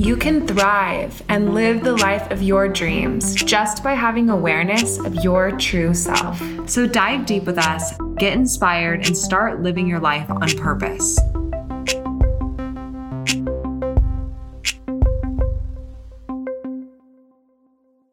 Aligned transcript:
You 0.00 0.16
can 0.16 0.46
thrive 0.46 1.22
and 1.28 1.52
live 1.52 1.84
the 1.84 1.92
life 1.92 2.30
of 2.30 2.42
your 2.42 2.68
dreams 2.68 3.34
just 3.34 3.84
by 3.84 3.92
having 3.92 4.30
awareness 4.30 4.98
of 4.98 5.14
your 5.16 5.50
true 5.50 5.92
self. 5.92 6.40
So 6.66 6.86
dive 6.86 7.26
deep 7.26 7.44
with 7.44 7.58
us, 7.58 7.92
get 8.16 8.32
inspired, 8.32 9.06
and 9.06 9.14
start 9.14 9.60
living 9.60 9.86
your 9.86 10.00
life 10.00 10.30
on 10.30 10.48
purpose. 10.56 11.18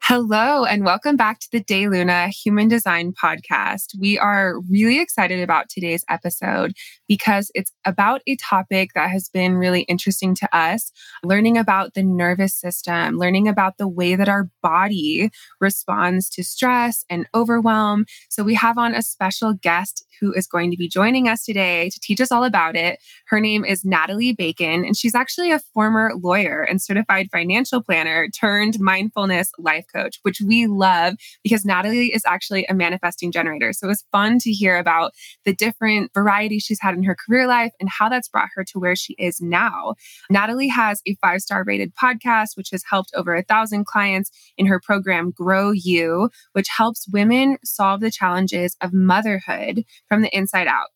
Hello, 0.03 0.65
and 0.65 0.83
welcome 0.83 1.15
back 1.15 1.39
to 1.39 1.47
the 1.51 1.61
Day 1.61 1.87
Luna 1.87 2.29
Human 2.29 2.67
Design 2.67 3.13
Podcast. 3.13 3.97
We 3.99 4.17
are 4.17 4.59
really 4.69 4.99
excited 4.99 5.41
about 5.41 5.69
today's 5.69 6.03
episode 6.09 6.73
because 7.07 7.51
it's 7.55 7.71
about 7.85 8.21
a 8.27 8.35
topic 8.35 8.91
that 8.95 9.09
has 9.09 9.29
been 9.29 9.55
really 9.55 9.81
interesting 9.81 10.35
to 10.35 10.55
us 10.55 10.91
learning 11.23 11.57
about 11.57 11.93
the 11.93 12.03
nervous 12.03 12.53
system, 12.53 13.17
learning 13.17 13.47
about 13.47 13.77
the 13.77 13.87
way 13.87 14.15
that 14.15 14.29
our 14.29 14.49
body 14.61 15.29
responds 15.59 16.29
to 16.29 16.43
stress 16.43 17.05
and 17.09 17.27
overwhelm. 17.33 18.05
So, 18.29 18.43
we 18.43 18.55
have 18.55 18.77
on 18.77 18.93
a 18.93 19.01
special 19.01 19.53
guest 19.53 20.05
who 20.19 20.33
is 20.33 20.47
going 20.47 20.71
to 20.71 20.77
be 20.77 20.87
joining 20.87 21.27
us 21.27 21.43
today 21.43 21.89
to 21.89 21.99
teach 22.01 22.19
us 22.19 22.31
all 22.31 22.43
about 22.43 22.75
it. 22.75 22.99
Her 23.27 23.39
name 23.39 23.63
is 23.63 23.85
Natalie 23.85 24.33
Bacon, 24.33 24.83
and 24.83 24.97
she's 24.97 25.15
actually 25.15 25.51
a 25.51 25.59
former 25.73 26.11
lawyer 26.15 26.63
and 26.63 26.81
certified 26.81 27.29
financial 27.31 27.83
planner 27.83 28.27
turned 28.29 28.79
mindfulness 28.79 29.51
life 29.57 29.85
coach, 29.93 30.19
which 30.23 30.41
we 30.41 30.67
love 30.67 31.15
because 31.43 31.65
Natalie 31.65 32.13
is 32.13 32.23
actually 32.25 32.65
a 32.67 32.73
manifesting 32.73 33.31
generator. 33.31 33.73
So, 33.73 33.87
it 33.87 33.89
was 33.89 34.05
fun 34.11 34.39
to 34.39 34.51
hear 34.51 34.77
about 34.77 35.13
the 35.45 35.53
different 35.53 36.11
varieties 36.13 36.63
she's 36.63 36.81
had 36.81 36.96
in 36.97 37.03
her 37.03 37.15
career 37.15 37.47
life 37.47 37.71
and 37.79 37.89
how 37.89 38.09
that's 38.09 38.27
brought 38.27 38.49
her 38.55 38.63
to 38.65 38.79
where 38.79 38.95
she 38.95 39.13
is 39.13 39.39
now. 39.39 39.95
Natalie 40.29 40.67
has 40.67 41.01
a 41.07 41.15
five 41.21 41.41
star 41.41 41.63
rated 41.63 41.93
podcast, 41.95 42.55
which 42.55 42.69
has 42.71 42.83
helped 42.89 43.11
over 43.15 43.35
a 43.35 43.43
thousand 43.43 43.85
clients 43.85 44.31
in 44.57 44.65
her 44.65 44.79
program, 44.79 45.31
Grow 45.31 45.71
You, 45.71 46.29
which 46.53 46.67
helps 46.69 47.07
women 47.07 47.57
solve 47.63 48.01
the 48.01 48.11
challenges 48.11 48.75
of 48.81 48.93
motherhood 48.93 49.83
from 50.07 50.21
the 50.21 50.35
inside 50.35 50.67
out 50.67 50.87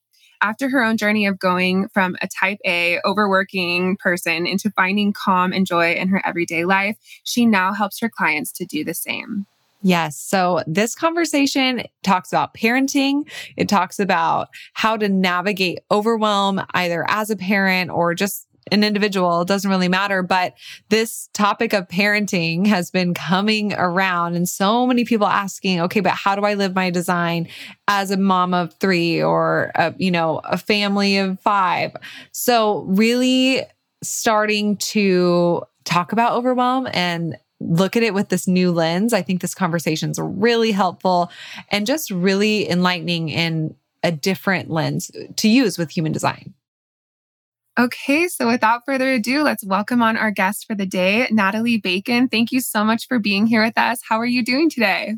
after 0.41 0.69
her 0.69 0.83
own 0.83 0.97
journey 0.97 1.25
of 1.25 1.39
going 1.39 1.87
from 1.89 2.15
a 2.21 2.27
type 2.27 2.57
A 2.65 2.99
overworking 3.05 3.97
person 3.97 4.47
into 4.47 4.71
finding 4.71 5.13
calm 5.13 5.53
and 5.53 5.65
joy 5.65 5.93
in 5.93 6.09
her 6.09 6.21
everyday 6.25 6.65
life, 6.65 6.97
she 7.23 7.45
now 7.45 7.73
helps 7.73 7.99
her 7.99 8.09
clients 8.09 8.51
to 8.53 8.65
do 8.65 8.83
the 8.83 8.93
same. 8.93 9.45
Yes. 9.81 10.17
So 10.17 10.61
this 10.67 10.93
conversation 10.93 11.83
talks 12.03 12.31
about 12.31 12.53
parenting. 12.53 13.29
It 13.57 13.67
talks 13.67 13.99
about 13.99 14.49
how 14.73 14.95
to 14.97 15.09
navigate 15.09 15.79
overwhelm 15.89 16.61
either 16.73 17.05
as 17.09 17.29
a 17.29 17.35
parent 17.35 17.89
or 17.89 18.13
just 18.13 18.47
an 18.71 18.83
individual. 18.83 19.41
It 19.41 19.47
doesn't 19.47 19.69
really 19.69 19.87
matter. 19.87 20.21
But 20.21 20.53
this 20.89 21.29
topic 21.33 21.73
of 21.73 21.87
parenting 21.87 22.67
has 22.67 22.91
been 22.91 23.13
coming 23.13 23.73
around 23.73 24.35
and 24.35 24.47
so 24.47 24.85
many 24.85 25.03
people 25.03 25.27
asking, 25.27 25.81
okay, 25.81 25.99
but 25.99 26.13
how 26.13 26.35
do 26.35 26.43
I 26.43 26.53
live 26.53 26.75
my 26.75 26.91
design 26.91 27.47
as 27.87 28.11
a 28.11 28.17
mom 28.17 28.53
of 28.53 28.73
three 28.75 29.21
or, 29.21 29.71
a, 29.75 29.95
you 29.97 30.11
know, 30.11 30.41
a 30.43 30.57
family 30.57 31.17
of 31.17 31.39
five? 31.39 31.95
So 32.31 32.83
really 32.87 33.63
starting 34.03 34.77
to 34.77 35.63
talk 35.83 36.11
about 36.11 36.33
overwhelm 36.33 36.87
and 36.93 37.35
look 37.61 37.95
at 37.95 38.03
it 38.03 38.13
with 38.13 38.29
this 38.29 38.47
new 38.47 38.71
lens. 38.71 39.13
I 39.13 39.21
think 39.21 39.41
this 39.41 39.55
conversation 39.55 40.11
is 40.11 40.19
really 40.19 40.71
helpful 40.71 41.31
and 41.69 41.85
just 41.85 42.11
really 42.11 42.69
enlightening 42.69 43.29
in 43.29 43.75
a 44.03 44.11
different 44.11 44.69
lens 44.69 45.11
to 45.35 45.47
use 45.47 45.77
with 45.77 45.91
human 45.91 46.11
design. 46.11 46.53
Okay, 47.79 48.27
so 48.27 48.47
without 48.47 48.81
further 48.85 49.13
ado, 49.13 49.43
let's 49.43 49.65
welcome 49.65 50.03
on 50.03 50.17
our 50.17 50.29
guest 50.29 50.67
for 50.67 50.75
the 50.75 50.85
day, 50.85 51.27
Natalie 51.31 51.77
Bacon. 51.77 52.27
Thank 52.27 52.51
you 52.51 52.59
so 52.59 52.83
much 52.83 53.07
for 53.07 53.17
being 53.17 53.47
here 53.47 53.63
with 53.63 53.77
us. 53.77 54.01
How 54.07 54.17
are 54.17 54.25
you 54.25 54.43
doing 54.43 54.69
today? 54.69 55.15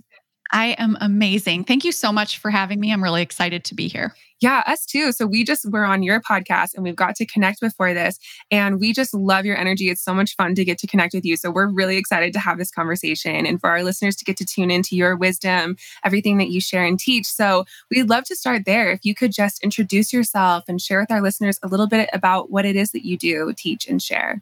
I 0.54 0.76
am 0.78 0.96
amazing. 1.02 1.64
Thank 1.64 1.84
you 1.84 1.92
so 1.92 2.12
much 2.12 2.38
for 2.38 2.52
having 2.52 2.80
me. 2.80 2.94
I'm 2.94 3.04
really 3.04 3.24
excited 3.24 3.64
to 3.66 3.74
be 3.76 3.88
here. 3.88 4.14
Yeah, 4.40 4.62
us 4.68 4.86
too. 4.86 5.12
So 5.12 5.26
we 5.26 5.44
just 5.44 5.68
were 5.72 5.84
on 5.84 6.04
your 6.04 6.22
podcast 6.22 6.76
and 6.76 6.84
we've 6.84 6.96
got 6.96 7.16
to 7.16 7.26
connect 7.26 7.60
before 7.60 7.94
this. 7.94 8.20
And 8.52 8.80
we 8.80 8.94
just 8.94 9.16
love 9.16 9.46
your 9.46 9.58
energy. 9.58 9.90
It's 9.90 10.04
so 10.04 10.14
much 10.14 10.36
fun 10.36 10.54
to 10.56 10.64
get 10.64 10.78
to 10.80 10.88
connect 10.88 11.16
with 11.16 11.26
you. 11.26 11.38
So 11.38 11.50
we're 11.50 11.70
really 11.70 11.98
excited 11.98 12.34
to 12.34 12.40
have 12.40 12.60
this 12.60 12.70
conversation 12.70 13.48
and 13.48 13.60
for 13.60 13.70
our 13.70 13.84
listeners 13.84 14.16
to 14.18 14.26
get 14.26 14.38
to 14.38 14.46
tune 14.46 14.70
into 14.70 14.96
your 14.96 15.16
wisdom, 15.16 15.76
everything 16.04 16.38
that 16.38 16.50
you 16.50 16.62
share 16.62 16.86
and 16.86 17.00
teach. 17.00 17.26
So 17.26 17.66
we'd 17.90 18.10
love 18.10 18.26
to 18.26 18.36
start 18.36 18.66
there. 18.66 18.92
If 18.92 19.00
you 19.04 19.16
could 19.16 19.32
just 19.32 19.64
introduce 19.64 20.14
yourself 20.14 20.66
and 20.68 20.80
share 20.80 21.00
with 21.00 21.12
our 21.12 21.22
listeners 21.22 21.58
a 21.64 21.68
little 21.68 21.88
bit 21.88 22.10
about 22.14 22.52
what 22.52 22.66
it 22.66 22.76
is 22.76 22.92
that 22.92 23.06
you 23.06 23.18
do, 23.18 23.54
teach, 23.58 23.88
and 23.88 24.00
share. 24.00 24.42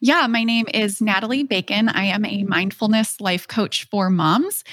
Yeah, 0.00 0.26
my 0.26 0.44
name 0.44 0.66
is 0.72 1.00
Natalie 1.00 1.42
Bacon. 1.42 1.88
I 1.88 2.04
am 2.04 2.24
a 2.24 2.44
mindfulness 2.44 3.20
life 3.20 3.48
coach 3.48 3.86
for 3.90 4.10
moms. 4.10 4.64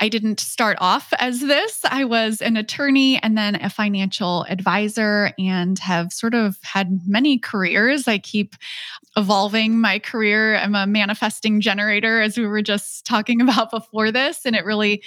I 0.00 0.08
didn't 0.08 0.40
start 0.40 0.76
off 0.80 1.12
as 1.18 1.40
this. 1.40 1.80
I 1.84 2.04
was 2.04 2.42
an 2.42 2.56
attorney 2.56 3.18
and 3.22 3.36
then 3.36 3.54
a 3.56 3.70
financial 3.70 4.44
advisor 4.48 5.32
and 5.38 5.78
have 5.78 6.12
sort 6.12 6.34
of 6.34 6.58
had 6.62 7.00
many 7.06 7.38
careers. 7.38 8.06
I 8.06 8.18
keep 8.18 8.54
evolving 9.16 9.80
my 9.80 9.98
career. 9.98 10.56
I'm 10.56 10.74
a 10.74 10.86
manifesting 10.86 11.60
generator, 11.60 12.20
as 12.20 12.36
we 12.36 12.46
were 12.46 12.62
just 12.62 13.06
talking 13.06 13.40
about 13.46 13.70
before 13.70 14.12
this, 14.12 14.44
and 14.44 14.54
it 14.54 14.64
really 14.64 15.02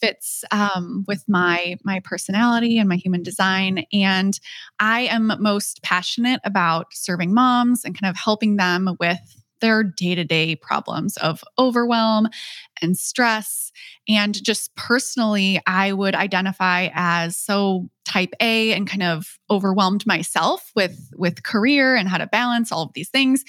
fits 0.00 0.44
um, 0.50 1.04
with 1.06 1.24
my 1.28 1.76
my 1.84 2.00
personality 2.04 2.78
and 2.78 2.88
my 2.88 2.96
human 2.96 3.22
design 3.22 3.84
and 3.92 4.40
i 4.78 5.02
am 5.02 5.32
most 5.38 5.82
passionate 5.82 6.40
about 6.44 6.86
serving 6.92 7.32
moms 7.34 7.84
and 7.84 7.98
kind 8.00 8.10
of 8.10 8.16
helping 8.16 8.56
them 8.56 8.96
with 8.98 9.18
their 9.60 9.82
day-to-day 9.84 10.56
problems 10.56 11.18
of 11.18 11.44
overwhelm 11.58 12.28
and 12.80 12.96
stress 12.96 13.72
and 14.08 14.42
just 14.42 14.74
personally 14.74 15.60
i 15.66 15.92
would 15.92 16.14
identify 16.14 16.88
as 16.94 17.36
so 17.36 17.88
type 18.04 18.32
a 18.40 18.72
and 18.72 18.88
kind 18.88 19.02
of 19.02 19.38
overwhelmed 19.50 20.06
myself 20.06 20.70
with 20.74 21.10
with 21.16 21.42
career 21.42 21.94
and 21.94 22.08
how 22.08 22.18
to 22.18 22.26
balance 22.26 22.72
all 22.72 22.82
of 22.82 22.92
these 22.94 23.10
things 23.10 23.44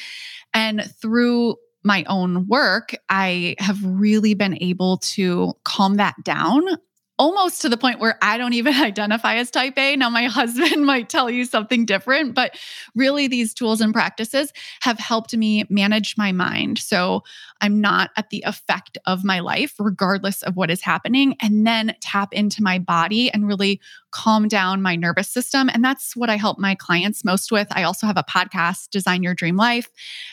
and 0.54 0.84
through 1.02 1.56
my 1.84 2.04
own 2.08 2.48
work, 2.48 2.96
I 3.10 3.56
have 3.60 3.78
really 3.84 4.34
been 4.34 4.58
able 4.62 4.98
to 4.98 5.54
calm 5.64 5.96
that 5.96 6.16
down 6.24 6.64
almost 7.22 7.62
to 7.62 7.70
the 7.70 7.78
point 7.78 8.00
where 8.00 8.18
I 8.24 8.40
don't 8.40 8.54
even 8.54 8.74
identify 8.82 9.36
as 9.36 9.52
type 9.52 9.78
A. 9.78 9.96
Now, 9.96 10.10
my 10.10 10.24
husband 10.40 10.86
might 10.88 11.08
tell 11.08 11.30
you 11.30 11.46
something 11.46 11.86
different, 11.86 12.34
but 12.34 12.58
really, 12.96 13.28
these 13.28 13.54
tools 13.54 13.80
and 13.80 13.94
practices 13.94 14.52
have 14.82 14.98
helped 14.98 15.38
me 15.38 15.66
manage 15.70 16.18
my 16.18 16.32
mind. 16.32 16.80
So 16.80 17.24
I'm 17.62 17.80
not 17.80 18.10
at 18.18 18.32
the 18.32 18.44
effect 18.48 18.98
of 19.06 19.24
my 19.24 19.40
life, 19.40 19.76
regardless 19.78 20.42
of 20.42 20.56
what 20.56 20.72
is 20.72 20.82
happening, 20.82 21.36
and 21.40 21.66
then 21.68 21.96
tap 22.02 22.34
into 22.34 22.64
my 22.64 22.80
body 22.80 23.30
and 23.32 23.48
really 23.48 23.80
calm 24.10 24.48
down 24.48 24.82
my 24.82 24.96
nervous 24.96 25.30
system. 25.30 25.70
And 25.72 25.86
that's 25.86 26.16
what 26.16 26.32
I 26.32 26.38
help 26.38 26.58
my 26.58 26.74
clients 26.74 27.24
most 27.24 27.52
with. 27.52 27.68
I 27.70 27.84
also 27.84 28.08
have 28.08 28.18
a 28.18 28.24
podcast, 28.24 28.90
Design 28.90 29.22
Your 29.22 29.36
Dream 29.36 29.58
Life, 29.58 29.90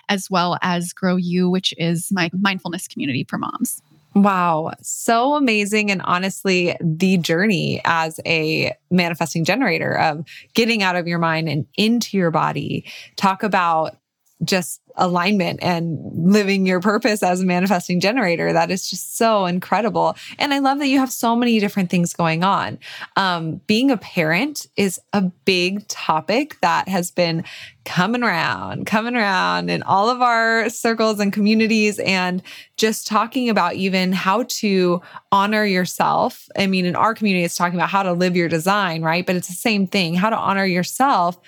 as 0.08 0.30
well 0.30 0.56
as 0.62 0.94
Grow 0.94 1.16
You, 1.16 1.50
which 1.50 1.74
is 1.76 2.10
my 2.10 2.30
mindfulness 2.32 2.88
community 2.88 3.24
for 3.28 3.36
moms. 3.36 3.82
Wow. 4.14 4.72
So 4.82 5.34
amazing. 5.34 5.90
And 5.90 6.02
honestly, 6.02 6.76
the 6.80 7.18
journey 7.18 7.80
as 7.84 8.18
a 8.26 8.74
manifesting 8.90 9.44
generator 9.44 9.96
of 9.98 10.24
getting 10.54 10.82
out 10.82 10.96
of 10.96 11.06
your 11.06 11.18
mind 11.18 11.48
and 11.48 11.66
into 11.76 12.16
your 12.16 12.30
body. 12.30 12.90
Talk 13.16 13.42
about 13.42 13.96
just 14.44 14.80
alignment 14.98 15.60
and 15.62 15.98
living 16.12 16.66
your 16.66 16.80
purpose 16.80 17.22
as 17.22 17.40
a 17.40 17.46
manifesting 17.46 18.00
generator. 18.00 18.52
That 18.52 18.70
is 18.70 18.90
just 18.90 19.16
so 19.16 19.46
incredible. 19.46 20.16
And 20.38 20.52
I 20.52 20.58
love 20.58 20.78
that 20.80 20.88
you 20.88 20.98
have 20.98 21.12
so 21.12 21.34
many 21.36 21.58
different 21.60 21.88
things 21.88 22.12
going 22.12 22.44
on. 22.44 22.78
Um, 23.16 23.60
being 23.66 23.90
a 23.90 23.96
parent 23.96 24.66
is 24.76 25.00
a 25.12 25.22
big 25.22 25.86
topic 25.88 26.60
that 26.60 26.88
has 26.88 27.10
been 27.10 27.44
coming 27.84 28.22
around, 28.22 28.86
coming 28.86 29.16
around 29.16 29.70
in 29.70 29.82
all 29.84 30.10
of 30.10 30.20
our 30.20 30.68
circles 30.68 31.20
and 31.20 31.32
communities, 31.32 31.98
and 32.00 32.42
just 32.76 33.06
talking 33.06 33.48
about 33.48 33.74
even 33.76 34.12
how 34.12 34.44
to 34.48 35.00
honor 35.32 35.64
yourself. 35.64 36.48
I 36.58 36.66
mean, 36.66 36.84
in 36.84 36.94
our 36.94 37.14
community, 37.14 37.44
it's 37.44 37.56
talking 37.56 37.78
about 37.78 37.88
how 37.88 38.02
to 38.02 38.12
live 38.12 38.36
your 38.36 38.48
design, 38.48 39.02
right? 39.02 39.24
But 39.24 39.36
it's 39.36 39.48
the 39.48 39.54
same 39.54 39.86
thing 39.86 40.14
how 40.14 40.28
to 40.28 40.36
honor 40.36 40.66
yourself 40.66 41.38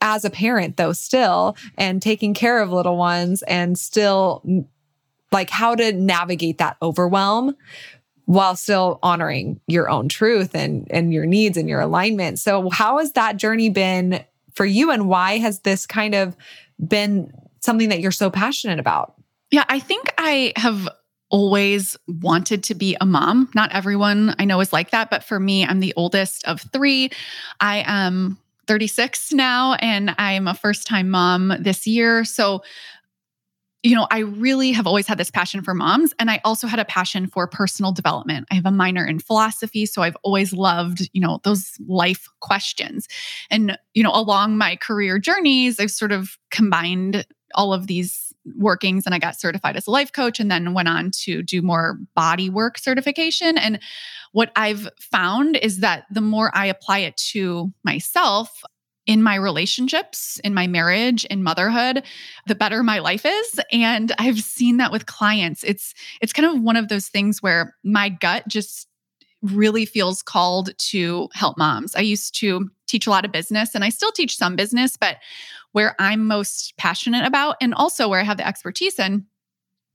as 0.00 0.24
a 0.24 0.30
parent 0.30 0.76
though 0.76 0.92
still 0.92 1.56
and 1.76 2.00
taking 2.02 2.34
care 2.34 2.60
of 2.60 2.70
little 2.70 2.96
ones 2.96 3.42
and 3.42 3.78
still 3.78 4.42
mm, 4.46 4.66
like 5.32 5.50
how 5.50 5.74
to 5.74 5.92
navigate 5.92 6.58
that 6.58 6.76
overwhelm 6.80 7.56
while 8.26 8.56
still 8.56 8.98
honoring 9.02 9.60
your 9.66 9.88
own 9.88 10.08
truth 10.08 10.54
and 10.54 10.86
and 10.90 11.12
your 11.12 11.26
needs 11.26 11.56
and 11.56 11.68
your 11.68 11.80
alignment. 11.80 12.38
So 12.38 12.70
how 12.70 12.98
has 12.98 13.12
that 13.12 13.36
journey 13.36 13.70
been 13.70 14.24
for 14.54 14.64
you 14.66 14.90
and 14.90 15.08
why 15.08 15.38
has 15.38 15.60
this 15.60 15.86
kind 15.86 16.14
of 16.14 16.36
been 16.84 17.32
something 17.60 17.88
that 17.88 18.00
you're 18.00 18.12
so 18.12 18.30
passionate 18.30 18.78
about? 18.78 19.14
Yeah, 19.50 19.64
I 19.68 19.78
think 19.78 20.12
I 20.18 20.52
have 20.56 20.88
always 21.28 21.96
wanted 22.06 22.62
to 22.64 22.74
be 22.74 22.96
a 23.00 23.06
mom. 23.06 23.50
Not 23.54 23.72
everyone 23.72 24.34
I 24.38 24.44
know 24.44 24.60
is 24.60 24.72
like 24.72 24.90
that, 24.90 25.10
but 25.10 25.24
for 25.24 25.38
me, 25.38 25.64
I'm 25.64 25.80
the 25.80 25.94
oldest 25.96 26.46
of 26.46 26.60
3. 26.72 27.10
I 27.60 27.84
am 27.86 28.38
36 28.66 29.32
now 29.32 29.74
and 29.74 30.14
I'm 30.18 30.48
a 30.48 30.54
first 30.54 30.86
time 30.86 31.08
mom 31.10 31.52
this 31.60 31.86
year. 31.86 32.24
So, 32.24 32.62
you 33.82 33.94
know, 33.94 34.08
I 34.10 34.20
really 34.20 34.72
have 34.72 34.86
always 34.86 35.06
had 35.06 35.18
this 35.18 35.30
passion 35.30 35.62
for 35.62 35.72
moms. 35.72 36.12
And 36.18 36.30
I 36.30 36.40
also 36.44 36.66
had 36.66 36.80
a 36.80 36.84
passion 36.84 37.28
for 37.28 37.46
personal 37.46 37.92
development. 37.92 38.48
I 38.50 38.54
have 38.54 38.66
a 38.66 38.72
minor 38.72 39.06
in 39.06 39.20
philosophy. 39.20 39.86
So 39.86 40.02
I've 40.02 40.16
always 40.24 40.52
loved, 40.52 41.08
you 41.12 41.20
know, 41.20 41.40
those 41.44 41.78
life 41.86 42.28
questions. 42.40 43.06
And, 43.48 43.78
you 43.94 44.02
know, 44.02 44.12
along 44.12 44.58
my 44.58 44.74
career 44.76 45.18
journeys, 45.18 45.78
I've 45.78 45.92
sort 45.92 46.10
of 46.10 46.36
combined 46.50 47.26
all 47.54 47.72
of 47.72 47.86
these 47.86 48.25
workings 48.54 49.06
and 49.06 49.14
I 49.14 49.18
got 49.18 49.38
certified 49.38 49.76
as 49.76 49.86
a 49.86 49.90
life 49.90 50.12
coach 50.12 50.38
and 50.38 50.50
then 50.50 50.74
went 50.74 50.88
on 50.88 51.10
to 51.22 51.42
do 51.42 51.62
more 51.62 51.98
body 52.14 52.48
work 52.48 52.78
certification. 52.78 53.58
And 53.58 53.80
what 54.32 54.52
I've 54.56 54.88
found 55.00 55.56
is 55.56 55.80
that 55.80 56.04
the 56.10 56.20
more 56.20 56.50
I 56.54 56.66
apply 56.66 56.98
it 57.00 57.16
to 57.32 57.72
myself, 57.84 58.62
in 59.06 59.22
my 59.22 59.36
relationships, 59.36 60.40
in 60.42 60.52
my 60.52 60.66
marriage, 60.66 61.24
in 61.26 61.42
motherhood, 61.42 62.02
the 62.48 62.56
better 62.56 62.82
my 62.82 62.98
life 62.98 63.24
is. 63.24 63.60
And 63.70 64.12
I've 64.18 64.40
seen 64.40 64.78
that 64.78 64.90
with 64.90 65.06
clients. 65.06 65.62
It's 65.62 65.94
it's 66.20 66.32
kind 66.32 66.46
of 66.46 66.60
one 66.60 66.76
of 66.76 66.88
those 66.88 67.06
things 67.06 67.40
where 67.40 67.76
my 67.84 68.08
gut 68.08 68.48
just 68.48 68.88
really 69.42 69.86
feels 69.86 70.22
called 70.22 70.76
to 70.78 71.28
help 71.34 71.56
moms. 71.56 71.94
I 71.94 72.00
used 72.00 72.34
to 72.40 72.68
teach 72.86 73.06
a 73.06 73.10
lot 73.10 73.24
of 73.24 73.32
business 73.32 73.74
and 73.74 73.84
I 73.84 73.90
still 73.90 74.12
teach 74.12 74.36
some 74.36 74.56
business, 74.56 74.96
but 74.96 75.16
where 75.76 75.94
I'm 75.98 76.26
most 76.26 76.72
passionate 76.78 77.26
about 77.26 77.56
and 77.60 77.74
also 77.74 78.08
where 78.08 78.18
I 78.18 78.22
have 78.22 78.38
the 78.38 78.48
expertise 78.48 78.98
in 78.98 79.26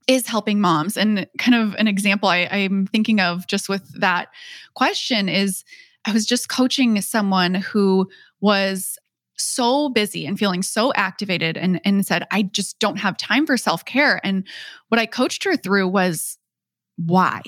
is 0.06 0.28
helping 0.28 0.60
moms. 0.60 0.96
And 0.96 1.26
kind 1.38 1.56
of 1.56 1.74
an 1.74 1.88
example 1.88 2.28
I, 2.28 2.46
I'm 2.52 2.86
thinking 2.86 3.18
of 3.18 3.48
just 3.48 3.68
with 3.68 4.00
that 4.00 4.28
question 4.76 5.28
is 5.28 5.64
I 6.06 6.12
was 6.12 6.24
just 6.24 6.48
coaching 6.48 7.00
someone 7.00 7.54
who 7.54 8.08
was 8.40 8.96
so 9.36 9.88
busy 9.88 10.24
and 10.24 10.38
feeling 10.38 10.62
so 10.62 10.92
activated 10.92 11.56
and, 11.56 11.80
and 11.84 12.06
said, 12.06 12.28
I 12.30 12.42
just 12.42 12.78
don't 12.78 13.00
have 13.00 13.16
time 13.16 13.44
for 13.44 13.56
self 13.56 13.84
care. 13.84 14.20
And 14.22 14.46
what 14.88 15.00
I 15.00 15.06
coached 15.06 15.42
her 15.42 15.56
through 15.56 15.88
was 15.88 16.38
why? 16.94 17.42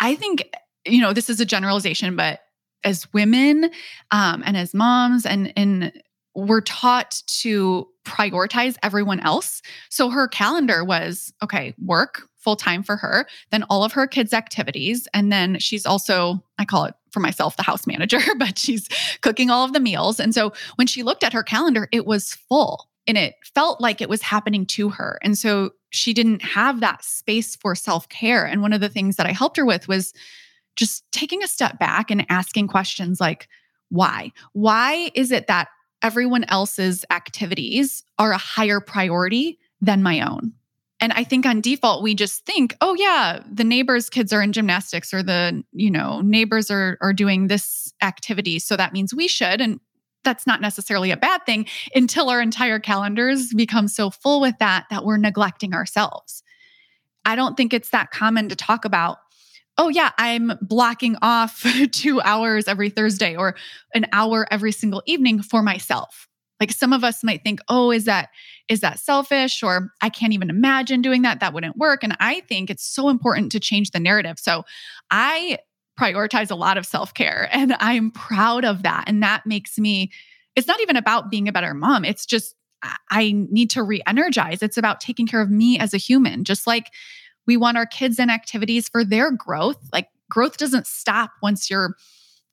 I 0.00 0.16
think, 0.16 0.54
you 0.84 1.00
know, 1.00 1.14
this 1.14 1.30
is 1.30 1.40
a 1.40 1.46
generalization, 1.46 2.14
but 2.14 2.40
as 2.84 3.10
women 3.14 3.70
um, 4.10 4.42
and 4.44 4.58
as 4.58 4.74
moms 4.74 5.24
and, 5.24 5.50
and 5.56 5.92
we're 6.34 6.60
taught 6.60 7.22
to 7.26 7.88
prioritize 8.04 8.76
everyone 8.82 9.20
else. 9.20 9.62
So 9.88 10.10
her 10.10 10.28
calendar 10.28 10.84
was 10.84 11.32
okay, 11.42 11.74
work 11.84 12.22
full 12.40 12.56
time 12.56 12.82
for 12.82 12.96
her, 12.96 13.26
then 13.50 13.64
all 13.64 13.84
of 13.84 13.92
her 13.92 14.06
kids' 14.06 14.32
activities. 14.32 15.06
And 15.12 15.30
then 15.30 15.58
she's 15.58 15.84
also, 15.84 16.42
I 16.58 16.64
call 16.64 16.86
it 16.86 16.94
for 17.10 17.20
myself, 17.20 17.56
the 17.56 17.62
house 17.62 17.86
manager, 17.86 18.20
but 18.38 18.58
she's 18.58 18.88
cooking 19.20 19.50
all 19.50 19.64
of 19.64 19.72
the 19.72 19.80
meals. 19.80 20.18
And 20.18 20.34
so 20.34 20.52
when 20.76 20.86
she 20.86 21.02
looked 21.02 21.22
at 21.22 21.32
her 21.32 21.42
calendar, 21.42 21.88
it 21.92 22.06
was 22.06 22.34
full 22.48 22.88
and 23.06 23.18
it 23.18 23.34
felt 23.54 23.80
like 23.80 24.00
it 24.00 24.08
was 24.08 24.22
happening 24.22 24.64
to 24.66 24.88
her. 24.90 25.18
And 25.22 25.36
so 25.36 25.70
she 25.90 26.14
didn't 26.14 26.42
have 26.42 26.80
that 26.80 27.04
space 27.04 27.56
for 27.56 27.74
self 27.74 28.08
care. 28.08 28.46
And 28.46 28.62
one 28.62 28.72
of 28.72 28.80
the 28.80 28.88
things 28.88 29.16
that 29.16 29.26
I 29.26 29.32
helped 29.32 29.56
her 29.56 29.66
with 29.66 29.88
was 29.88 30.12
just 30.76 31.04
taking 31.12 31.42
a 31.42 31.48
step 31.48 31.78
back 31.78 32.10
and 32.10 32.24
asking 32.30 32.68
questions 32.68 33.20
like, 33.20 33.48
why? 33.90 34.32
Why 34.52 35.10
is 35.14 35.32
it 35.32 35.48
that 35.48 35.68
everyone 36.02 36.44
else's 36.44 37.04
activities 37.10 38.02
are 38.18 38.32
a 38.32 38.38
higher 38.38 38.80
priority 38.80 39.58
than 39.80 40.02
my 40.02 40.20
own. 40.20 40.52
And 41.02 41.12
I 41.14 41.24
think 41.24 41.46
on 41.46 41.62
default, 41.62 42.02
we 42.02 42.14
just 42.14 42.44
think, 42.44 42.76
oh, 42.82 42.94
yeah, 42.94 43.42
the 43.50 43.64
neighbor's 43.64 44.10
kids 44.10 44.32
are 44.34 44.42
in 44.42 44.52
gymnastics 44.52 45.14
or 45.14 45.22
the, 45.22 45.64
you 45.72 45.90
know, 45.90 46.20
neighbors 46.20 46.70
are, 46.70 46.98
are 47.00 47.14
doing 47.14 47.46
this 47.46 47.92
activity. 48.02 48.58
So 48.58 48.76
that 48.76 48.92
means 48.92 49.14
we 49.14 49.26
should. 49.26 49.62
And 49.62 49.80
that's 50.24 50.46
not 50.46 50.60
necessarily 50.60 51.10
a 51.10 51.16
bad 51.16 51.46
thing 51.46 51.66
until 51.94 52.28
our 52.28 52.42
entire 52.42 52.78
calendars 52.78 53.54
become 53.54 53.88
so 53.88 54.10
full 54.10 54.42
with 54.42 54.58
that 54.58 54.84
that 54.90 55.06
we're 55.06 55.16
neglecting 55.16 55.72
ourselves. 55.72 56.42
I 57.24 57.34
don't 57.34 57.56
think 57.56 57.72
it's 57.72 57.90
that 57.90 58.10
common 58.10 58.50
to 58.50 58.56
talk 58.56 58.84
about 58.84 59.18
oh 59.80 59.88
yeah 59.88 60.10
i'm 60.18 60.52
blocking 60.60 61.16
off 61.22 61.66
two 61.90 62.20
hours 62.20 62.68
every 62.68 62.90
thursday 62.90 63.34
or 63.34 63.56
an 63.94 64.06
hour 64.12 64.46
every 64.50 64.72
single 64.72 65.02
evening 65.06 65.42
for 65.42 65.62
myself. 65.62 66.28
Like 66.60 66.72
some 66.72 66.92
of 66.92 67.02
us 67.02 67.24
might 67.24 67.42
think 67.42 67.60
oh 67.68 67.90
is 67.90 68.04
that 68.04 68.28
is 68.68 68.80
that 68.80 69.00
selfish? 69.00 69.62
Or 69.62 69.90
i 70.02 70.10
can't 70.10 70.34
even 70.34 70.50
imagine 70.50 71.00
doing 71.00 71.22
that. 71.22 71.40
That 71.40 71.54
wouldn't 71.54 71.78
work. 71.78 72.04
And 72.04 72.14
i 72.20 72.40
think 72.40 72.68
it's 72.68 72.84
so 72.84 73.08
important 73.08 73.50
to 73.52 73.60
change 73.60 73.90
the 73.90 74.00
narrative. 74.00 74.38
So 74.38 74.64
i 75.10 75.58
prioritize 75.98 76.50
a 76.50 76.54
lot 76.54 76.78
of 76.78 76.86
self-care 76.86 77.48
and 77.52 77.74
i'm 77.80 78.10
proud 78.10 78.66
of 78.66 78.82
that. 78.82 79.04
And 79.06 79.22
that 79.22 79.46
makes 79.46 79.78
me 79.78 80.12
it's 80.56 80.66
not 80.66 80.80
even 80.82 80.96
about 80.96 81.30
being 81.30 81.48
a 81.48 81.52
better 81.52 81.72
mom. 81.72 82.04
It's 82.04 82.26
just 82.26 82.54
I 83.10 83.32
need 83.50 83.70
to 83.70 83.82
re 83.82 84.02
energize. 84.06 84.62
It's 84.62 84.76
about 84.76 85.00
taking 85.00 85.26
care 85.26 85.40
of 85.40 85.50
me 85.50 85.78
as 85.78 85.94
a 85.94 85.98
human. 85.98 86.44
Just 86.44 86.66
like 86.66 86.90
we 87.50 87.56
want 87.56 87.76
our 87.76 87.84
kids 87.84 88.20
in 88.20 88.30
activities 88.30 88.88
for 88.88 89.04
their 89.04 89.32
growth. 89.32 89.76
Like 89.92 90.06
growth 90.30 90.56
doesn't 90.56 90.86
stop 90.86 91.32
once 91.42 91.68
you're 91.68 91.96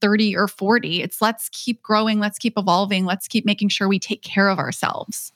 30 0.02 0.36
or 0.36 0.48
40. 0.48 1.04
It's 1.04 1.22
let's 1.22 1.50
keep 1.52 1.84
growing, 1.84 2.20
let's 2.20 2.40
keep 2.40 2.58
evolving, 2.58 3.06
let's 3.06 3.28
keep 3.28 3.46
making 3.46 3.70
sure 3.70 3.88
we 3.88 4.00
take 4.00 4.24
care 4.24 4.50
of 4.50 4.58
ourselves. 4.58 5.32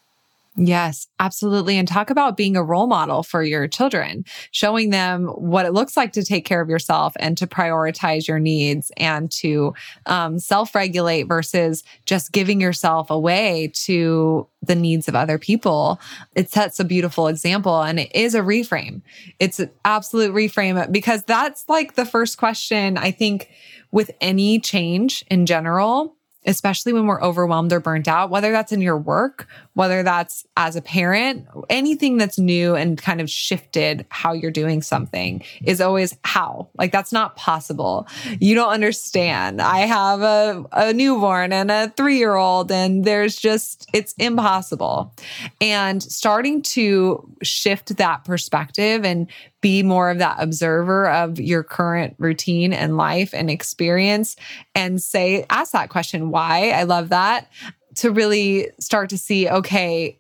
Yes, 0.58 1.08
absolutely. 1.18 1.78
And 1.78 1.88
talk 1.88 2.10
about 2.10 2.36
being 2.36 2.58
a 2.58 2.64
role 2.64 2.88
model 2.88 3.24
for 3.24 3.42
your 3.42 3.70
children, 3.70 4.26
showing 4.52 4.90
them 4.90 5.28
what 5.28 5.66
it 5.66 5.72
looks 5.72 5.96
like 5.96 6.12
to 6.14 6.26
take 6.26 6.44
care 6.44 6.60
of 6.60 6.68
yourself 6.68 7.14
and 7.20 7.38
to 7.38 7.48
prioritize 7.48 8.28
your 8.28 8.38
needs 8.38 8.92
and 8.98 9.32
to 9.32 9.74
um, 10.08 10.40
self 10.40 10.76
regulate 10.76 11.24
versus 11.24 11.86
just 12.06 12.34
giving 12.34 12.60
yourself 12.60 13.10
away 13.10 13.72
to 13.76 14.46
the 14.62 14.76
needs 14.76 15.08
of 15.08 15.16
other 15.16 15.40
people. 15.40 16.02
It 16.36 16.52
sets 16.52 16.82
a 16.82 16.86
beautiful 16.86 17.28
example 17.28 17.82
and 17.82 17.98
it 17.98 18.14
is 18.14 18.36
a 18.36 18.42
reframe. 18.42 19.02
It's 19.40 19.60
an 19.60 19.72
absolute 19.86 20.34
reframe 20.34 20.92
because 20.92 21.24
that's 21.24 21.64
like 21.70 21.96
the 21.96 22.06
first 22.06 22.38
question 22.38 22.98
I 22.98 23.12
think 23.12 23.50
with 23.92 24.12
any 24.20 24.60
change 24.60 25.24
in 25.32 25.46
general 25.46 26.18
especially 26.46 26.92
when 26.92 27.06
we're 27.06 27.22
overwhelmed 27.22 27.72
or 27.72 27.80
burnt 27.80 28.08
out, 28.08 28.30
whether 28.30 28.52
that's 28.52 28.72
in 28.72 28.82
your 28.82 28.98
work, 28.98 29.48
whether 29.74 30.02
that's 30.02 30.46
as 30.58 30.76
a 30.76 30.82
parent, 30.82 31.48
anything 31.70 32.18
that's 32.18 32.40
new 32.40 32.76
and 32.76 33.02
kind 33.02 33.22
of 33.22 33.30
shifted 33.30 34.06
how 34.10 34.34
you're 34.34 34.52
doing 34.52 34.82
something 34.82 35.44
is 35.64 35.80
always 35.80 36.18
how. 36.24 36.68
Like 36.78 36.92
that's 36.92 37.12
not 37.12 37.36
possible. 37.36 38.08
You 38.40 38.56
don't 38.56 38.72
understand. 38.72 39.62
I 39.62 39.80
have 39.80 40.22
a, 40.22 40.66
a 40.72 40.94
newborn 40.94 41.54
and 41.54 41.70
a 41.70 41.90
three 41.96 42.18
year 42.18 42.36
old, 42.36 42.72
and 42.72 43.06
there's 43.06 43.36
just, 43.36 43.88
it's 43.94 44.14
impossible. 44.18 45.14
And 45.60 46.02
starting 46.02 46.64
to 46.64 47.30
shift 47.44 47.98
that 47.98 48.26
perspective 48.26 49.06
and 49.06 49.28
be 49.62 49.84
more 49.84 50.10
of 50.10 50.18
that 50.18 50.38
observer 50.40 51.08
of 51.08 51.40
your 51.40 51.64
current 51.64 52.16
routine 52.18 52.74
and 52.74 52.98
life 52.98 53.32
and 53.34 53.50
experience 53.50 54.36
and 54.74 55.02
say, 55.02 55.46
ask 55.52 55.72
that 55.72 55.90
question, 55.90 56.31
why? 56.32 56.72
I 56.72 56.84
love 56.84 57.10
that. 57.10 57.50
To 57.96 58.12
really 58.12 58.70
start 58.80 59.10
to 59.10 59.18
see, 59.18 59.50
okay, 59.50 60.18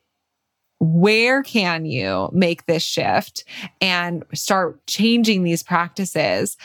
where 0.80 1.44
can 1.44 1.86
you 1.86 2.30
make 2.34 2.66
this 2.66 2.84
shift 2.84 3.44
and 3.80 4.24
start 4.34 4.86
changing 4.88 5.44
these 5.44 5.62
practices 5.64 6.58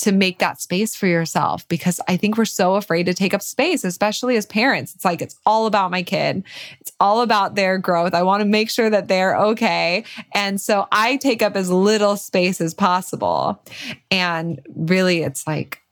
to 0.00 0.12
make 0.12 0.38
that 0.38 0.60
space 0.60 0.96
for 0.96 1.06
yourself 1.06 1.68
because 1.68 2.00
I 2.08 2.16
think 2.16 2.38
we're 2.38 2.46
so 2.46 2.76
afraid 2.76 3.04
to 3.04 3.14
take 3.14 3.34
up 3.34 3.42
space, 3.42 3.84
especially 3.84 4.36
as 4.36 4.46
parents. 4.46 4.94
It's 4.94 5.04
like, 5.04 5.20
it's 5.20 5.36
all 5.44 5.66
about 5.66 5.90
my 5.90 6.02
kid, 6.02 6.42
it's 6.80 6.92
all 7.00 7.20
about 7.20 7.54
their 7.54 7.76
growth. 7.76 8.14
I 8.14 8.22
want 8.22 8.40
to 8.40 8.46
make 8.46 8.70
sure 8.70 8.88
that 8.88 9.08
they're 9.08 9.36
okay. 9.36 10.04
And 10.32 10.58
so 10.58 10.86
I 10.90 11.16
take 11.18 11.42
up 11.42 11.54
as 11.54 11.70
little 11.70 12.16
space 12.16 12.62
as 12.62 12.72
possible. 12.72 13.62
And 14.10 14.60
really, 14.74 15.22
it's 15.22 15.46
like, 15.46 15.82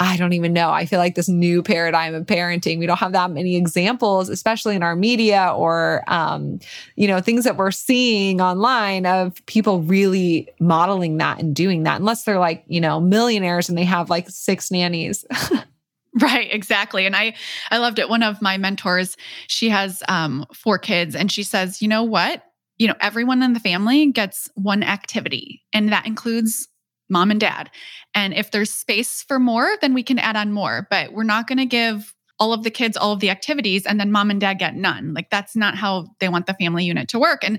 I 0.00 0.16
don't 0.16 0.32
even 0.32 0.52
know. 0.52 0.70
I 0.70 0.86
feel 0.86 1.00
like 1.00 1.16
this 1.16 1.28
new 1.28 1.62
paradigm 1.62 2.14
of 2.14 2.24
parenting, 2.26 2.78
we 2.78 2.86
don't 2.86 2.98
have 2.98 3.12
that 3.12 3.32
many 3.32 3.56
examples, 3.56 4.28
especially 4.28 4.76
in 4.76 4.82
our 4.84 4.94
media 4.94 5.52
or, 5.56 6.04
um, 6.06 6.60
you 6.94 7.08
know, 7.08 7.20
things 7.20 7.42
that 7.44 7.56
we're 7.56 7.72
seeing 7.72 8.40
online 8.40 9.06
of 9.06 9.44
people 9.46 9.82
really 9.82 10.48
modeling 10.60 11.16
that 11.18 11.40
and 11.40 11.54
doing 11.54 11.82
that, 11.82 11.98
unless 11.98 12.22
they're 12.22 12.38
like, 12.38 12.64
you 12.68 12.80
know, 12.80 13.00
millionaires 13.00 13.68
and 13.68 13.76
they 13.76 13.84
have 13.84 14.08
like 14.08 14.28
six 14.30 14.70
nannies. 14.70 15.24
Right, 16.20 16.52
exactly. 16.52 17.06
And 17.06 17.14
I 17.14 17.34
I 17.70 17.78
loved 17.78 17.98
it. 17.98 18.08
One 18.08 18.22
of 18.22 18.40
my 18.42 18.56
mentors, 18.56 19.16
she 19.46 19.68
has 19.68 20.02
um 20.08 20.46
four 20.52 20.78
kids 20.78 21.14
and 21.14 21.30
she 21.30 21.42
says, 21.42 21.82
"You 21.82 21.86
know 21.86 22.02
what? 22.02 22.42
You 22.78 22.88
know, 22.88 22.94
everyone 23.00 23.42
in 23.42 23.52
the 23.52 23.60
family 23.60 24.10
gets 24.10 24.50
one 24.54 24.82
activity 24.82 25.62
and 25.72 25.92
that 25.92 26.06
includes 26.06 26.66
mom 27.08 27.30
and 27.30 27.40
dad. 27.40 27.70
And 28.14 28.34
if 28.34 28.50
there's 28.50 28.70
space 28.70 29.22
for 29.22 29.38
more, 29.38 29.76
then 29.80 29.94
we 29.94 30.02
can 30.02 30.18
add 30.18 30.36
on 30.36 30.52
more. 30.52 30.86
But 30.90 31.12
we're 31.12 31.24
not 31.24 31.46
going 31.46 31.58
to 31.58 31.66
give 31.66 32.14
all 32.40 32.52
of 32.52 32.62
the 32.62 32.70
kids 32.70 32.96
all 32.96 33.12
of 33.12 33.20
the 33.20 33.30
activities 33.30 33.84
and 33.84 33.98
then 33.98 34.12
mom 34.12 34.30
and 34.30 34.40
dad 34.40 34.54
get 34.54 34.76
none. 34.76 35.12
Like 35.12 35.28
that's 35.30 35.56
not 35.56 35.76
how 35.76 36.06
they 36.20 36.28
want 36.28 36.46
the 36.46 36.54
family 36.54 36.84
unit 36.84 37.08
to 37.08 37.18
work. 37.18 37.42
And 37.42 37.58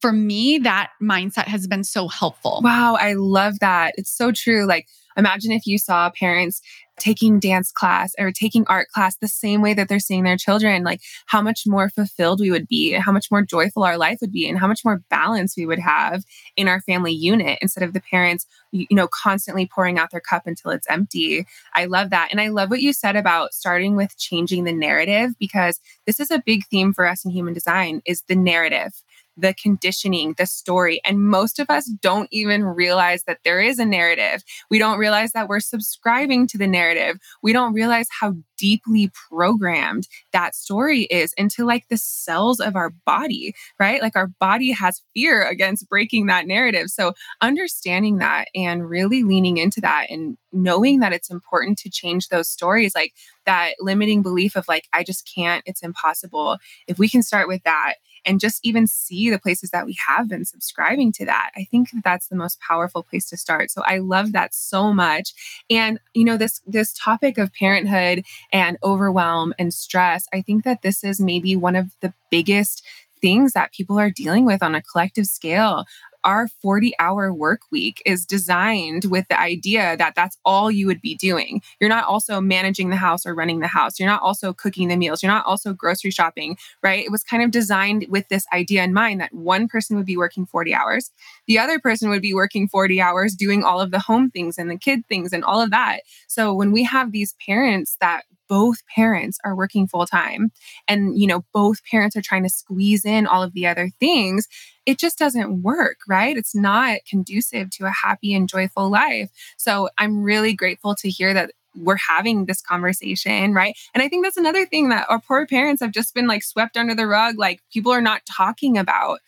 for 0.00 0.12
me, 0.12 0.58
that 0.58 0.90
mindset 1.02 1.44
has 1.44 1.66
been 1.66 1.84
so 1.84 2.08
helpful. 2.08 2.60
Wow, 2.62 2.96
I 3.00 3.14
love 3.14 3.58
that. 3.60 3.94
It's 3.96 4.14
so 4.14 4.32
true. 4.32 4.66
Like, 4.66 4.86
imagine 5.16 5.50
if 5.52 5.66
you 5.66 5.78
saw 5.78 6.10
parents 6.10 6.60
taking 6.98 7.40
dance 7.40 7.72
class 7.72 8.14
or 8.18 8.30
taking 8.30 8.64
art 8.68 8.88
class 8.88 9.16
the 9.16 9.28
same 9.28 9.62
way 9.62 9.74
that 9.74 9.88
they're 9.88 9.98
seeing 9.98 10.24
their 10.24 10.36
children, 10.36 10.84
like 10.84 11.00
how 11.26 11.42
much 11.42 11.62
more 11.66 11.88
fulfilled 11.88 12.40
we 12.40 12.50
would 12.50 12.68
be, 12.68 12.92
how 12.92 13.12
much 13.12 13.30
more 13.30 13.42
joyful 13.42 13.82
our 13.82 13.98
life 13.98 14.18
would 14.20 14.32
be, 14.32 14.48
and 14.48 14.58
how 14.58 14.66
much 14.66 14.84
more 14.84 15.02
balance 15.10 15.56
we 15.56 15.66
would 15.66 15.78
have 15.78 16.22
in 16.56 16.68
our 16.68 16.80
family 16.82 17.12
unit 17.12 17.58
instead 17.60 17.82
of 17.82 17.92
the 17.92 18.00
parents, 18.00 18.46
you 18.72 18.86
know, 18.90 19.08
constantly 19.08 19.66
pouring 19.66 19.98
out 19.98 20.10
their 20.10 20.20
cup 20.20 20.46
until 20.46 20.70
it's 20.70 20.86
empty. 20.88 21.46
I 21.74 21.86
love 21.86 22.10
that. 22.10 22.28
And 22.30 22.40
I 22.40 22.48
love 22.48 22.70
what 22.70 22.82
you 22.82 22.92
said 22.92 23.16
about 23.16 23.54
starting 23.54 23.96
with 23.96 24.16
changing 24.18 24.64
the 24.64 24.72
narrative 24.72 25.32
because 25.38 25.80
this 26.06 26.20
is 26.20 26.30
a 26.30 26.42
big 26.44 26.64
theme 26.66 26.92
for 26.92 27.06
us 27.06 27.24
in 27.24 27.30
human 27.30 27.54
design 27.54 28.02
is 28.06 28.22
the 28.28 28.36
narrative 28.36 28.92
the 29.36 29.54
conditioning, 29.54 30.34
the 30.38 30.46
story. 30.46 31.00
And 31.04 31.20
most 31.20 31.58
of 31.58 31.68
us 31.70 31.86
don't 31.86 32.28
even 32.30 32.64
realize 32.64 33.24
that 33.24 33.40
there 33.44 33.60
is 33.60 33.78
a 33.78 33.84
narrative. 33.84 34.42
We 34.70 34.78
don't 34.78 34.98
realize 34.98 35.32
that 35.32 35.48
we're 35.48 35.60
subscribing 35.60 36.46
to 36.48 36.58
the 36.58 36.66
narrative. 36.66 37.18
We 37.42 37.52
don't 37.52 37.74
realize 37.74 38.06
how 38.20 38.34
deeply 38.56 39.10
programmed 39.28 40.06
that 40.32 40.54
story 40.54 41.02
is 41.02 41.32
into 41.36 41.64
like 41.64 41.88
the 41.88 41.96
cells 41.96 42.60
of 42.60 42.76
our 42.76 42.90
body, 43.04 43.54
right? 43.80 44.00
Like 44.00 44.16
our 44.16 44.28
body 44.38 44.70
has 44.70 45.02
fear 45.12 45.46
against 45.46 45.88
breaking 45.88 46.26
that 46.26 46.46
narrative. 46.46 46.88
So 46.88 47.14
understanding 47.40 48.18
that 48.18 48.48
and 48.54 48.88
really 48.88 49.22
leaning 49.24 49.56
into 49.56 49.80
that 49.80 50.06
and 50.10 50.36
knowing 50.52 51.00
that 51.00 51.12
it's 51.12 51.30
important 51.30 51.78
to 51.78 51.90
change 51.90 52.28
those 52.28 52.48
stories, 52.48 52.94
like 52.94 53.12
that 53.44 53.74
limiting 53.80 54.22
belief 54.22 54.56
of 54.56 54.68
like, 54.68 54.88
I 54.92 55.02
just 55.02 55.28
can't, 55.34 55.62
it's 55.66 55.82
impossible. 55.82 56.58
If 56.86 56.98
we 56.98 57.08
can 57.08 57.22
start 57.22 57.48
with 57.48 57.62
that 57.64 57.94
and 58.24 58.40
just 58.40 58.60
even 58.64 58.86
see 58.86 59.30
the 59.30 59.38
places 59.38 59.70
that 59.70 59.86
we 59.86 59.96
have 60.06 60.28
been 60.28 60.44
subscribing 60.44 61.12
to 61.12 61.24
that. 61.26 61.50
I 61.56 61.64
think 61.70 61.90
that 61.90 62.04
that's 62.04 62.28
the 62.28 62.36
most 62.36 62.60
powerful 62.60 63.02
place 63.02 63.28
to 63.30 63.36
start. 63.36 63.70
So 63.70 63.82
I 63.84 63.98
love 63.98 64.32
that 64.32 64.54
so 64.54 64.92
much. 64.92 65.32
And 65.70 65.98
you 66.14 66.24
know 66.24 66.36
this 66.36 66.60
this 66.66 66.92
topic 66.92 67.38
of 67.38 67.52
parenthood 67.52 68.24
and 68.52 68.78
overwhelm 68.82 69.54
and 69.58 69.72
stress, 69.72 70.26
I 70.32 70.42
think 70.42 70.64
that 70.64 70.82
this 70.82 71.04
is 71.04 71.20
maybe 71.20 71.56
one 71.56 71.76
of 71.76 71.90
the 72.00 72.12
biggest 72.30 72.84
things 73.20 73.52
that 73.52 73.72
people 73.72 73.98
are 73.98 74.10
dealing 74.10 74.44
with 74.44 74.62
on 74.62 74.74
a 74.74 74.82
collective 74.82 75.26
scale 75.26 75.86
our 76.24 76.48
40 76.48 76.94
hour 76.98 77.32
work 77.32 77.60
week 77.70 78.02
is 78.04 78.24
designed 78.24 79.04
with 79.06 79.26
the 79.28 79.38
idea 79.38 79.96
that 79.96 80.14
that's 80.14 80.36
all 80.44 80.70
you 80.70 80.86
would 80.86 81.00
be 81.00 81.14
doing. 81.16 81.62
You're 81.80 81.90
not 81.90 82.04
also 82.04 82.40
managing 82.40 82.90
the 82.90 82.96
house 82.96 83.26
or 83.26 83.34
running 83.34 83.60
the 83.60 83.66
house. 83.66 83.98
You're 83.98 84.08
not 84.08 84.22
also 84.22 84.52
cooking 84.52 84.88
the 84.88 84.96
meals. 84.96 85.22
You're 85.22 85.32
not 85.32 85.46
also 85.46 85.72
grocery 85.72 86.10
shopping, 86.10 86.56
right? 86.82 87.04
It 87.04 87.10
was 87.10 87.22
kind 87.22 87.42
of 87.42 87.50
designed 87.50 88.06
with 88.08 88.28
this 88.28 88.46
idea 88.52 88.82
in 88.82 88.92
mind 88.92 89.20
that 89.20 89.32
one 89.32 89.68
person 89.68 89.96
would 89.96 90.06
be 90.06 90.16
working 90.16 90.46
40 90.46 90.74
hours. 90.74 91.10
The 91.46 91.58
other 91.58 91.78
person 91.78 92.10
would 92.10 92.22
be 92.22 92.34
working 92.34 92.68
40 92.68 93.00
hours 93.00 93.34
doing 93.34 93.62
all 93.62 93.80
of 93.80 93.90
the 93.90 93.98
home 93.98 94.30
things 94.30 94.58
and 94.58 94.70
the 94.70 94.78
kid 94.78 95.06
things 95.06 95.32
and 95.32 95.44
all 95.44 95.60
of 95.60 95.70
that. 95.70 96.00
So 96.26 96.54
when 96.54 96.72
we 96.72 96.84
have 96.84 97.12
these 97.12 97.34
parents 97.46 97.96
that 98.00 98.24
both 98.54 98.86
parents 98.86 99.36
are 99.44 99.56
working 99.56 99.88
full 99.88 100.06
time 100.06 100.52
and 100.86 101.18
you 101.20 101.26
know 101.26 101.44
both 101.52 101.84
parents 101.90 102.14
are 102.14 102.22
trying 102.22 102.44
to 102.44 102.48
squeeze 102.48 103.04
in 103.04 103.26
all 103.26 103.42
of 103.42 103.52
the 103.52 103.66
other 103.66 103.90
things 103.98 104.46
it 104.86 104.96
just 104.96 105.18
doesn't 105.18 105.60
work 105.60 105.96
right 106.08 106.36
it's 106.36 106.54
not 106.54 107.00
conducive 107.10 107.68
to 107.68 107.84
a 107.84 107.90
happy 107.90 108.32
and 108.32 108.48
joyful 108.48 108.88
life 108.88 109.28
so 109.56 109.88
i'm 109.98 110.22
really 110.22 110.52
grateful 110.52 110.94
to 110.94 111.10
hear 111.10 111.34
that 111.34 111.50
we're 111.76 111.96
having 111.96 112.44
this 112.44 112.62
conversation, 112.62 113.52
right? 113.52 113.76
And 113.94 114.00
I 114.00 114.08
think 114.08 114.24
that's 114.24 114.36
another 114.36 114.64
thing 114.64 114.90
that 114.90 115.06
our 115.10 115.18
poor 115.18 115.44
parents 115.44 115.82
have 115.82 115.90
just 115.90 116.14
been 116.14 116.28
like 116.28 116.44
swept 116.44 116.76
under 116.76 116.94
the 116.94 117.08
rug. 117.08 117.36
Like 117.36 117.62
people 117.72 117.90
are 117.90 118.00
not 118.00 118.22
talking 118.30 118.78
about 118.78 119.18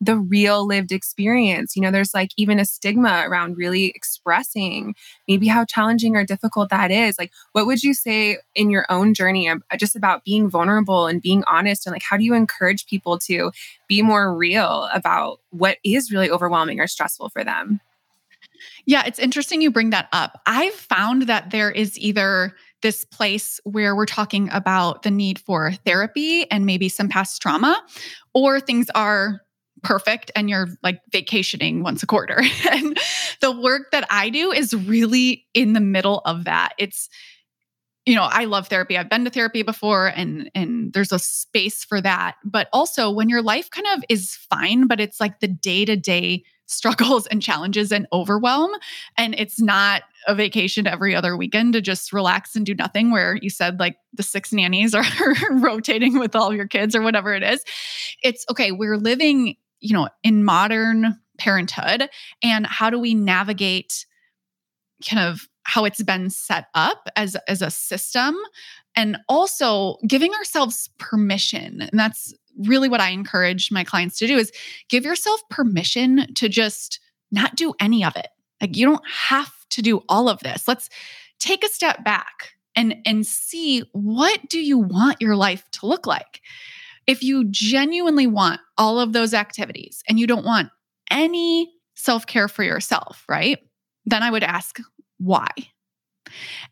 the 0.00 0.16
real 0.16 0.66
lived 0.66 0.92
experience. 0.92 1.74
You 1.74 1.82
know, 1.82 1.90
there's 1.90 2.12
like 2.12 2.30
even 2.36 2.58
a 2.58 2.64
stigma 2.64 3.24
around 3.26 3.56
really 3.56 3.86
expressing 3.94 4.94
maybe 5.26 5.46
how 5.46 5.64
challenging 5.64 6.16
or 6.16 6.24
difficult 6.24 6.68
that 6.70 6.90
is. 6.90 7.18
Like, 7.18 7.32
what 7.52 7.66
would 7.66 7.82
you 7.82 7.94
say 7.94 8.38
in 8.54 8.70
your 8.70 8.86
own 8.90 9.14
journey 9.14 9.48
uh, 9.48 9.56
just 9.78 9.96
about 9.96 10.24
being 10.24 10.50
vulnerable 10.50 11.06
and 11.06 11.22
being 11.22 11.44
honest? 11.46 11.86
And 11.86 11.92
like, 11.92 12.02
how 12.02 12.16
do 12.16 12.24
you 12.24 12.34
encourage 12.34 12.86
people 12.86 13.18
to 13.20 13.50
be 13.88 14.02
more 14.02 14.36
real 14.36 14.88
about 14.92 15.40
what 15.50 15.78
is 15.84 16.12
really 16.12 16.30
overwhelming 16.30 16.78
or 16.78 16.86
stressful 16.86 17.30
for 17.30 17.42
them? 17.42 17.80
Yeah, 18.86 19.04
it's 19.06 19.18
interesting 19.18 19.60
you 19.60 19.70
bring 19.70 19.90
that 19.90 20.08
up. 20.12 20.40
I've 20.46 20.74
found 20.74 21.22
that 21.22 21.50
there 21.50 21.70
is 21.70 21.98
either 21.98 22.54
this 22.82 23.04
place 23.04 23.60
where 23.64 23.96
we're 23.96 24.06
talking 24.06 24.48
about 24.52 25.02
the 25.02 25.10
need 25.10 25.38
for 25.38 25.72
therapy 25.84 26.50
and 26.50 26.66
maybe 26.66 26.88
some 26.88 27.08
past 27.08 27.40
trauma, 27.42 27.82
or 28.34 28.60
things 28.60 28.88
are 28.94 29.40
perfect 29.86 30.30
and 30.34 30.50
you're 30.50 30.68
like 30.82 31.00
vacationing 31.12 31.82
once 31.82 32.02
a 32.02 32.06
quarter. 32.06 32.42
and 32.72 32.98
the 33.40 33.52
work 33.52 33.92
that 33.92 34.06
I 34.10 34.30
do 34.30 34.50
is 34.50 34.74
really 34.74 35.46
in 35.54 35.72
the 35.74 35.80
middle 35.80 36.22
of 36.24 36.44
that. 36.44 36.74
It's 36.78 37.08
you 38.04 38.14
know, 38.14 38.22
I 38.22 38.44
love 38.44 38.68
therapy. 38.68 38.96
I've 38.96 39.10
been 39.10 39.24
to 39.24 39.30
therapy 39.30 39.62
before 39.62 40.06
and 40.08 40.50
and 40.54 40.92
there's 40.92 41.12
a 41.12 41.18
space 41.18 41.84
for 41.84 42.00
that. 42.00 42.36
But 42.44 42.68
also 42.72 43.10
when 43.10 43.28
your 43.28 43.42
life 43.42 43.70
kind 43.70 43.86
of 43.94 44.04
is 44.08 44.36
fine, 44.50 44.86
but 44.86 45.00
it's 45.00 45.20
like 45.20 45.40
the 45.40 45.48
day-to-day 45.48 46.44
struggles 46.66 47.26
and 47.28 47.40
challenges 47.40 47.92
and 47.92 48.06
overwhelm 48.12 48.70
and 49.16 49.34
it's 49.38 49.60
not 49.60 50.02
a 50.26 50.34
vacation 50.34 50.86
every 50.86 51.14
other 51.14 51.36
weekend 51.36 51.72
to 51.72 51.80
just 51.80 52.12
relax 52.12 52.56
and 52.56 52.66
do 52.66 52.74
nothing 52.74 53.12
where 53.12 53.38
you 53.40 53.48
said 53.48 53.78
like 53.78 53.96
the 54.14 54.22
six 54.24 54.52
nannies 54.52 54.92
are 54.94 55.04
rotating 55.52 56.18
with 56.18 56.34
all 56.34 56.52
your 56.52 56.66
kids 56.66 56.96
or 56.96 57.02
whatever 57.02 57.34
it 57.34 57.44
is. 57.44 57.62
It's 58.22 58.44
okay, 58.50 58.72
we're 58.72 58.96
living 58.96 59.56
you 59.80 59.94
know, 59.94 60.08
in 60.22 60.44
modern 60.44 61.18
parenthood 61.38 62.08
and 62.42 62.66
how 62.66 62.88
do 62.90 62.98
we 62.98 63.14
navigate 63.14 64.06
kind 65.08 65.22
of 65.22 65.46
how 65.64 65.84
it's 65.84 66.02
been 66.02 66.30
set 66.30 66.66
up 66.74 67.08
as 67.16 67.36
as 67.46 67.60
a 67.60 67.70
system 67.70 68.34
and 68.94 69.18
also 69.28 69.98
giving 70.06 70.32
ourselves 70.32 70.88
permission 70.98 71.82
and 71.82 72.00
that's 72.00 72.32
really 72.64 72.88
what 72.88 73.02
i 73.02 73.10
encourage 73.10 73.70
my 73.70 73.84
clients 73.84 74.16
to 74.16 74.26
do 74.26 74.38
is 74.38 74.50
give 74.88 75.04
yourself 75.04 75.42
permission 75.50 76.32
to 76.32 76.48
just 76.48 77.00
not 77.30 77.56
do 77.56 77.74
any 77.80 78.04
of 78.04 78.16
it. 78.16 78.28
Like 78.60 78.76
you 78.76 78.86
don't 78.86 79.08
have 79.08 79.52
to 79.70 79.82
do 79.82 80.02
all 80.08 80.28
of 80.28 80.40
this. 80.40 80.66
Let's 80.66 80.88
take 81.38 81.64
a 81.64 81.68
step 81.68 82.04
back 82.04 82.54
and 82.74 82.96
and 83.04 83.26
see 83.26 83.82
what 83.92 84.40
do 84.48 84.58
you 84.58 84.78
want 84.78 85.20
your 85.20 85.36
life 85.36 85.64
to 85.72 85.86
look 85.86 86.06
like 86.06 86.40
if 87.06 87.22
you 87.22 87.44
genuinely 87.50 88.26
want 88.26 88.60
all 88.76 89.00
of 89.00 89.12
those 89.12 89.34
activities 89.34 90.02
and 90.08 90.18
you 90.18 90.26
don't 90.26 90.44
want 90.44 90.70
any 91.10 91.70
self 91.94 92.26
care 92.26 92.48
for 92.48 92.62
yourself, 92.62 93.24
right? 93.28 93.58
Then 94.04 94.22
I 94.22 94.30
would 94.30 94.44
ask 94.44 94.78
why. 95.18 95.48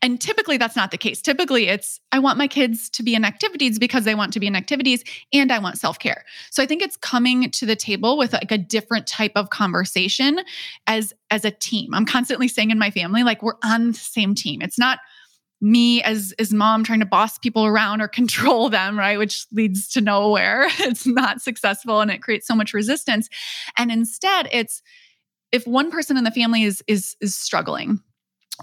And 0.01 0.19
typically 0.19 0.57
that's 0.57 0.75
not 0.75 0.91
the 0.91 0.97
case. 0.97 1.21
Typically 1.21 1.67
it's 1.67 1.99
I 2.11 2.19
want 2.19 2.37
my 2.37 2.47
kids 2.47 2.89
to 2.91 3.03
be 3.03 3.15
in 3.15 3.23
activities 3.23 3.79
because 3.79 4.03
they 4.03 4.15
want 4.15 4.33
to 4.33 4.39
be 4.39 4.47
in 4.47 4.55
activities 4.55 5.03
and 5.33 5.51
I 5.51 5.59
want 5.59 5.77
self-care. 5.77 6.25
So 6.51 6.61
I 6.61 6.65
think 6.65 6.81
it's 6.81 6.97
coming 6.97 7.49
to 7.51 7.65
the 7.65 7.75
table 7.75 8.17
with 8.17 8.33
like 8.33 8.51
a 8.51 8.57
different 8.57 9.07
type 9.07 9.31
of 9.35 9.49
conversation 9.49 10.39
as 10.87 11.13
as 11.31 11.45
a 11.45 11.51
team. 11.51 11.93
I'm 11.93 12.05
constantly 12.05 12.47
saying 12.47 12.71
in 12.71 12.79
my 12.79 12.91
family 12.91 13.23
like 13.23 13.41
we're 13.41 13.53
on 13.63 13.87
the 13.87 13.97
same 13.97 14.35
team. 14.35 14.61
It's 14.61 14.77
not 14.77 14.99
me 15.65 16.01
as 16.03 16.33
as 16.37 16.53
mom 16.53 16.83
trying 16.83 16.99
to 16.99 17.05
boss 17.05 17.39
people 17.39 17.65
around 17.65 17.99
or 17.99 18.07
control 18.19 18.69
them 18.69 18.97
right 18.97 19.17
which 19.17 19.45
leads 19.51 19.89
to 19.89 20.01
nowhere. 20.01 20.67
It's 20.79 21.07
not 21.07 21.41
successful 21.41 22.01
and 22.01 22.11
it 22.11 22.21
creates 22.21 22.47
so 22.47 22.55
much 22.55 22.73
resistance. 22.73 23.27
And 23.77 23.91
instead 23.91 24.47
it's 24.51 24.81
if 25.51 25.65
one 25.65 25.91
person 25.91 26.17
in 26.17 26.23
the 26.23 26.31
family 26.31 26.63
is 26.63 26.83
is 26.87 27.15
is 27.19 27.35
struggling 27.35 27.99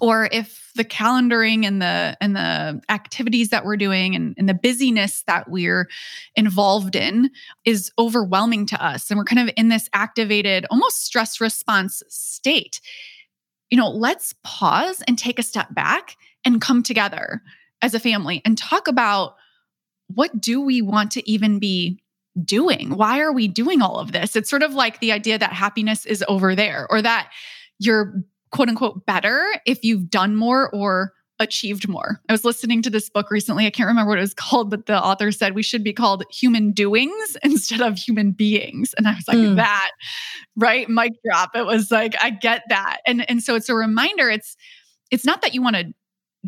or 0.00 0.28
if 0.32 0.70
the 0.74 0.84
calendaring 0.84 1.66
and 1.66 1.82
the 1.82 2.16
and 2.20 2.36
the 2.36 2.80
activities 2.88 3.50
that 3.50 3.64
we're 3.64 3.76
doing 3.76 4.14
and, 4.14 4.34
and 4.38 4.48
the 4.48 4.54
busyness 4.54 5.24
that 5.26 5.50
we're 5.50 5.88
involved 6.36 6.96
in 6.96 7.30
is 7.64 7.90
overwhelming 7.98 8.64
to 8.66 8.84
us 8.84 9.10
and 9.10 9.18
we're 9.18 9.24
kind 9.24 9.48
of 9.48 9.54
in 9.56 9.68
this 9.68 9.88
activated 9.92 10.66
almost 10.70 11.04
stress 11.04 11.40
response 11.40 12.02
state 12.08 12.80
you 13.70 13.76
know 13.76 13.90
let's 13.90 14.34
pause 14.44 15.02
and 15.06 15.18
take 15.18 15.38
a 15.38 15.42
step 15.42 15.74
back 15.74 16.16
and 16.44 16.60
come 16.60 16.82
together 16.82 17.42
as 17.80 17.94
a 17.94 18.00
family 18.00 18.42
and 18.44 18.56
talk 18.56 18.88
about 18.88 19.34
what 20.08 20.40
do 20.40 20.60
we 20.60 20.82
want 20.82 21.10
to 21.12 21.30
even 21.30 21.58
be 21.58 22.00
doing 22.44 22.96
why 22.96 23.20
are 23.20 23.32
we 23.32 23.46
doing 23.46 23.82
all 23.82 23.98
of 23.98 24.12
this 24.12 24.34
it's 24.36 24.48
sort 24.48 24.62
of 24.62 24.72
like 24.72 25.00
the 25.00 25.12
idea 25.12 25.38
that 25.38 25.52
happiness 25.52 26.06
is 26.06 26.24
over 26.28 26.54
there 26.54 26.86
or 26.88 27.02
that 27.02 27.30
you're 27.78 28.22
quote 28.50 28.68
unquote 28.68 29.04
better 29.04 29.46
if 29.66 29.84
you've 29.84 30.08
done 30.08 30.34
more 30.36 30.70
or 30.74 31.12
achieved 31.42 31.88
more. 31.88 32.20
I 32.28 32.32
was 32.32 32.44
listening 32.44 32.82
to 32.82 32.90
this 32.90 33.10
book 33.10 33.30
recently. 33.30 33.66
I 33.66 33.70
can't 33.70 33.88
remember 33.88 34.10
what 34.10 34.18
it 34.18 34.22
was 34.22 34.34
called, 34.34 34.70
but 34.70 34.86
the 34.86 35.02
author 35.02 35.30
said 35.32 35.54
we 35.54 35.62
should 35.62 35.84
be 35.84 35.92
called 35.92 36.24
human 36.30 36.72
doings 36.72 37.36
instead 37.42 37.80
of 37.80 37.98
human 37.98 38.32
beings. 38.32 38.94
And 38.96 39.06
I 39.06 39.14
was 39.14 39.28
like, 39.28 39.38
mm. 39.38 39.56
that, 39.56 39.90
right? 40.56 40.88
Mic 40.88 41.12
drop. 41.24 41.50
It 41.54 41.66
was 41.66 41.90
like, 41.90 42.14
I 42.22 42.30
get 42.30 42.62
that. 42.68 42.98
And 43.06 43.28
and 43.28 43.42
so 43.42 43.54
it's 43.54 43.68
a 43.68 43.74
reminder, 43.74 44.30
it's 44.30 44.56
it's 45.10 45.24
not 45.24 45.42
that 45.42 45.52
you 45.52 45.62
want 45.62 45.76
to 45.76 45.92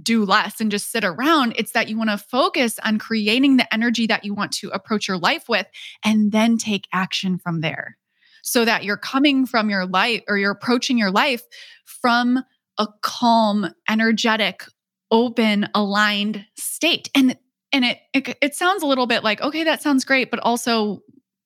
do 0.00 0.24
less 0.24 0.60
and 0.60 0.70
just 0.70 0.90
sit 0.90 1.04
around. 1.04 1.54
It's 1.56 1.72
that 1.72 1.88
you 1.88 1.96
want 1.96 2.10
to 2.10 2.18
focus 2.18 2.78
on 2.82 2.98
creating 2.98 3.56
the 3.56 3.72
energy 3.72 4.06
that 4.06 4.24
you 4.24 4.34
want 4.34 4.52
to 4.52 4.68
approach 4.70 5.06
your 5.06 5.18
life 5.18 5.48
with 5.48 5.66
and 6.04 6.32
then 6.32 6.58
take 6.58 6.88
action 6.92 7.38
from 7.38 7.60
there 7.60 7.96
so 8.42 8.64
that 8.64 8.84
you're 8.84 8.96
coming 8.96 9.46
from 9.46 9.70
your 9.70 9.86
life 9.86 10.22
or 10.28 10.36
you're 10.36 10.52
approaching 10.52 10.98
your 10.98 11.10
life 11.10 11.42
from 11.84 12.42
a 12.78 12.88
calm, 13.02 13.72
energetic, 13.88 14.64
open, 15.10 15.68
aligned 15.74 16.44
state. 16.56 17.08
And 17.14 17.38
and 17.72 17.84
it, 17.84 17.98
it 18.12 18.38
it 18.40 18.54
sounds 18.54 18.82
a 18.82 18.86
little 18.86 19.06
bit 19.06 19.24
like 19.24 19.40
okay, 19.40 19.64
that 19.64 19.82
sounds 19.82 20.04
great, 20.04 20.30
but 20.30 20.40
also 20.40 21.00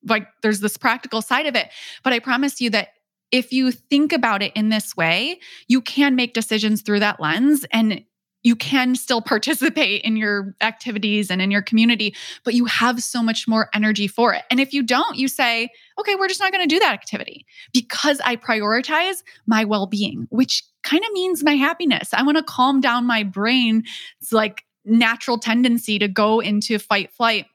like 0.07 0.27
there's 0.41 0.59
this 0.59 0.77
practical 0.77 1.21
side 1.21 1.45
of 1.45 1.55
it. 1.55 1.69
But 2.03 2.13
I 2.13 2.19
promise 2.19 2.61
you 2.61 2.69
that 2.71 2.89
if 3.31 3.53
you 3.53 3.71
think 3.71 4.11
about 4.11 4.41
it 4.41 4.51
in 4.55 4.69
this 4.69 4.95
way, 4.95 5.39
you 5.67 5.81
can 5.81 6.15
make 6.15 6.33
decisions 6.33 6.81
through 6.81 6.99
that 7.01 7.19
lens 7.19 7.65
and 7.71 8.03
you 8.43 8.55
can 8.55 8.95
still 8.95 9.21
participate 9.21 10.01
in 10.03 10.15
your 10.15 10.55
activities 10.61 11.29
and 11.29 11.41
in 11.41 11.51
your 11.51 11.61
community, 11.61 12.15
but 12.43 12.53
you 12.53 12.65
have 12.65 13.01
so 13.03 13.21
much 13.21 13.47
more 13.47 13.69
energy 13.73 14.07
for 14.07 14.33
it. 14.33 14.43
And 14.49 14.59
if 14.59 14.73
you 14.73 14.83
don't, 14.83 15.17
you 15.17 15.27
say, 15.27 15.69
okay, 15.99 16.15
we're 16.15 16.27
just 16.27 16.39
not 16.39 16.51
going 16.51 16.67
to 16.67 16.73
do 16.73 16.79
that 16.79 16.93
activity 16.93 17.45
because 17.73 18.21
I 18.23 18.35
prioritize 18.35 19.23
my 19.45 19.65
well 19.65 19.87
being, 19.87 20.27
which 20.29 20.63
kind 20.83 21.03
of 21.03 21.11
means 21.11 21.43
my 21.43 21.55
happiness. 21.55 22.09
I 22.13 22.23
want 22.23 22.37
to 22.37 22.43
calm 22.43 22.79
down 22.79 23.05
my 23.05 23.23
brain. 23.23 23.83
It's 24.21 24.31
like 24.31 24.63
natural 24.85 25.37
tendency 25.37 25.99
to 25.99 26.07
go 26.07 26.39
into 26.39 26.79
fight 26.79 27.11
flight 27.11 27.45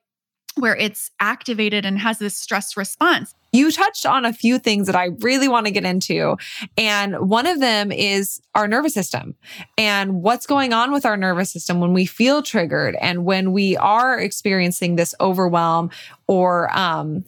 where 0.56 0.76
it's 0.76 1.10
activated 1.20 1.84
and 1.84 1.98
has 1.98 2.18
this 2.18 2.36
stress 2.36 2.76
response. 2.76 3.34
You 3.54 3.70
touched 3.70 4.04
on 4.04 4.24
a 4.24 4.32
few 4.32 4.58
things 4.58 4.88
that 4.88 4.96
I 4.96 5.10
really 5.20 5.46
want 5.46 5.66
to 5.66 5.72
get 5.72 5.84
into. 5.84 6.36
And 6.76 7.28
one 7.28 7.46
of 7.46 7.60
them 7.60 7.92
is 7.92 8.42
our 8.56 8.66
nervous 8.66 8.94
system 8.94 9.36
and 9.78 10.22
what's 10.22 10.44
going 10.44 10.72
on 10.72 10.90
with 10.90 11.06
our 11.06 11.16
nervous 11.16 11.52
system 11.52 11.78
when 11.78 11.92
we 11.92 12.04
feel 12.04 12.42
triggered 12.42 12.96
and 13.00 13.24
when 13.24 13.52
we 13.52 13.76
are 13.76 14.18
experiencing 14.18 14.96
this 14.96 15.14
overwhelm 15.20 15.90
or, 16.26 16.76
um, 16.76 17.24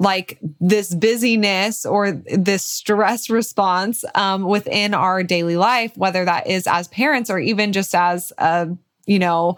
like 0.00 0.38
this 0.60 0.92
busyness 0.94 1.86
or 1.86 2.10
this 2.12 2.64
stress 2.64 3.30
response 3.30 4.04
um, 4.16 4.44
within 4.44 4.94
our 4.94 5.22
daily 5.22 5.56
life, 5.56 5.96
whether 5.96 6.24
that 6.24 6.48
is 6.48 6.66
as 6.66 6.88
parents 6.88 7.30
or 7.30 7.38
even 7.38 7.72
just 7.72 7.94
as 7.94 8.32
a, 8.38 8.68
you 9.06 9.18
know, 9.18 9.56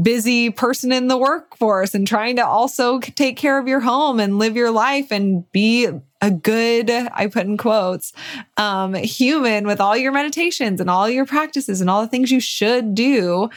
busy 0.00 0.50
person 0.50 0.92
in 0.92 1.08
the 1.08 1.18
workforce 1.18 1.94
and 1.94 2.06
trying 2.06 2.36
to 2.36 2.46
also 2.46 3.00
take 3.00 3.36
care 3.36 3.58
of 3.58 3.66
your 3.66 3.80
home 3.80 4.20
and 4.20 4.38
live 4.38 4.56
your 4.56 4.70
life 4.70 5.10
and 5.10 5.50
be 5.52 5.88
a 6.20 6.30
good, 6.30 6.90
I 6.90 7.26
put 7.26 7.46
in 7.46 7.56
quotes, 7.56 8.12
um, 8.56 8.94
human 8.94 9.66
with 9.66 9.80
all 9.80 9.96
your 9.96 10.12
meditations 10.12 10.80
and 10.80 10.88
all 10.88 11.08
your 11.08 11.26
practices 11.26 11.80
and 11.80 11.90
all 11.90 12.02
the 12.02 12.08
things 12.08 12.30
you 12.30 12.40
should 12.40 12.94
do. 12.94 13.50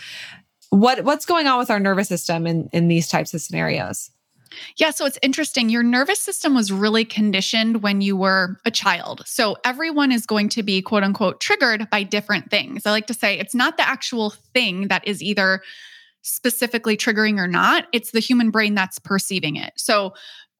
What 0.69 1.03
what's 1.03 1.25
going 1.27 1.45
on 1.45 1.59
with 1.59 1.69
our 1.69 1.79
nervous 1.79 2.07
system 2.07 2.47
in, 2.47 2.67
in 2.73 2.87
these 2.87 3.07
types 3.07 3.33
of 3.35 3.41
scenarios? 3.41 4.09
Yeah, 4.77 4.91
so 4.91 5.05
it's 5.05 5.19
interesting. 5.21 5.69
Your 5.69 5.83
nervous 5.83 6.19
system 6.19 6.55
was 6.55 6.71
really 6.71 7.05
conditioned 7.05 7.81
when 7.83 8.01
you 8.01 8.15
were 8.15 8.59
a 8.65 8.71
child. 8.71 9.23
So 9.25 9.57
everyone 9.63 10.11
is 10.11 10.25
going 10.25 10.49
to 10.49 10.63
be 10.63 10.81
quote 10.81 11.03
unquote 11.03 11.39
triggered 11.41 11.89
by 11.89 12.03
different 12.03 12.49
things. 12.49 12.85
I 12.85 12.91
like 12.91 13.07
to 13.07 13.13
say 13.13 13.37
it's 13.37 13.55
not 13.55 13.77
the 13.77 13.87
actual 13.87 14.31
thing 14.31 14.87
that 14.87 15.07
is 15.07 15.21
either 15.21 15.61
specifically 16.23 16.97
triggering 16.97 17.37
or 17.37 17.47
not, 17.47 17.85
it's 17.93 18.11
the 18.11 18.19
human 18.19 18.49
brain 18.49 18.73
that's 18.73 18.97
perceiving 18.97 19.55
it. 19.55 19.73
So 19.77 20.13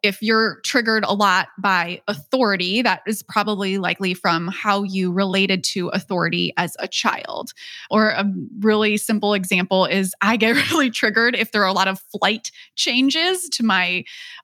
if 0.03 0.21
you're 0.21 0.59
triggered 0.65 1.05
a 1.05 1.13
lot 1.13 1.47
by 1.57 2.01
authority, 2.09 2.81
that 2.81 3.01
is 3.07 3.23
probably 3.23 3.77
likely 3.77 4.13
from 4.13 4.49
how 4.49 4.83
you 4.83 5.11
related 5.13 5.63
to 5.63 5.87
authority 5.87 6.53
as 6.57 6.75
a 6.79 6.89
child. 6.89 7.53
Or 7.89 8.09
a 8.09 8.25
really 8.59 8.97
simple 8.97 9.33
example 9.33 9.85
is 9.85 10.13
I 10.21 10.35
get 10.35 10.55
really 10.71 10.91
triggered 10.91 11.35
if 11.35 11.51
there 11.51 11.63
are 11.63 11.67
a 11.67 11.73
lot 11.73 11.87
of 11.87 12.01
flight 12.01 12.51
changes 12.75 13.47
to 13.49 13.63
my 13.63 14.03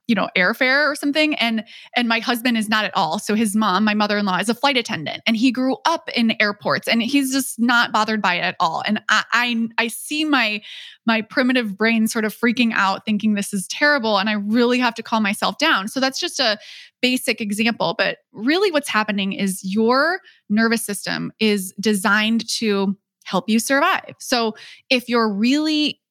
you 0.10 0.16
know 0.16 0.28
airfare 0.36 0.92
or 0.92 0.96
something 0.96 1.36
and 1.36 1.64
and 1.96 2.08
my 2.08 2.20
husband 2.20 2.58
is 2.58 2.68
not 2.68 2.84
at 2.84 2.92
all. 2.96 3.20
So 3.20 3.36
his 3.36 3.56
mom 3.56 3.84
my 3.84 3.94
mother-in-law 3.94 4.40
is 4.40 4.50
a 4.50 4.56
flight 4.56 4.76
attendant 4.76 5.22
and 5.28 5.38
he 5.38 5.52
grew 5.52 5.78
up 5.86 6.10
in 6.16 6.36
airports 6.42 6.88
and 6.88 7.04
he's 7.04 7.32
just 7.32 7.60
not 7.60 7.92
bothered 7.92 8.22
by 8.22 8.36
it 8.36 8.42
at 8.42 8.56
all. 8.60 8.84
And 8.86 9.02
i 9.08 9.24
i, 9.32 9.68
I 9.78 9.88
see 9.88 10.26
my 10.26 10.62
my 11.06 11.22
primitive 11.22 11.78
brain 11.78 12.08
sort 12.08 12.26
of 12.26 12.36
freaking 12.36 12.72
out 12.74 13.06
thinking 13.06 13.36
this 13.36 13.54
is 13.54 13.68
terrible 13.68 14.18
and 14.18 14.30
i 14.30 14.34
really 14.34 14.80
have 14.80 14.96
to 14.96 15.04
calm 15.04 15.24
myself 15.24 15.58
down. 15.60 15.88
So 15.88 16.00
that's 16.00 16.20
just 16.20 16.40
a 16.40 16.58
basic 17.02 17.40
example 17.40 17.96
but 17.98 18.18
really 18.34 18.72
what's 18.72 18.90
happening 18.90 19.34
is 19.34 19.62
your 19.64 20.20
nervous 20.50 20.84
system 20.84 21.32
is 21.40 21.74
designed 21.80 22.50
to 22.50 22.98
help 23.30 23.48
you 23.48 23.60
survive. 23.60 24.16
So 24.20 24.56
if 24.90 25.08
you're 25.08 25.32
really 25.32 26.02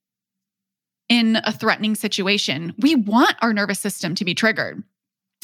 in 1.08 1.40
a 1.44 1.52
threatening 1.52 1.94
situation, 1.94 2.74
we 2.78 2.94
want 2.94 3.36
our 3.40 3.52
nervous 3.52 3.80
system 3.80 4.14
to 4.16 4.24
be 4.24 4.34
triggered. 4.34 4.82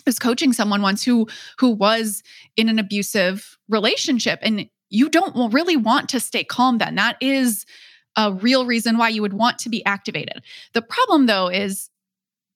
I 0.00 0.02
was 0.06 0.18
coaching 0.18 0.52
someone 0.52 0.82
once 0.82 1.02
who 1.02 1.26
who 1.58 1.70
was 1.70 2.22
in 2.56 2.68
an 2.68 2.78
abusive 2.78 3.56
relationship 3.68 4.38
and 4.42 4.68
you 4.90 5.08
don't 5.08 5.52
really 5.52 5.76
want 5.76 6.08
to 6.10 6.20
stay 6.20 6.44
calm 6.44 6.78
then. 6.78 6.96
That 6.96 7.16
is 7.20 7.64
a 8.16 8.32
real 8.32 8.66
reason 8.66 8.98
why 8.98 9.08
you 9.08 9.22
would 9.22 9.32
want 9.32 9.58
to 9.60 9.68
be 9.68 9.84
activated. 9.86 10.42
The 10.74 10.82
problem 10.82 11.26
though 11.26 11.48
is 11.48 11.88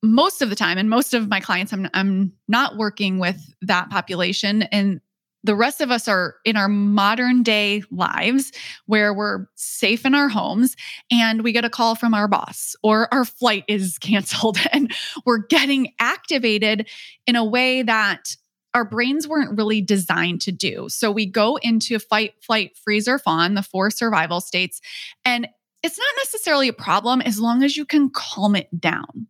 most 0.03 0.41
of 0.41 0.49
the 0.49 0.55
time 0.55 0.77
and 0.77 0.89
most 0.89 1.13
of 1.13 1.27
my 1.27 1.39
clients 1.39 1.73
I'm 1.73 1.89
I'm 1.93 2.33
not 2.47 2.77
working 2.77 3.19
with 3.19 3.53
that 3.61 3.89
population 3.89 4.63
and 4.63 5.01
the 5.43 5.55
rest 5.55 5.81
of 5.81 5.91
us 5.91 6.07
are 6.07 6.35
in 6.43 6.57
our 6.57 6.67
modern 6.67 7.43
day 7.43 7.83
lives 7.91 8.51
where 8.85 9.13
we're 9.13 9.45
safe 9.55 10.05
in 10.05 10.13
our 10.13 10.29
homes 10.29 10.75
and 11.11 11.43
we 11.43 11.51
get 11.51 11.65
a 11.65 11.69
call 11.69 11.95
from 11.95 12.13
our 12.13 12.27
boss 12.27 12.75
or 12.83 13.13
our 13.13 13.25
flight 13.25 13.63
is 13.67 13.97
canceled 13.99 14.57
and 14.71 14.93
we're 15.25 15.45
getting 15.47 15.93
activated 15.99 16.87
in 17.25 17.35
a 17.35 17.45
way 17.45 17.81
that 17.81 18.35
our 18.73 18.85
brains 18.85 19.27
weren't 19.27 19.57
really 19.57 19.81
designed 19.81 20.41
to 20.41 20.51
do. 20.51 20.87
So 20.89 21.11
we 21.11 21.25
go 21.25 21.57
into 21.61 21.97
fight, 21.97 22.33
flight, 22.41 22.77
freeze, 22.77 23.07
or 23.07 23.17
fawn, 23.17 23.55
the 23.55 23.63
four 23.63 23.89
survival 23.89 24.41
states. 24.41 24.79
And 25.25 25.47
it's 25.81 25.97
not 25.97 26.07
necessarily 26.17 26.67
a 26.67 26.73
problem 26.73 27.21
as 27.21 27.39
long 27.39 27.63
as 27.63 27.75
you 27.75 27.85
can 27.85 28.11
calm 28.11 28.55
it 28.55 28.67
down. 28.79 29.27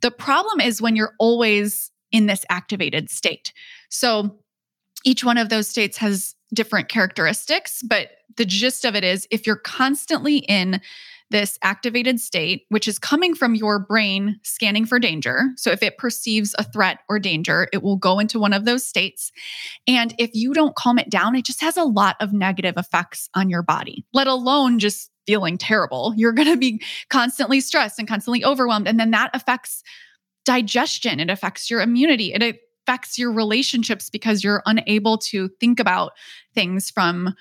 The 0.00 0.12
problem 0.12 0.60
is 0.60 0.80
when 0.80 0.94
you're 0.94 1.14
always 1.18 1.90
in 2.12 2.26
this 2.26 2.44
activated 2.48 3.10
state. 3.10 3.52
So 3.88 4.38
each 5.04 5.24
one 5.24 5.38
of 5.38 5.48
those 5.48 5.68
states 5.68 5.96
has 5.98 6.34
different 6.54 6.88
characteristics, 6.88 7.82
but 7.82 8.10
the 8.36 8.44
gist 8.44 8.84
of 8.84 8.94
it 8.94 9.04
is 9.04 9.26
if 9.30 9.46
you're 9.46 9.56
constantly 9.56 10.38
in 10.38 10.80
this 11.30 11.58
activated 11.62 12.18
state, 12.18 12.64
which 12.70 12.88
is 12.88 12.98
coming 12.98 13.34
from 13.34 13.54
your 13.54 13.78
brain 13.78 14.40
scanning 14.42 14.86
for 14.86 14.98
danger. 14.98 15.50
So 15.56 15.70
if 15.70 15.82
it 15.82 15.98
perceives 15.98 16.54
a 16.58 16.64
threat 16.64 17.00
or 17.08 17.18
danger, 17.18 17.68
it 17.72 17.82
will 17.82 17.96
go 17.96 18.18
into 18.18 18.38
one 18.38 18.52
of 18.52 18.64
those 18.64 18.86
states. 18.86 19.30
And 19.86 20.14
if 20.18 20.30
you 20.32 20.54
don't 20.54 20.74
calm 20.74 20.98
it 20.98 21.10
down, 21.10 21.36
it 21.36 21.44
just 21.44 21.60
has 21.60 21.76
a 21.76 21.84
lot 21.84 22.16
of 22.20 22.32
negative 22.32 22.76
effects 22.76 23.28
on 23.34 23.50
your 23.50 23.62
body, 23.62 24.06
let 24.14 24.26
alone 24.26 24.78
just 24.78 25.10
feeling 25.26 25.58
terrible. 25.58 26.14
You're 26.16 26.32
going 26.32 26.48
to 26.48 26.56
be 26.56 26.82
constantly 27.10 27.60
stressed 27.60 27.98
and 27.98 28.08
constantly 28.08 28.42
overwhelmed. 28.44 28.88
And 28.88 28.98
then 28.98 29.10
that 29.10 29.30
affects 29.34 29.82
digestion, 30.46 31.20
it 31.20 31.28
affects 31.28 31.70
your 31.70 31.82
immunity, 31.82 32.32
it 32.32 32.60
affects 32.88 33.18
your 33.18 33.30
relationships 33.30 34.08
because 34.08 34.42
you're 34.42 34.62
unable 34.64 35.18
to 35.18 35.48
think 35.60 35.78
about 35.78 36.12
things 36.54 36.90
from 36.90 37.34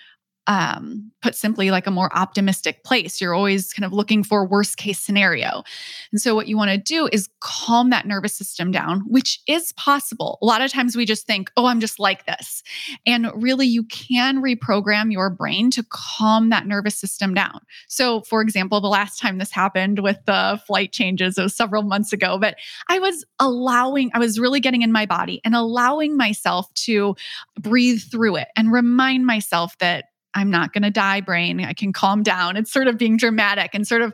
um, 0.47 1.11
put 1.21 1.35
simply, 1.35 1.71
like 1.71 1.87
a 1.87 1.91
more 1.91 2.15
optimistic 2.15 2.83
place. 2.83 3.19
You're 3.19 3.33
always 3.33 3.73
kind 3.73 3.85
of 3.85 3.91
looking 3.91 4.23
for 4.23 4.47
worst 4.47 4.77
case 4.77 4.99
scenario. 4.99 5.63
And 6.11 6.21
so, 6.21 6.33
what 6.35 6.47
you 6.47 6.57
want 6.57 6.71
to 6.71 6.77
do 6.77 7.09
is 7.11 7.29
calm 7.41 7.89
that 7.89 8.07
nervous 8.07 8.35
system 8.35 8.71
down, 8.71 9.01
which 9.07 9.41
is 9.47 9.73
possible. 9.73 10.37
A 10.41 10.45
lot 10.45 10.61
of 10.61 10.71
times 10.71 10.95
we 10.95 11.05
just 11.05 11.27
think, 11.27 11.51
oh, 11.57 11.65
I'm 11.65 11.81
just 11.81 11.99
like 11.99 12.25
this. 12.25 12.63
And 13.05 13.29
really, 13.35 13.67
you 13.67 13.83
can 13.83 14.41
reprogram 14.41 15.11
your 15.11 15.29
brain 15.29 15.69
to 15.71 15.85
calm 15.89 16.49
that 16.49 16.65
nervous 16.65 16.97
system 16.97 17.33
down. 17.33 17.59
So, 17.89 18.21
for 18.21 18.41
example, 18.41 18.79
the 18.79 18.87
last 18.87 19.19
time 19.19 19.37
this 19.37 19.51
happened 19.51 19.99
with 19.99 20.17
the 20.25 20.61
flight 20.65 20.93
changes, 20.93 21.37
it 21.37 21.43
was 21.43 21.55
several 21.55 21.83
months 21.83 22.13
ago, 22.13 22.37
but 22.39 22.55
I 22.87 22.99
was 22.99 23.25
allowing, 23.39 24.11
I 24.13 24.19
was 24.19 24.39
really 24.39 24.61
getting 24.61 24.81
in 24.81 24.93
my 24.93 25.05
body 25.05 25.41
and 25.43 25.55
allowing 25.55 26.15
myself 26.15 26.73
to 26.75 27.15
breathe 27.59 28.01
through 28.09 28.37
it 28.37 28.47
and 28.55 28.71
remind 28.71 29.25
myself 29.25 29.77
that 29.79 30.05
I'm 30.33 30.51
not 30.51 30.73
going 30.73 30.83
to 30.83 30.91
die, 30.91 31.21
brain. 31.21 31.63
I 31.63 31.73
can 31.73 31.93
calm 31.93 32.23
down. 32.23 32.57
It's 32.57 32.71
sort 32.71 32.87
of 32.87 32.97
being 32.97 33.17
dramatic 33.17 33.71
and 33.73 33.87
sort 33.87 34.01
of 34.01 34.13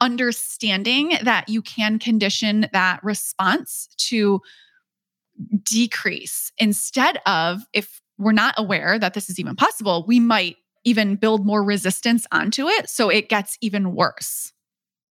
understanding 0.00 1.12
that 1.22 1.48
you 1.48 1.62
can 1.62 1.98
condition 1.98 2.68
that 2.72 3.02
response 3.02 3.88
to 3.98 4.40
decrease 5.62 6.52
instead 6.58 7.20
of 7.26 7.60
if 7.72 8.00
we're 8.18 8.32
not 8.32 8.54
aware 8.58 8.98
that 8.98 9.14
this 9.14 9.30
is 9.30 9.38
even 9.38 9.56
possible, 9.56 10.04
we 10.06 10.18
might 10.18 10.56
even 10.84 11.16
build 11.16 11.44
more 11.44 11.62
resistance 11.62 12.26
onto 12.32 12.66
it. 12.66 12.88
So 12.88 13.08
it 13.08 13.28
gets 13.28 13.56
even 13.60 13.94
worse. 13.94 14.52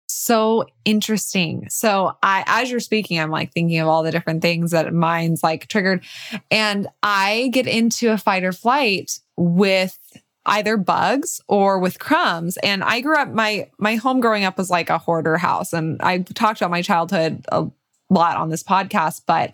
So 0.07 0.65
interesting. 0.83 1.67
So 1.69 2.17
I 2.21 2.43
as 2.45 2.69
you're 2.69 2.79
speaking, 2.79 3.19
I'm 3.19 3.31
like 3.31 3.53
thinking 3.53 3.79
of 3.79 3.87
all 3.87 4.03
the 4.03 4.11
different 4.11 4.41
things 4.41 4.71
that 4.71 4.93
mine's 4.93 5.41
like 5.41 5.67
triggered. 5.67 6.03
And 6.51 6.87
I 7.01 7.49
get 7.53 7.65
into 7.65 8.11
a 8.11 8.17
fight 8.17 8.43
or 8.43 8.51
flight 8.51 9.19
with 9.37 9.97
either 10.45 10.77
bugs 10.77 11.41
or 11.47 11.79
with 11.79 11.99
crumbs. 11.99 12.57
And 12.57 12.83
I 12.83 13.01
grew 13.01 13.17
up 13.17 13.29
my 13.29 13.69
my 13.77 13.95
home 13.95 14.19
growing 14.19 14.43
up 14.43 14.57
was 14.57 14.69
like 14.69 14.89
a 14.89 14.97
hoarder 14.97 15.37
house. 15.37 15.73
And 15.73 16.01
I 16.01 16.19
talked 16.19 16.61
about 16.61 16.71
my 16.71 16.81
childhood 16.81 17.45
a 17.51 17.67
lot 18.09 18.37
on 18.37 18.49
this 18.49 18.63
podcast, 18.63 19.21
but 19.25 19.53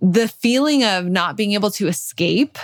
the 0.00 0.28
feeling 0.28 0.84
of 0.84 1.06
not 1.06 1.36
being 1.36 1.52
able 1.52 1.70
to 1.72 1.88
escape 1.88 2.58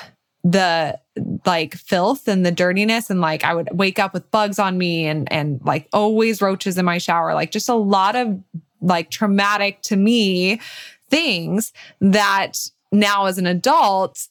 the 0.44 0.98
like 1.46 1.74
filth 1.74 2.26
and 2.26 2.44
the 2.44 2.50
dirtiness 2.50 3.10
and 3.10 3.20
like 3.20 3.44
I 3.44 3.54
would 3.54 3.68
wake 3.72 3.98
up 3.98 4.12
with 4.12 4.30
bugs 4.30 4.58
on 4.58 4.76
me 4.76 5.06
and 5.06 5.30
and 5.32 5.60
like 5.64 5.88
always 5.92 6.42
roaches 6.42 6.78
in 6.78 6.84
my 6.84 6.98
shower 6.98 7.34
like 7.34 7.52
just 7.52 7.68
a 7.68 7.74
lot 7.74 8.16
of 8.16 8.42
like 8.80 9.10
traumatic 9.10 9.82
to 9.82 9.96
me 9.96 10.60
things 11.10 11.72
that 12.00 12.58
now 12.90 13.26
as 13.26 13.38
an 13.38 13.46
adult 13.46 14.26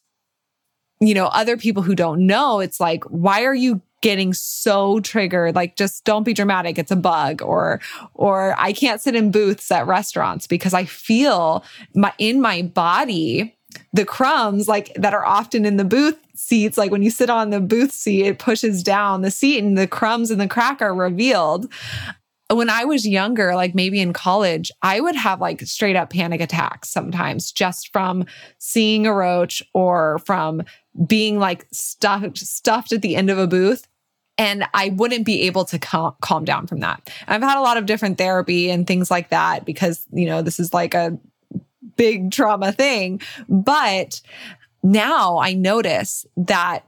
you 1.01 1.13
know 1.13 1.25
other 1.27 1.57
people 1.57 1.83
who 1.83 1.95
don't 1.95 2.25
know 2.25 2.59
it's 2.59 2.79
like 2.79 3.03
why 3.05 3.43
are 3.43 3.55
you 3.55 3.81
getting 4.01 4.33
so 4.33 4.99
triggered? 4.99 5.55
Like 5.55 5.75
just 5.75 6.03
don't 6.03 6.23
be 6.23 6.33
dramatic. 6.33 6.77
It's 6.77 6.91
a 6.91 6.95
bug 6.95 7.41
or 7.41 7.79
or 8.13 8.55
I 8.57 8.73
can't 8.73 8.99
sit 8.99 9.15
in 9.15 9.31
booths 9.31 9.71
at 9.71 9.87
restaurants 9.87 10.47
because 10.47 10.73
I 10.73 10.85
feel 10.85 11.63
my 11.95 12.13
in 12.17 12.41
my 12.41 12.63
body 12.63 13.55
the 13.93 14.03
crumbs 14.03 14.67
like 14.67 14.93
that 14.95 15.13
are 15.13 15.25
often 15.25 15.65
in 15.65 15.77
the 15.77 15.85
booth 15.85 16.17
seats 16.35 16.77
like 16.77 16.91
when 16.91 17.03
you 17.03 17.09
sit 17.09 17.29
on 17.29 17.51
the 17.51 17.61
booth 17.61 17.93
seat 17.93 18.25
it 18.25 18.39
pushes 18.39 18.83
down 18.83 19.21
the 19.21 19.31
seat 19.31 19.63
and 19.63 19.77
the 19.77 19.87
crumbs 19.87 20.29
and 20.29 20.41
the 20.41 20.47
crack 20.47 20.81
are 20.81 20.93
revealed. 20.93 21.71
When 22.49 22.69
I 22.69 22.83
was 22.83 23.07
younger, 23.07 23.55
like 23.55 23.73
maybe 23.73 24.01
in 24.01 24.11
college, 24.11 24.73
I 24.81 24.99
would 24.99 25.15
have 25.15 25.39
like 25.39 25.61
straight 25.61 25.95
up 25.95 26.09
panic 26.09 26.41
attacks 26.41 26.89
sometimes 26.89 27.49
just 27.49 27.93
from 27.93 28.25
seeing 28.57 29.07
a 29.07 29.13
roach 29.13 29.63
or 29.73 30.19
from 30.25 30.63
being 31.07 31.39
like 31.39 31.67
stuffed 31.71 32.37
stuffed 32.37 32.91
at 32.91 33.01
the 33.01 33.15
end 33.15 33.29
of 33.29 33.37
a 33.37 33.47
booth 33.47 33.87
and 34.37 34.65
I 34.73 34.89
wouldn't 34.89 35.25
be 35.25 35.43
able 35.43 35.65
to 35.65 35.77
cal- 35.77 36.17
calm 36.21 36.45
down 36.45 36.65
from 36.65 36.79
that. 36.79 37.09
I've 37.27 37.43
had 37.43 37.59
a 37.59 37.61
lot 37.61 37.77
of 37.77 37.85
different 37.85 38.17
therapy 38.17 38.71
and 38.71 38.87
things 38.87 39.11
like 39.11 39.29
that 39.29 39.65
because, 39.65 40.05
you 40.11 40.25
know, 40.25 40.41
this 40.41 40.59
is 40.59 40.73
like 40.73 40.93
a 40.93 41.17
big 41.95 42.31
trauma 42.31 42.71
thing. 42.71 43.21
But 43.47 44.21
now 44.81 45.37
I 45.37 45.53
notice 45.53 46.25
that 46.37 46.87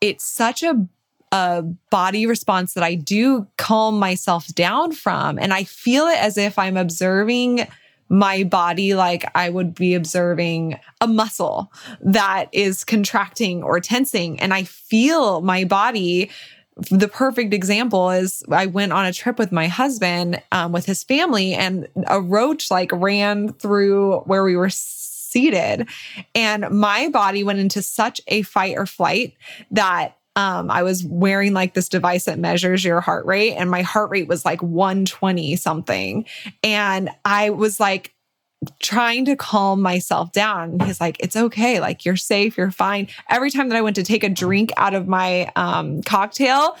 it's 0.00 0.24
such 0.24 0.62
a 0.62 0.88
a 1.30 1.62
body 1.90 2.24
response 2.24 2.72
that 2.72 2.82
I 2.82 2.94
do 2.94 3.46
calm 3.58 3.98
myself 3.98 4.46
down 4.54 4.92
from. 4.92 5.38
And 5.38 5.52
I 5.52 5.64
feel 5.64 6.06
it 6.06 6.16
as 6.16 6.38
if 6.38 6.58
I'm 6.58 6.78
observing 6.78 7.66
my 8.08 8.44
body 8.44 8.94
like 8.94 9.30
I 9.34 9.50
would 9.50 9.74
be 9.74 9.94
observing 9.94 10.78
a 11.00 11.06
muscle 11.06 11.72
that 12.00 12.48
is 12.52 12.84
contracting 12.84 13.62
or 13.62 13.80
tensing. 13.80 14.40
And 14.40 14.54
I 14.54 14.64
feel 14.64 15.40
my 15.40 15.64
body 15.64 16.30
the 16.90 17.08
perfect 17.08 17.52
example 17.52 18.10
is 18.10 18.42
I 18.50 18.66
went 18.66 18.92
on 18.92 19.04
a 19.04 19.12
trip 19.12 19.38
with 19.38 19.50
my 19.50 19.66
husband 19.66 20.40
um, 20.52 20.72
with 20.72 20.86
his 20.86 21.02
family, 21.02 21.54
and 21.54 21.88
a 22.06 22.20
roach 22.20 22.70
like 22.70 22.92
ran 22.92 23.52
through 23.54 24.20
where 24.20 24.44
we 24.44 24.56
were 24.56 24.70
seated, 24.70 25.88
and 26.34 26.70
my 26.70 27.08
body 27.08 27.42
went 27.42 27.58
into 27.58 27.82
such 27.82 28.20
a 28.28 28.42
fight 28.42 28.76
or 28.76 28.86
flight 28.86 29.34
that 29.72 30.17
um, 30.38 30.70
I 30.70 30.84
was 30.84 31.04
wearing 31.04 31.52
like 31.52 31.74
this 31.74 31.88
device 31.88 32.26
that 32.26 32.38
measures 32.38 32.84
your 32.84 33.00
heart 33.00 33.26
rate, 33.26 33.54
and 33.54 33.68
my 33.68 33.82
heart 33.82 34.10
rate 34.10 34.28
was 34.28 34.44
like 34.44 34.62
120 34.62 35.56
something. 35.56 36.26
And 36.62 37.10
I 37.24 37.50
was 37.50 37.80
like, 37.80 38.14
trying 38.80 39.24
to 39.24 39.36
calm 39.36 39.80
myself 39.80 40.32
down. 40.32 40.70
And 40.70 40.82
he's 40.82 41.00
like, 41.00 41.16
it's 41.20 41.36
okay. 41.36 41.80
Like, 41.80 42.04
you're 42.04 42.16
safe. 42.16 42.56
You're 42.56 42.70
fine. 42.70 43.08
Every 43.28 43.50
time 43.50 43.68
that 43.68 43.76
I 43.76 43.82
went 43.82 43.96
to 43.96 44.02
take 44.02 44.24
a 44.24 44.28
drink 44.28 44.72
out 44.76 44.94
of 44.94 45.06
my 45.06 45.50
um, 45.54 46.02
cocktail, 46.02 46.76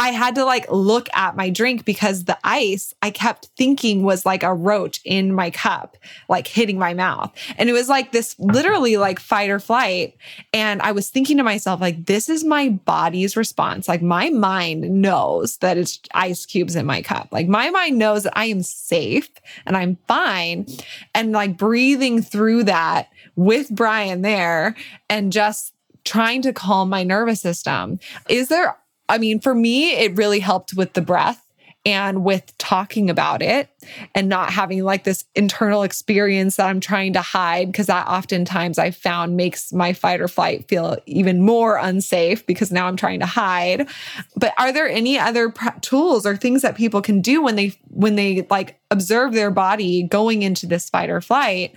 I 0.00 0.10
had 0.10 0.36
to 0.36 0.44
like 0.44 0.70
look 0.70 1.08
at 1.12 1.36
my 1.36 1.50
drink 1.50 1.84
because 1.84 2.24
the 2.24 2.38
ice 2.44 2.94
I 3.02 3.10
kept 3.10 3.46
thinking 3.56 4.04
was 4.04 4.24
like 4.24 4.44
a 4.44 4.54
roach 4.54 5.00
in 5.04 5.34
my 5.34 5.50
cup, 5.50 5.96
like 6.28 6.46
hitting 6.46 6.78
my 6.78 6.94
mouth. 6.94 7.34
And 7.56 7.68
it 7.68 7.72
was 7.72 7.88
like 7.88 8.12
this 8.12 8.38
literally 8.38 8.96
like 8.96 9.18
fight 9.18 9.50
or 9.50 9.58
flight. 9.58 10.16
And 10.52 10.80
I 10.82 10.92
was 10.92 11.10
thinking 11.10 11.36
to 11.38 11.42
myself, 11.42 11.80
like, 11.80 12.06
this 12.06 12.28
is 12.28 12.44
my 12.44 12.68
body's 12.68 13.36
response. 13.36 13.88
Like, 13.88 14.00
my 14.00 14.30
mind 14.30 15.02
knows 15.02 15.56
that 15.58 15.76
it's 15.76 15.98
ice 16.14 16.46
cubes 16.46 16.76
in 16.76 16.86
my 16.86 17.02
cup. 17.02 17.28
Like, 17.32 17.48
my 17.48 17.70
mind 17.70 17.98
knows 17.98 18.22
that 18.22 18.38
I 18.38 18.46
am 18.46 18.62
safe 18.62 19.28
and 19.66 19.76
I'm 19.76 19.98
fine. 20.06 20.66
And 21.12 21.32
like 21.32 21.56
breathing 21.56 22.22
through 22.22 22.64
that 22.64 23.08
with 23.34 23.68
Brian 23.70 24.22
there 24.22 24.76
and 25.10 25.32
just 25.32 25.74
trying 26.04 26.42
to 26.42 26.52
calm 26.52 26.88
my 26.88 27.02
nervous 27.02 27.40
system. 27.40 27.98
Is 28.28 28.48
there 28.48 28.76
I 29.08 29.18
mean, 29.18 29.40
for 29.40 29.54
me, 29.54 29.92
it 29.92 30.16
really 30.16 30.40
helped 30.40 30.74
with 30.74 30.92
the 30.92 31.02
breath 31.02 31.44
and 31.86 32.24
with 32.24 32.56
talking 32.58 33.08
about 33.08 33.40
it 33.40 33.70
and 34.14 34.28
not 34.28 34.50
having 34.50 34.82
like 34.82 35.04
this 35.04 35.24
internal 35.34 35.84
experience 35.84 36.56
that 36.56 36.66
I'm 36.66 36.80
trying 36.80 37.14
to 37.14 37.22
hide 37.22 37.68
because 37.68 37.86
that 37.86 38.06
oftentimes 38.06 38.78
I 38.78 38.90
found 38.90 39.36
makes 39.36 39.72
my 39.72 39.92
fight 39.92 40.20
or 40.20 40.28
flight 40.28 40.68
feel 40.68 40.98
even 41.06 41.40
more 41.42 41.76
unsafe 41.76 42.44
because 42.46 42.70
now 42.70 42.88
I'm 42.88 42.96
trying 42.96 43.20
to 43.20 43.26
hide. 43.26 43.88
But 44.36 44.52
are 44.58 44.72
there 44.72 44.88
any 44.88 45.18
other 45.18 45.54
tools 45.80 46.26
or 46.26 46.36
things 46.36 46.62
that 46.62 46.76
people 46.76 47.00
can 47.00 47.20
do 47.20 47.42
when 47.42 47.56
they 47.56 47.78
when 47.88 48.16
they 48.16 48.46
like 48.50 48.78
observe 48.90 49.32
their 49.32 49.50
body 49.50 50.02
going 50.02 50.42
into 50.42 50.66
this 50.66 50.90
fight 50.90 51.10
or 51.10 51.20
flight 51.20 51.72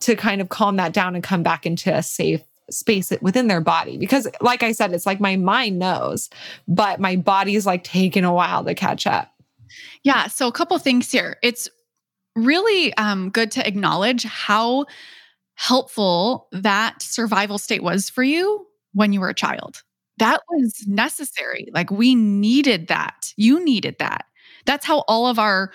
to 0.00 0.14
kind 0.14 0.40
of 0.40 0.50
calm 0.50 0.76
that 0.76 0.92
down 0.92 1.14
and 1.14 1.24
come 1.24 1.42
back 1.42 1.66
into 1.66 1.92
a 1.92 2.02
safe 2.02 2.42
space 2.70 3.12
it 3.12 3.22
within 3.22 3.46
their 3.46 3.60
body. 3.60 3.96
Because 3.96 4.28
like 4.40 4.62
i 4.62 4.72
said 4.72 4.92
it's 4.92 5.06
like 5.06 5.20
my 5.20 5.36
mind 5.36 5.78
knows 5.78 6.30
but 6.66 7.00
my 7.00 7.16
body's 7.16 7.66
like 7.66 7.84
taking 7.84 8.24
a 8.24 8.32
while 8.32 8.64
to 8.64 8.74
catch 8.74 9.06
up. 9.06 9.32
Yeah 10.02 10.26
so 10.28 10.48
a 10.48 10.52
couple 10.52 10.78
things 10.78 11.10
here. 11.10 11.36
It's 11.42 11.68
really 12.36 12.94
um, 12.94 13.30
good 13.30 13.50
to 13.52 13.66
acknowledge 13.66 14.24
how 14.24 14.86
helpful 15.54 16.48
that 16.52 17.02
survival 17.02 17.58
state 17.58 17.82
was 17.82 18.08
for 18.08 18.22
you 18.22 18.66
when 18.92 19.12
you 19.12 19.20
were 19.20 19.28
a 19.28 19.34
child. 19.34 19.82
That 20.18 20.40
was 20.50 20.84
necessary. 20.86 21.68
Like 21.72 21.90
we 21.90 22.14
needed 22.14 22.88
that. 22.88 23.32
You 23.36 23.62
needed 23.64 23.96
that. 23.98 24.24
That's 24.66 24.86
how 24.86 25.00
all 25.08 25.26
of 25.26 25.38
our 25.38 25.72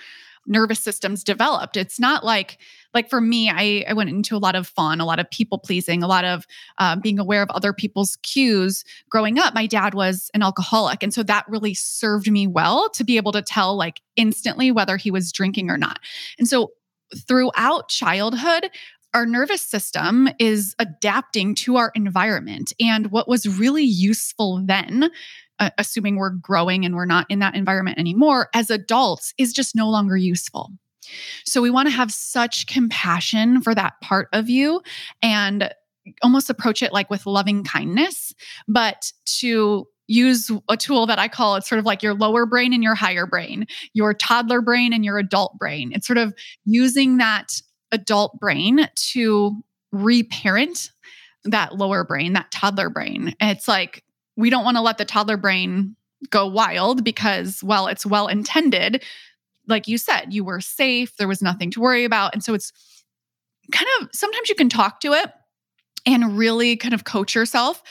nervous 0.48 0.80
systems 0.80 1.24
developed. 1.24 1.78
It's 1.78 2.00
not 2.00 2.26
like 2.26 2.58
like 2.94 3.10
for 3.10 3.22
me, 3.22 3.50
I, 3.50 3.86
I 3.88 3.94
went 3.94 4.10
into 4.10 4.36
a 4.36 4.38
lot 4.38 4.56
of 4.56 4.68
fawn, 4.68 5.00
a 5.00 5.06
lot 5.06 5.20
of 5.20 5.30
people 5.30 5.58
pleasing, 5.58 6.04
a 6.04 6.08
lot 6.08 6.26
of 6.26 6.46
uh, 6.78 6.96
being 6.96 7.20
aware 7.20 7.42
of 7.42 7.50
other 7.52 7.74
people's 7.74 8.18
cues. 8.18 8.84
Growing 9.10 9.40
up, 9.40 9.54
my 9.54 9.66
dad 9.66 9.94
was 9.94 10.30
an 10.34 10.44
alcoholic. 10.44 11.04
And 11.04 11.14
so 11.14 11.24
that 11.24 11.46
really 11.48 11.74
served 11.74 12.30
me 12.32 12.48
well 12.48 12.90
to 12.92 13.04
be 13.04 13.18
able 13.18 13.32
to 13.32 13.42
tell 13.42 13.76
like 13.76 14.02
instantly 14.16 14.72
whether 14.72 14.98
he 14.98 15.12
was 15.12 15.32
drinking 15.32 15.70
or 15.70 15.78
not. 15.78 16.00
And 16.38 16.48
so 16.48 16.72
throughout 17.28 17.90
childhood, 17.90 18.70
our 19.14 19.26
nervous 19.26 19.62
system 19.62 20.28
is 20.40 20.76
adapting 20.80 21.54
to 21.54 21.78
our 21.78 21.92
environment. 21.94 22.74
And 22.80 23.12
what 23.12 23.28
was 23.28 23.48
really 23.60 23.84
useful 23.84 24.64
then, 24.66 25.12
uh, 25.60 25.70
assuming 25.78 26.16
we're 26.16 26.32
growing 26.32 26.84
and 26.84 26.96
we're 26.96 27.06
not 27.06 27.28
in 27.30 27.40
that 27.40 27.56
environment 27.56 28.00
anymore, 28.00 28.50
as 28.56 28.72
adults, 28.72 29.34
is 29.38 29.54
just 29.54 29.76
no 29.76 29.90
longer 29.90 30.18
useful. 30.18 30.72
So 31.46 31.62
we 31.62 31.70
want 31.70 31.88
to 31.88 31.96
have 31.96 32.12
such 32.12 32.68
compassion 32.68 33.62
for 33.62 33.76
that 33.76 34.00
part 34.02 34.30
of 34.34 34.50
you 34.50 34.82
and 35.22 35.74
almost 36.22 36.50
approach 36.50 36.82
it 36.82 36.94
like 36.94 37.10
with 37.10 37.26
loving 37.26 37.64
kindness, 37.64 38.34
but 38.68 39.12
to 39.26 39.88
use 40.08 40.52
a 40.68 40.76
tool 40.76 41.06
that 41.06 41.20
I 41.20 41.28
call 41.28 41.56
it's 41.56 41.70
sort 41.70 41.80
of 41.80 41.86
like 41.86 42.04
your 42.04 42.14
lower 42.14 42.46
brain 42.46 42.74
and 42.74 42.84
your 42.84 42.96
higher 42.96 43.26
brain, 43.26 43.66
your 43.94 44.14
toddler 44.14 44.62
brain 44.62 44.92
and 44.94 45.06
your 45.06 45.18
adult 45.18 45.58
brain. 45.58 45.92
It's 45.94 46.06
sort 46.06 46.18
of 46.18 46.34
using 46.66 47.18
that 47.18 47.62
adult 47.92 48.40
brain 48.40 48.90
to 49.12 49.64
reparent 49.92 50.92
that 51.46 51.78
lower 51.78 52.04
brain, 52.04 52.34
that 52.34 52.52
toddler 52.52 52.90
brain. 52.90 53.34
It's 53.40 53.68
like 53.68 54.04
we 54.36 54.50
don't 54.50 54.66
want 54.66 54.78
to 54.78 54.82
let 54.82 54.98
the 54.98 55.06
toddler 55.06 55.38
brain 55.38 55.96
go 56.30 56.48
wild 56.48 57.04
because, 57.04 57.64
well, 57.64 57.88
it's 57.88 58.06
well 58.06 58.28
intended. 58.28 59.04
Like 59.68 59.88
you 59.88 59.98
said, 59.98 60.34
you 60.34 60.44
were 60.44 60.62
safe, 60.62 61.16
there 61.18 61.28
was 61.28 61.42
nothing 61.42 61.72
to 61.72 61.80
worry 61.80 62.04
about. 62.04 62.34
And 62.34 62.44
so 62.44 62.54
it's 62.54 62.72
kind 63.72 63.88
of 64.02 64.10
sometimes 64.14 64.50
you 64.50 64.56
can 64.56 64.70
talk 64.70 65.00
to 65.02 65.14
it 65.14 65.32
and 66.06 66.38
really 66.38 66.76
kind 66.76 66.94
of 66.94 67.06
coach 67.06 67.36
yourself 67.36 67.82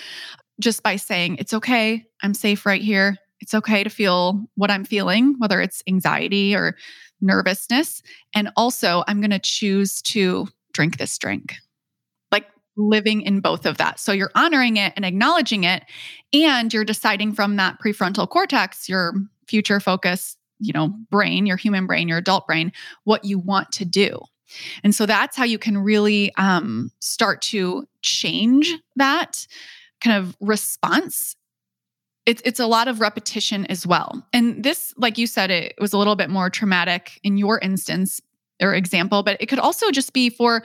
just 0.61 0.83
by 0.83 0.97
saying, 0.97 1.37
it's 1.39 1.55
okay, 1.55 2.05
I'm 2.23 2.35
safe 2.35 2.67
right 2.67 2.83
here. 2.83 3.17
It's 3.41 3.55
okay 3.55 3.83
to 3.83 3.91
feel 3.91 4.45
what 4.55 4.71
I'm 4.71 4.85
feeling, 4.85 5.35
whether 5.39 5.61
it's 5.61 5.83
anxiety 5.89 6.55
or 6.55 6.77
nervousness. 7.21 8.03
And 8.35 8.51
also, 8.57 9.03
I'm 9.09 9.21
going 9.21 9.31
to 9.31 9.39
choose 9.39 10.03
to 10.03 10.47
drink 10.73 10.99
this 10.99 11.17
drink. 11.19 11.57
Like 12.31 12.47
living 12.77 13.23
in 13.23 13.41
both 13.41 13.67
of 13.67 13.79
that. 13.79 13.99
So 13.99 14.13
you're 14.13 14.31
honoring 14.35 14.77
it 14.77 14.93
and 14.95 15.05
acknowledging 15.05 15.65
it. 15.65 15.85
And 16.33 16.73
you're 16.73 16.85
deciding 16.85 17.33
from 17.33 17.57
that 17.57 17.79
prefrontal 17.81 18.29
cortex, 18.29 18.89
your 18.89 19.15
future 19.49 19.81
focus, 19.81 20.37
you 20.63 20.73
know, 20.73 20.89
brain, 21.11 21.47
your 21.47 21.57
human 21.57 21.87
brain, 21.87 22.09
your 22.09 22.19
adult 22.19 22.47
brain, 22.47 22.73
what 23.05 23.25
you 23.25 23.39
want 23.39 23.73
to 23.73 23.85
do. 23.85 24.21
And 24.85 24.95
so 24.95 25.07
that's 25.07 25.37
how 25.37 25.45
you 25.45 25.59
can 25.59 25.79
really 25.79 26.35
um, 26.37 26.91
start 27.01 27.41
to 27.43 27.87
change 28.03 28.73
that 28.97 29.47
kind 30.01 30.17
of 30.17 30.37
response 30.41 31.37
it's 32.27 32.43
it's 32.45 32.61
a 32.61 32.67
lot 32.67 32.89
of 32.89 33.01
repetition 33.01 33.67
as 33.67 33.87
well. 33.87 34.25
And 34.33 34.63
this, 34.63 34.95
like 34.97 35.19
you 35.19 35.27
said, 35.27 35.51
it 35.51 35.75
was 35.81 35.93
a 35.93 35.99
little 35.99 36.17
bit 36.17 36.31
more 36.31 36.51
traumatic 36.51 37.19
in 37.25 37.37
your 37.37 37.59
instance 37.59 38.21
or 38.61 38.75
example, 38.75 39.23
but 39.23 39.37
it 39.41 39.47
could 39.47 39.59
also 39.59 39.91
just 39.91 40.13
be 40.13 40.31
for 40.31 40.63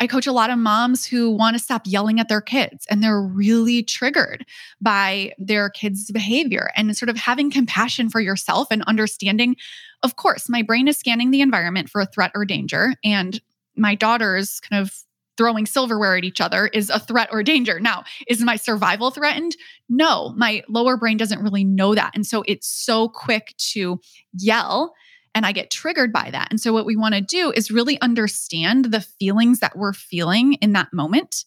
I 0.00 0.06
coach 0.06 0.26
a 0.26 0.32
lot 0.32 0.50
of 0.50 0.58
moms 0.58 1.04
who 1.04 1.30
want 1.30 1.56
to 1.56 1.62
stop 1.62 1.82
yelling 1.84 2.18
at 2.18 2.28
their 2.28 2.40
kids 2.40 2.86
and 2.90 3.02
they're 3.02 3.22
really 3.22 3.82
triggered 3.82 4.44
by 4.80 5.32
their 5.38 5.70
kids' 5.70 6.10
behavior 6.10 6.70
and 6.76 6.96
sort 6.96 7.08
of 7.08 7.16
having 7.16 7.50
compassion 7.50 8.08
for 8.08 8.20
yourself 8.20 8.68
and 8.70 8.82
understanding, 8.82 9.56
of 10.02 10.16
course, 10.16 10.48
my 10.48 10.62
brain 10.62 10.88
is 10.88 10.96
scanning 10.96 11.30
the 11.30 11.40
environment 11.40 11.88
for 11.88 12.00
a 12.00 12.06
threat 12.06 12.32
or 12.34 12.44
danger. 12.44 12.94
And 13.04 13.40
my 13.76 13.94
daughter's 13.94 14.60
kind 14.60 14.82
of 14.82 14.92
throwing 15.36 15.66
silverware 15.66 16.16
at 16.16 16.24
each 16.24 16.40
other 16.40 16.66
is 16.68 16.90
a 16.90 16.98
threat 16.98 17.28
or 17.32 17.42
danger. 17.42 17.80
Now, 17.80 18.04
is 18.28 18.42
my 18.42 18.56
survival 18.56 19.10
threatened? 19.10 19.56
No, 19.88 20.34
my 20.36 20.62
lower 20.68 20.96
brain 20.96 21.16
doesn't 21.16 21.42
really 21.42 21.64
know 21.64 21.94
that. 21.94 22.12
And 22.14 22.26
so 22.26 22.44
it's 22.46 22.66
so 22.66 23.08
quick 23.08 23.54
to 23.72 23.98
yell 24.34 24.94
and 25.34 25.46
I 25.46 25.52
get 25.52 25.70
triggered 25.70 26.12
by 26.12 26.30
that. 26.30 26.48
And 26.50 26.60
so 26.60 26.72
what 26.72 26.86
we 26.86 26.96
want 26.96 27.14
to 27.14 27.20
do 27.20 27.52
is 27.52 27.70
really 27.70 28.00
understand 28.00 28.86
the 28.86 29.00
feelings 29.00 29.60
that 29.60 29.76
we're 29.76 29.92
feeling 29.92 30.54
in 30.54 30.72
that 30.72 30.92
moment 30.92 31.44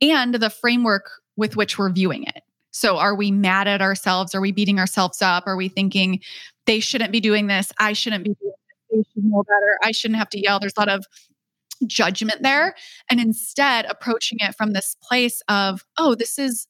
and 0.00 0.34
the 0.34 0.50
framework 0.50 1.10
with 1.36 1.56
which 1.56 1.78
we're 1.78 1.92
viewing 1.92 2.24
it. 2.24 2.42
So 2.70 2.98
are 2.98 3.14
we 3.14 3.30
mad 3.30 3.68
at 3.68 3.82
ourselves? 3.82 4.34
Are 4.34 4.40
we 4.40 4.52
beating 4.52 4.78
ourselves 4.78 5.20
up? 5.20 5.44
Are 5.46 5.56
we 5.56 5.68
thinking 5.68 6.20
they 6.66 6.80
shouldn't 6.80 7.12
be 7.12 7.20
doing 7.20 7.46
this? 7.46 7.72
I 7.78 7.92
shouldn't 7.92 8.24
be 8.24 8.34
doing 8.40 8.52
this. 8.52 9.04
They 9.04 9.12
should 9.12 9.24
know 9.24 9.42
better. 9.42 9.78
I 9.82 9.92
shouldn't 9.92 10.18
have 10.18 10.30
to 10.30 10.40
yell. 10.40 10.60
There's 10.60 10.76
a 10.76 10.80
lot 10.80 10.88
of 10.88 11.04
judgment 11.86 12.42
there 12.42 12.74
and 13.10 13.20
instead 13.20 13.86
approaching 13.86 14.38
it 14.40 14.54
from 14.54 14.72
this 14.72 14.96
place 15.02 15.42
of, 15.48 15.84
oh, 15.98 16.14
this 16.14 16.38
is 16.38 16.66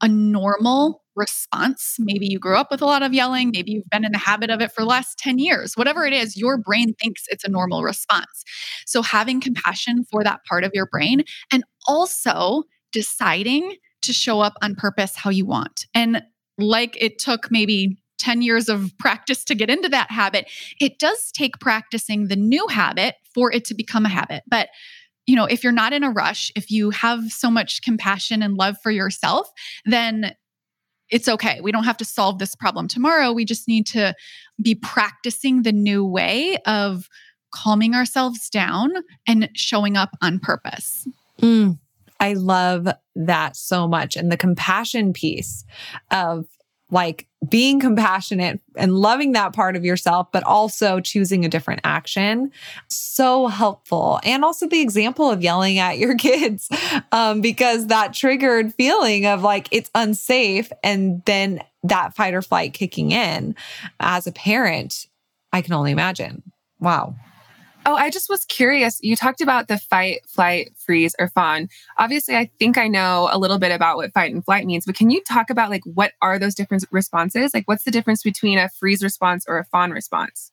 a 0.00 0.08
normal 0.08 1.01
response. 1.16 1.96
Maybe 1.98 2.26
you 2.26 2.38
grew 2.38 2.56
up 2.56 2.70
with 2.70 2.82
a 2.82 2.86
lot 2.86 3.02
of 3.02 3.12
yelling. 3.12 3.50
Maybe 3.52 3.72
you've 3.72 3.90
been 3.90 4.04
in 4.04 4.12
the 4.12 4.18
habit 4.18 4.50
of 4.50 4.60
it 4.60 4.72
for 4.72 4.82
the 4.82 4.88
last 4.88 5.18
10 5.18 5.38
years. 5.38 5.76
Whatever 5.76 6.04
it 6.04 6.12
is, 6.12 6.36
your 6.36 6.58
brain 6.58 6.94
thinks 6.94 7.24
it's 7.28 7.44
a 7.44 7.50
normal 7.50 7.82
response. 7.82 8.44
So 8.86 9.02
having 9.02 9.40
compassion 9.40 10.04
for 10.10 10.24
that 10.24 10.44
part 10.44 10.64
of 10.64 10.72
your 10.74 10.86
brain 10.86 11.24
and 11.52 11.64
also 11.86 12.64
deciding 12.92 13.76
to 14.02 14.12
show 14.12 14.40
up 14.40 14.54
on 14.62 14.74
purpose 14.74 15.16
how 15.16 15.30
you 15.30 15.46
want. 15.46 15.86
And 15.94 16.22
like 16.58 16.96
it 17.00 17.18
took 17.18 17.50
maybe 17.50 17.98
10 18.18 18.42
years 18.42 18.68
of 18.68 18.92
practice 18.98 19.44
to 19.44 19.54
get 19.54 19.70
into 19.70 19.88
that 19.88 20.10
habit, 20.10 20.48
it 20.80 20.98
does 20.98 21.30
take 21.32 21.58
practicing 21.58 22.28
the 22.28 22.36
new 22.36 22.66
habit 22.68 23.16
for 23.34 23.52
it 23.52 23.64
to 23.66 23.74
become 23.74 24.06
a 24.06 24.10
habit. 24.10 24.42
But 24.46 24.68
you 25.26 25.36
know, 25.36 25.44
if 25.44 25.62
you're 25.62 25.72
not 25.72 25.92
in 25.92 26.02
a 26.02 26.10
rush, 26.10 26.50
if 26.56 26.70
you 26.70 26.90
have 26.90 27.30
so 27.30 27.48
much 27.48 27.82
compassion 27.82 28.42
and 28.42 28.54
love 28.54 28.76
for 28.82 28.90
yourself, 28.90 29.48
then 29.84 30.34
it's 31.12 31.28
okay. 31.28 31.60
We 31.60 31.70
don't 31.70 31.84
have 31.84 31.98
to 31.98 32.04
solve 32.04 32.38
this 32.38 32.56
problem 32.56 32.88
tomorrow. 32.88 33.32
We 33.32 33.44
just 33.44 33.68
need 33.68 33.86
to 33.88 34.14
be 34.60 34.74
practicing 34.74 35.62
the 35.62 35.72
new 35.72 36.04
way 36.04 36.56
of 36.66 37.08
calming 37.54 37.94
ourselves 37.94 38.48
down 38.48 38.90
and 39.26 39.50
showing 39.54 39.96
up 39.96 40.16
on 40.22 40.38
purpose. 40.40 41.06
Mm, 41.40 41.78
I 42.18 42.32
love 42.32 42.88
that 43.14 43.56
so 43.56 43.86
much. 43.86 44.16
And 44.16 44.32
the 44.32 44.38
compassion 44.38 45.12
piece 45.12 45.64
of 46.10 46.46
like 46.92 47.26
being 47.48 47.80
compassionate 47.80 48.60
and 48.76 48.94
loving 48.94 49.32
that 49.32 49.52
part 49.52 49.74
of 49.74 49.84
yourself, 49.84 50.30
but 50.30 50.44
also 50.44 51.00
choosing 51.00 51.44
a 51.44 51.48
different 51.48 51.80
action. 51.82 52.52
So 52.88 53.48
helpful. 53.48 54.20
And 54.22 54.44
also 54.44 54.68
the 54.68 54.80
example 54.80 55.28
of 55.30 55.42
yelling 55.42 55.78
at 55.78 55.98
your 55.98 56.14
kids, 56.18 56.68
um, 57.10 57.40
because 57.40 57.88
that 57.88 58.12
triggered 58.12 58.74
feeling 58.74 59.26
of 59.26 59.42
like 59.42 59.68
it's 59.72 59.90
unsafe. 59.94 60.70
And 60.84 61.24
then 61.24 61.60
that 61.82 62.14
fight 62.14 62.34
or 62.34 62.42
flight 62.42 62.74
kicking 62.74 63.10
in 63.10 63.56
as 63.98 64.26
a 64.26 64.32
parent, 64.32 65.06
I 65.52 65.62
can 65.62 65.72
only 65.72 65.90
imagine. 65.90 66.42
Wow. 66.78 67.16
Oh, 67.84 67.94
I 67.94 68.10
just 68.10 68.28
was 68.28 68.44
curious. 68.44 68.98
You 69.02 69.16
talked 69.16 69.40
about 69.40 69.66
the 69.66 69.76
fight, 69.76 70.20
flight, 70.28 70.72
freeze, 70.76 71.16
or 71.18 71.28
fawn. 71.28 71.68
Obviously, 71.98 72.36
I 72.36 72.48
think 72.58 72.78
I 72.78 72.86
know 72.86 73.28
a 73.32 73.38
little 73.38 73.58
bit 73.58 73.72
about 73.72 73.96
what 73.96 74.12
fight 74.12 74.32
and 74.32 74.44
flight 74.44 74.66
means, 74.66 74.86
but 74.86 74.94
can 74.94 75.10
you 75.10 75.22
talk 75.24 75.50
about 75.50 75.70
like 75.70 75.82
what 75.84 76.12
are 76.22 76.38
those 76.38 76.54
different 76.54 76.84
responses? 76.92 77.52
Like, 77.52 77.66
what's 77.66 77.84
the 77.84 77.90
difference 77.90 78.22
between 78.22 78.58
a 78.58 78.68
freeze 78.68 79.02
response 79.02 79.44
or 79.48 79.58
a 79.58 79.64
fawn 79.64 79.90
response? 79.90 80.52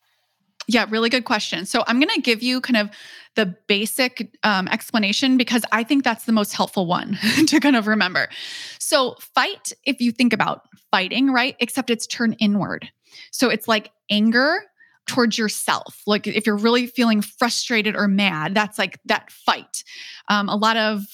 Yeah, 0.67 0.85
really 0.89 1.09
good 1.09 1.25
question. 1.25 1.65
So 1.65 1.83
I'm 1.87 1.99
going 1.99 2.13
to 2.13 2.21
give 2.21 2.43
you 2.43 2.61
kind 2.61 2.77
of 2.77 2.89
the 3.35 3.47
basic 3.67 4.37
um, 4.43 4.67
explanation 4.67 5.35
because 5.35 5.63
I 5.71 5.83
think 5.83 6.03
that's 6.03 6.25
the 6.25 6.31
most 6.31 6.53
helpful 6.53 6.85
one 6.85 7.17
to 7.47 7.59
kind 7.59 7.75
of 7.75 7.87
remember. 7.87 8.29
So, 8.77 9.15
fight, 9.19 9.71
if 9.85 9.99
you 9.99 10.11
think 10.11 10.33
about 10.33 10.67
fighting, 10.91 11.31
right? 11.31 11.55
Except 11.59 11.89
it's 11.89 12.05
turned 12.05 12.35
inward. 12.39 12.89
So 13.31 13.49
it's 13.49 13.67
like 13.67 13.91
anger 14.09 14.63
towards 15.09 15.39
yourself. 15.39 16.03
Like 16.05 16.27
if 16.27 16.45
you're 16.45 16.55
really 16.55 16.85
feeling 16.85 17.21
frustrated 17.21 17.95
or 17.95 18.07
mad, 18.07 18.53
that's 18.53 18.77
like 18.77 18.99
that 19.05 19.31
fight. 19.31 19.83
Um, 20.27 20.47
a 20.49 20.55
lot 20.55 20.77
of 20.77 21.07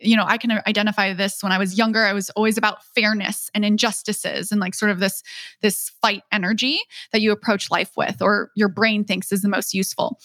you 0.00 0.18
know, 0.18 0.24
I 0.26 0.36
can 0.36 0.50
identify 0.66 1.14
this 1.14 1.42
when 1.42 1.50
I 1.50 1.56
was 1.56 1.78
younger. 1.78 2.04
I 2.04 2.12
was 2.12 2.28
always 2.30 2.58
about 2.58 2.84
fairness 2.94 3.50
and 3.54 3.64
injustices 3.64 4.52
and 4.52 4.60
like 4.60 4.74
sort 4.74 4.90
of 4.90 5.00
this 5.00 5.22
this 5.62 5.92
fight 6.02 6.22
energy 6.30 6.78
that 7.12 7.22
you 7.22 7.32
approach 7.32 7.70
life 7.70 7.92
with 7.96 8.20
or 8.20 8.50
your 8.54 8.68
brain 8.68 9.04
thinks 9.04 9.32
is 9.32 9.40
the 9.40 9.48
most 9.48 9.72
useful. 9.72 10.20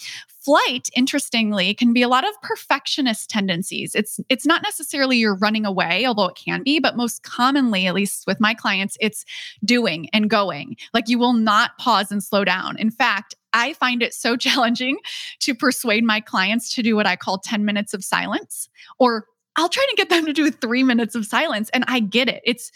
Flight, 0.49 0.89
interestingly, 0.95 1.75
can 1.75 1.93
be 1.93 2.01
a 2.01 2.07
lot 2.07 2.27
of 2.27 2.41
perfectionist 2.41 3.29
tendencies. 3.29 3.93
It's 3.93 4.19
it's 4.29 4.47
not 4.47 4.63
necessarily 4.63 5.17
you're 5.17 5.35
running 5.35 5.63
away, 5.63 6.07
although 6.07 6.25
it 6.25 6.33
can 6.43 6.63
be, 6.63 6.79
but 6.79 6.97
most 6.97 7.21
commonly, 7.21 7.85
at 7.85 7.93
least 7.93 8.25
with 8.25 8.39
my 8.39 8.55
clients, 8.55 8.97
it's 8.99 9.25
doing 9.63 10.09
and 10.12 10.27
going. 10.27 10.75
Like 10.91 11.07
you 11.07 11.19
will 11.19 11.33
not 11.33 11.77
pause 11.77 12.12
and 12.12 12.23
slow 12.23 12.43
down. 12.43 12.79
In 12.79 12.89
fact, 12.89 13.35
I 13.53 13.73
find 13.73 14.01
it 14.01 14.12
so 14.12 14.35
challenging 14.47 14.97
to 15.41 15.53
persuade 15.53 16.03
my 16.03 16.19
clients 16.19 16.73
to 16.73 16.81
do 16.81 16.95
what 16.95 17.05
I 17.05 17.15
call 17.15 17.38
10 17.38 17.63
minutes 17.63 17.93
of 17.93 18.03
silence 18.03 18.69
or 18.97 19.27
I'll 19.55 19.69
try 19.69 19.85
to 19.88 19.95
get 19.97 20.09
them 20.09 20.25
to 20.25 20.33
do 20.33 20.49
3 20.49 20.81
minutes 20.81 21.13
of 21.13 21.27
silence 21.27 21.69
and 21.75 21.83
I 21.88 21.99
get 21.99 22.27
it. 22.27 22.41
It's 22.43 22.71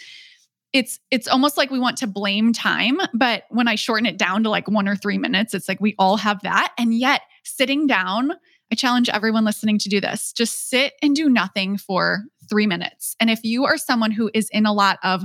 it's 0.74 1.00
it's 1.10 1.28
almost 1.28 1.58
like 1.58 1.72
we 1.72 1.80
want 1.80 1.98
to 1.98 2.08
blame 2.08 2.54
time, 2.54 3.00
but 3.16 3.46
when 3.50 3.68
I 3.68 3.74
shorten 3.74 4.06
it 4.06 4.18
down 4.18 4.44
to 4.44 4.52
like 4.52 4.68
1 4.68 4.88
or 4.88 4.96
3 4.96 5.18
minutes, 5.18 5.56
it's 5.56 5.68
like 5.68 5.82
we 5.82 5.96
all 5.98 6.18
have 6.18 6.40
that 6.44 6.72
and 6.78 6.94
yet 6.94 7.22
sitting 7.44 7.88
down 7.88 8.34
I 8.74 8.76
challenge 8.76 9.08
everyone 9.08 9.46
listening 9.46 9.78
to 9.78 9.88
do 9.88 10.02
this. 10.02 10.34
Just 10.34 10.68
sit 10.68 10.94
and 11.04 11.16
do 11.16 11.30
nothing 11.30 11.78
for 11.78 12.24
three 12.50 12.66
minutes. 12.66 13.16
And 13.20 13.30
if 13.30 13.44
you 13.44 13.66
are 13.66 13.78
someone 13.78 14.10
who 14.10 14.32
is 14.34 14.50
in 14.50 14.66
a 14.66 14.74
lot 14.74 14.98
of 15.04 15.24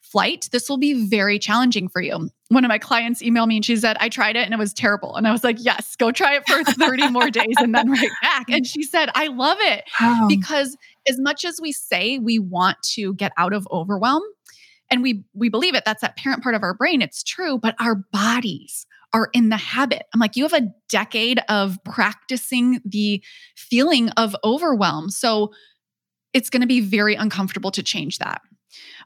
flight, 0.00 0.48
this 0.50 0.68
will 0.68 0.78
be 0.78 1.06
very 1.06 1.38
challenging 1.38 1.88
for 1.88 2.02
you. 2.02 2.28
One 2.48 2.64
of 2.64 2.68
my 2.68 2.78
clients 2.78 3.22
emailed 3.22 3.46
me 3.46 3.58
and 3.58 3.64
she 3.64 3.76
said, 3.76 3.96
I 4.00 4.08
tried 4.08 4.34
it 4.34 4.40
and 4.40 4.52
it 4.52 4.58
was 4.58 4.74
terrible. 4.74 5.14
And 5.14 5.28
I 5.28 5.30
was 5.30 5.44
like, 5.44 5.58
yes, 5.60 5.94
go 5.94 6.10
try 6.10 6.34
it 6.34 6.48
for 6.48 6.64
30 6.64 7.10
more 7.10 7.30
days 7.30 7.54
and 7.58 7.72
then 7.72 7.88
write 7.88 8.10
back. 8.20 8.50
And 8.50 8.66
she 8.66 8.82
said, 8.82 9.10
I 9.14 9.28
love 9.28 9.58
it 9.60 9.84
because 10.26 10.76
as 11.08 11.20
much 11.20 11.44
as 11.44 11.60
we 11.62 11.70
say 11.70 12.18
we 12.18 12.40
want 12.40 12.78
to 12.94 13.14
get 13.14 13.30
out 13.36 13.52
of 13.52 13.68
overwhelm 13.70 14.24
and 14.90 15.04
we 15.04 15.22
we 15.34 15.50
believe 15.50 15.76
it, 15.76 15.84
that's 15.84 16.00
that 16.00 16.16
parent 16.16 16.42
part 16.42 16.56
of 16.56 16.64
our 16.64 16.74
brain, 16.74 17.00
it's 17.00 17.22
true, 17.22 17.58
but 17.58 17.76
our 17.78 17.94
bodies 17.94 18.86
are 19.12 19.30
in 19.32 19.48
the 19.48 19.56
habit. 19.56 20.04
I'm 20.12 20.20
like, 20.20 20.36
you 20.36 20.42
have 20.44 20.52
a 20.52 20.68
decade 20.88 21.40
of 21.48 21.78
practicing 21.84 22.80
the 22.84 23.22
feeling 23.56 24.10
of 24.10 24.36
overwhelm. 24.44 25.10
So 25.10 25.52
it's 26.34 26.50
going 26.50 26.60
to 26.60 26.66
be 26.66 26.80
very 26.80 27.14
uncomfortable 27.14 27.70
to 27.72 27.82
change 27.82 28.18
that. 28.18 28.42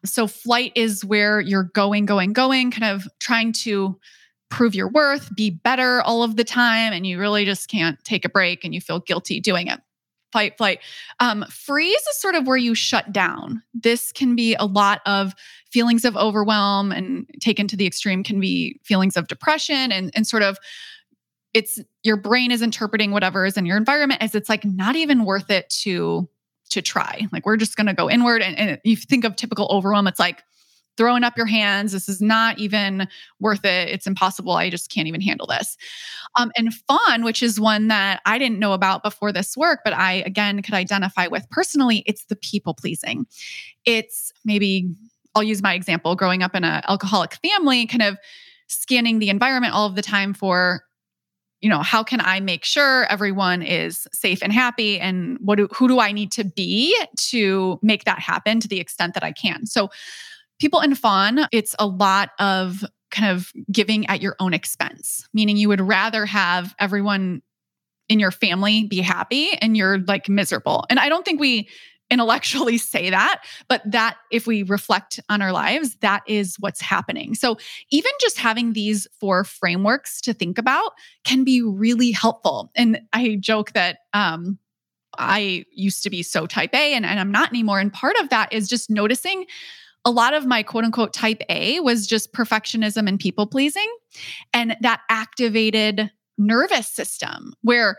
So, 0.04 0.26
flight 0.26 0.72
is 0.74 1.04
where 1.04 1.40
you're 1.40 1.70
going, 1.74 2.04
going, 2.04 2.32
going, 2.32 2.72
kind 2.72 2.96
of 2.96 3.06
trying 3.20 3.52
to 3.64 3.98
prove 4.50 4.74
your 4.74 4.88
worth, 4.88 5.34
be 5.34 5.50
better 5.50 6.02
all 6.02 6.24
of 6.24 6.36
the 6.36 6.44
time, 6.44 6.92
and 6.92 7.06
you 7.06 7.18
really 7.18 7.44
just 7.44 7.68
can't 7.68 8.02
take 8.04 8.24
a 8.24 8.28
break 8.28 8.64
and 8.64 8.74
you 8.74 8.80
feel 8.80 8.98
guilty 8.98 9.40
doing 9.40 9.68
it. 9.68 9.80
Fight, 10.32 10.56
flight. 10.56 10.80
Um, 11.20 11.44
freeze 11.50 12.00
is 12.00 12.18
sort 12.18 12.34
of 12.34 12.46
where 12.46 12.56
you 12.56 12.74
shut 12.74 13.12
down. 13.12 13.62
This 13.74 14.12
can 14.12 14.34
be 14.34 14.54
a 14.54 14.64
lot 14.64 15.02
of 15.06 15.34
feelings 15.70 16.04
of 16.04 16.16
overwhelm, 16.16 16.92
and 16.92 17.26
taken 17.40 17.68
to 17.68 17.76
the 17.76 17.86
extreme, 17.86 18.24
can 18.24 18.40
be 18.40 18.80
feelings 18.82 19.16
of 19.16 19.28
depression 19.28 19.92
and, 19.92 20.10
and 20.14 20.26
sort 20.26 20.42
of 20.42 20.58
it's 21.54 21.80
your 22.02 22.16
brain 22.16 22.50
is 22.50 22.62
interpreting 22.62 23.10
whatever 23.10 23.44
is 23.44 23.56
in 23.56 23.66
your 23.66 23.76
environment 23.76 24.22
as 24.22 24.34
it's 24.34 24.48
like 24.48 24.64
not 24.64 24.96
even 24.96 25.24
worth 25.24 25.50
it 25.50 25.68
to 25.68 26.28
to 26.70 26.80
try. 26.80 27.26
Like 27.32 27.44
we're 27.44 27.58
just 27.58 27.76
going 27.76 27.86
to 27.86 27.92
go 27.92 28.08
inward. 28.08 28.40
And, 28.40 28.58
and 28.58 28.80
you 28.82 28.96
think 28.96 29.24
of 29.24 29.36
typical 29.36 29.68
overwhelm, 29.70 30.06
it's 30.06 30.18
like 30.18 30.42
throwing 30.96 31.24
up 31.24 31.36
your 31.36 31.46
hands. 31.46 31.92
This 31.92 32.08
is 32.08 32.20
not 32.20 32.58
even 32.58 33.08
worth 33.40 33.64
it. 33.64 33.88
It's 33.88 34.06
impossible. 34.06 34.52
I 34.52 34.70
just 34.70 34.90
can't 34.90 35.08
even 35.08 35.20
handle 35.20 35.46
this. 35.46 35.76
Um, 36.36 36.52
and 36.56 36.72
fawn, 36.74 37.24
which 37.24 37.42
is 37.42 37.60
one 37.60 37.88
that 37.88 38.20
I 38.26 38.38
didn't 38.38 38.58
know 38.58 38.72
about 38.72 39.02
before 39.02 39.32
this 39.32 39.56
work, 39.56 39.80
but 39.84 39.92
I 39.92 40.14
again 40.26 40.62
could 40.62 40.74
identify 40.74 41.26
with 41.26 41.48
personally, 41.50 42.02
it's 42.06 42.24
the 42.26 42.36
people 42.36 42.74
pleasing. 42.74 43.26
It's 43.84 44.32
maybe, 44.44 44.90
I'll 45.34 45.42
use 45.42 45.62
my 45.62 45.74
example 45.74 46.14
growing 46.14 46.42
up 46.42 46.54
in 46.54 46.64
an 46.64 46.82
alcoholic 46.88 47.34
family, 47.36 47.86
kind 47.86 48.02
of 48.02 48.18
scanning 48.68 49.18
the 49.18 49.28
environment 49.28 49.74
all 49.74 49.86
of 49.86 49.96
the 49.96 50.02
time 50.02 50.34
for 50.34 50.84
you 51.60 51.68
know 51.68 51.80
how 51.80 52.02
can 52.02 52.20
i 52.20 52.40
make 52.40 52.64
sure 52.64 53.04
everyone 53.04 53.62
is 53.62 54.06
safe 54.12 54.42
and 54.42 54.52
happy 54.52 54.98
and 54.98 55.38
what 55.40 55.56
do, 55.56 55.68
who 55.72 55.88
do 55.88 56.00
i 56.00 56.10
need 56.10 56.32
to 56.32 56.44
be 56.44 56.98
to 57.16 57.78
make 57.82 58.04
that 58.04 58.18
happen 58.18 58.60
to 58.60 58.68
the 58.68 58.80
extent 58.80 59.14
that 59.14 59.22
i 59.22 59.30
can 59.30 59.64
so 59.64 59.88
people 60.62 60.80
in 60.80 60.94
fawn 60.94 61.40
it's 61.50 61.74
a 61.80 61.86
lot 61.86 62.30
of 62.38 62.84
kind 63.10 63.28
of 63.28 63.52
giving 63.70 64.06
at 64.06 64.22
your 64.22 64.36
own 64.38 64.54
expense 64.54 65.28
meaning 65.34 65.56
you 65.56 65.68
would 65.68 65.80
rather 65.80 66.24
have 66.24 66.72
everyone 66.78 67.42
in 68.08 68.20
your 68.20 68.30
family 68.30 68.84
be 68.84 69.00
happy 69.00 69.50
and 69.60 69.76
you're 69.76 69.98
like 70.06 70.28
miserable 70.28 70.84
and 70.88 71.00
i 71.00 71.08
don't 71.08 71.24
think 71.24 71.40
we 71.40 71.68
intellectually 72.12 72.76
say 72.92 73.10
that, 73.10 73.42
but 73.68 73.82
that 73.90 74.18
if 74.30 74.46
we 74.46 74.62
reflect 74.62 75.18
on 75.28 75.42
our 75.42 75.50
lives, 75.50 75.96
that 76.02 76.22
is 76.28 76.56
what's 76.60 76.80
happening. 76.80 77.34
So 77.34 77.56
even 77.90 78.12
just 78.20 78.38
having 78.38 78.74
these 78.74 79.08
four 79.18 79.44
frameworks 79.44 80.20
to 80.20 80.34
think 80.34 80.58
about 80.58 80.92
can 81.24 81.42
be 81.42 81.62
really 81.62 82.12
helpful. 82.12 82.70
And 82.76 83.00
I 83.12 83.38
joke 83.40 83.72
that 83.72 84.00
um, 84.12 84.58
I 85.18 85.64
used 85.72 86.02
to 86.02 86.10
be 86.10 86.22
so 86.22 86.46
type 86.46 86.74
A 86.74 86.94
and, 86.94 87.06
and 87.06 87.18
I'm 87.18 87.32
not 87.32 87.48
anymore. 87.48 87.80
And 87.80 87.92
part 87.92 88.16
of 88.20 88.28
that 88.28 88.52
is 88.52 88.68
just 88.68 88.90
noticing 88.90 89.46
a 90.04 90.10
lot 90.10 90.34
of 90.34 90.46
my 90.46 90.62
quote 90.62 90.84
unquote 90.84 91.12
type 91.12 91.42
A 91.48 91.80
was 91.80 92.06
just 92.06 92.32
perfectionism 92.32 93.08
and 93.08 93.18
people 93.18 93.46
pleasing. 93.46 93.90
And 94.52 94.76
that 94.80 95.00
activated 95.08 96.10
nervous 96.38 96.88
system 96.88 97.54
where 97.62 97.98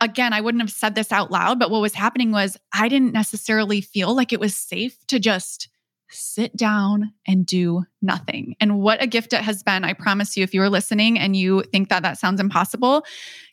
again, 0.00 0.32
I 0.32 0.40
wouldn't 0.40 0.62
have 0.62 0.72
said 0.72 0.94
this 0.94 1.12
out 1.12 1.30
loud, 1.30 1.58
but 1.58 1.70
what 1.70 1.80
was 1.80 1.94
happening 1.94 2.30
was 2.30 2.56
I 2.72 2.88
didn't 2.88 3.12
necessarily 3.12 3.80
feel 3.80 4.14
like 4.14 4.32
it 4.32 4.40
was 4.40 4.56
safe 4.56 4.96
to 5.06 5.18
just 5.18 5.68
sit 6.14 6.56
down 6.56 7.12
and 7.26 7.44
do 7.44 7.82
nothing. 8.00 8.56
And 8.60 8.78
what 8.78 9.02
a 9.02 9.06
gift 9.06 9.32
it 9.32 9.40
has 9.40 9.62
been. 9.62 9.84
I 9.84 9.92
promise 9.92 10.36
you, 10.36 10.44
if 10.44 10.54
you 10.54 10.62
are 10.62 10.70
listening 10.70 11.18
and 11.18 11.34
you 11.34 11.62
think 11.72 11.88
that 11.88 12.02
that 12.02 12.18
sounds 12.18 12.40
impossible, 12.40 13.04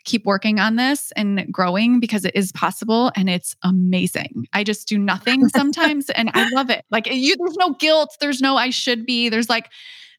keep 0.04 0.26
working 0.26 0.60
on 0.60 0.76
this 0.76 1.12
and 1.16 1.52
growing 1.52 2.00
because 2.00 2.26
it 2.26 2.36
is 2.36 2.52
possible 2.52 3.12
and 3.16 3.30
it's 3.30 3.56
amazing. 3.64 4.48
I 4.54 4.64
just 4.64 4.88
do 4.88 4.98
nothing 4.98 5.48
sometimes 5.50 6.10
and 6.12 6.30
I 6.34 6.50
love 6.50 6.70
it. 6.70 6.86
Like 6.92 7.08
you, 7.12 7.36
there's 7.38 7.58
no 7.58 7.74
guilt. 7.74 8.16
There's 8.20 8.42
no 8.42 8.58
I 8.58 8.70
should 8.70 9.06
be. 9.06 9.30
There's 9.30 9.50
like, 9.50 9.70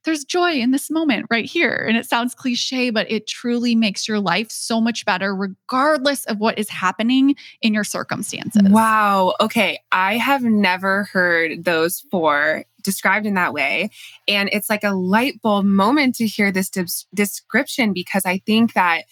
there's 0.05 0.25
joy 0.25 0.53
in 0.53 0.71
this 0.71 0.91
moment 0.91 1.27
right 1.31 1.45
here. 1.45 1.85
And 1.88 1.97
it 1.97 2.07
sounds 2.07 2.35
cliche, 2.35 2.91
but 2.91 3.11
it 3.11 3.27
truly 3.27 3.75
makes 3.75 4.09
your 4.09 4.21
life 4.21 4.51
so 4.51 4.81
much 4.81 5.05
better, 5.05 5.35
regardless 5.35 6.25
of 6.27 6.38
what 6.38 6.59
is 6.59 6.69
happening 6.69 7.37
in 7.61 7.75
your 7.75 7.85
circumstances. 7.85 8.62
Wow. 8.65 9.35
Okay. 9.41 9.81
I 9.93 10.17
have 10.17 10.43
never 10.43 11.05
heard 11.05 11.65
those 11.65 12.01
four 12.11 12.65
described 12.83 13.27
in 13.27 13.35
that 13.35 13.53
way. 13.53 13.91
And 14.27 14.49
it's 14.53 14.69
like 14.69 14.83
a 14.83 14.91
light 14.91 15.41
bulb 15.41 15.65
moment 15.65 16.17
to 16.17 16.27
hear 16.27 16.51
this 16.51 16.69
de- 16.69 16.87
description 17.15 17.93
because 17.93 18.27
I 18.27 18.38
think 18.38 18.75
that. 18.75 19.05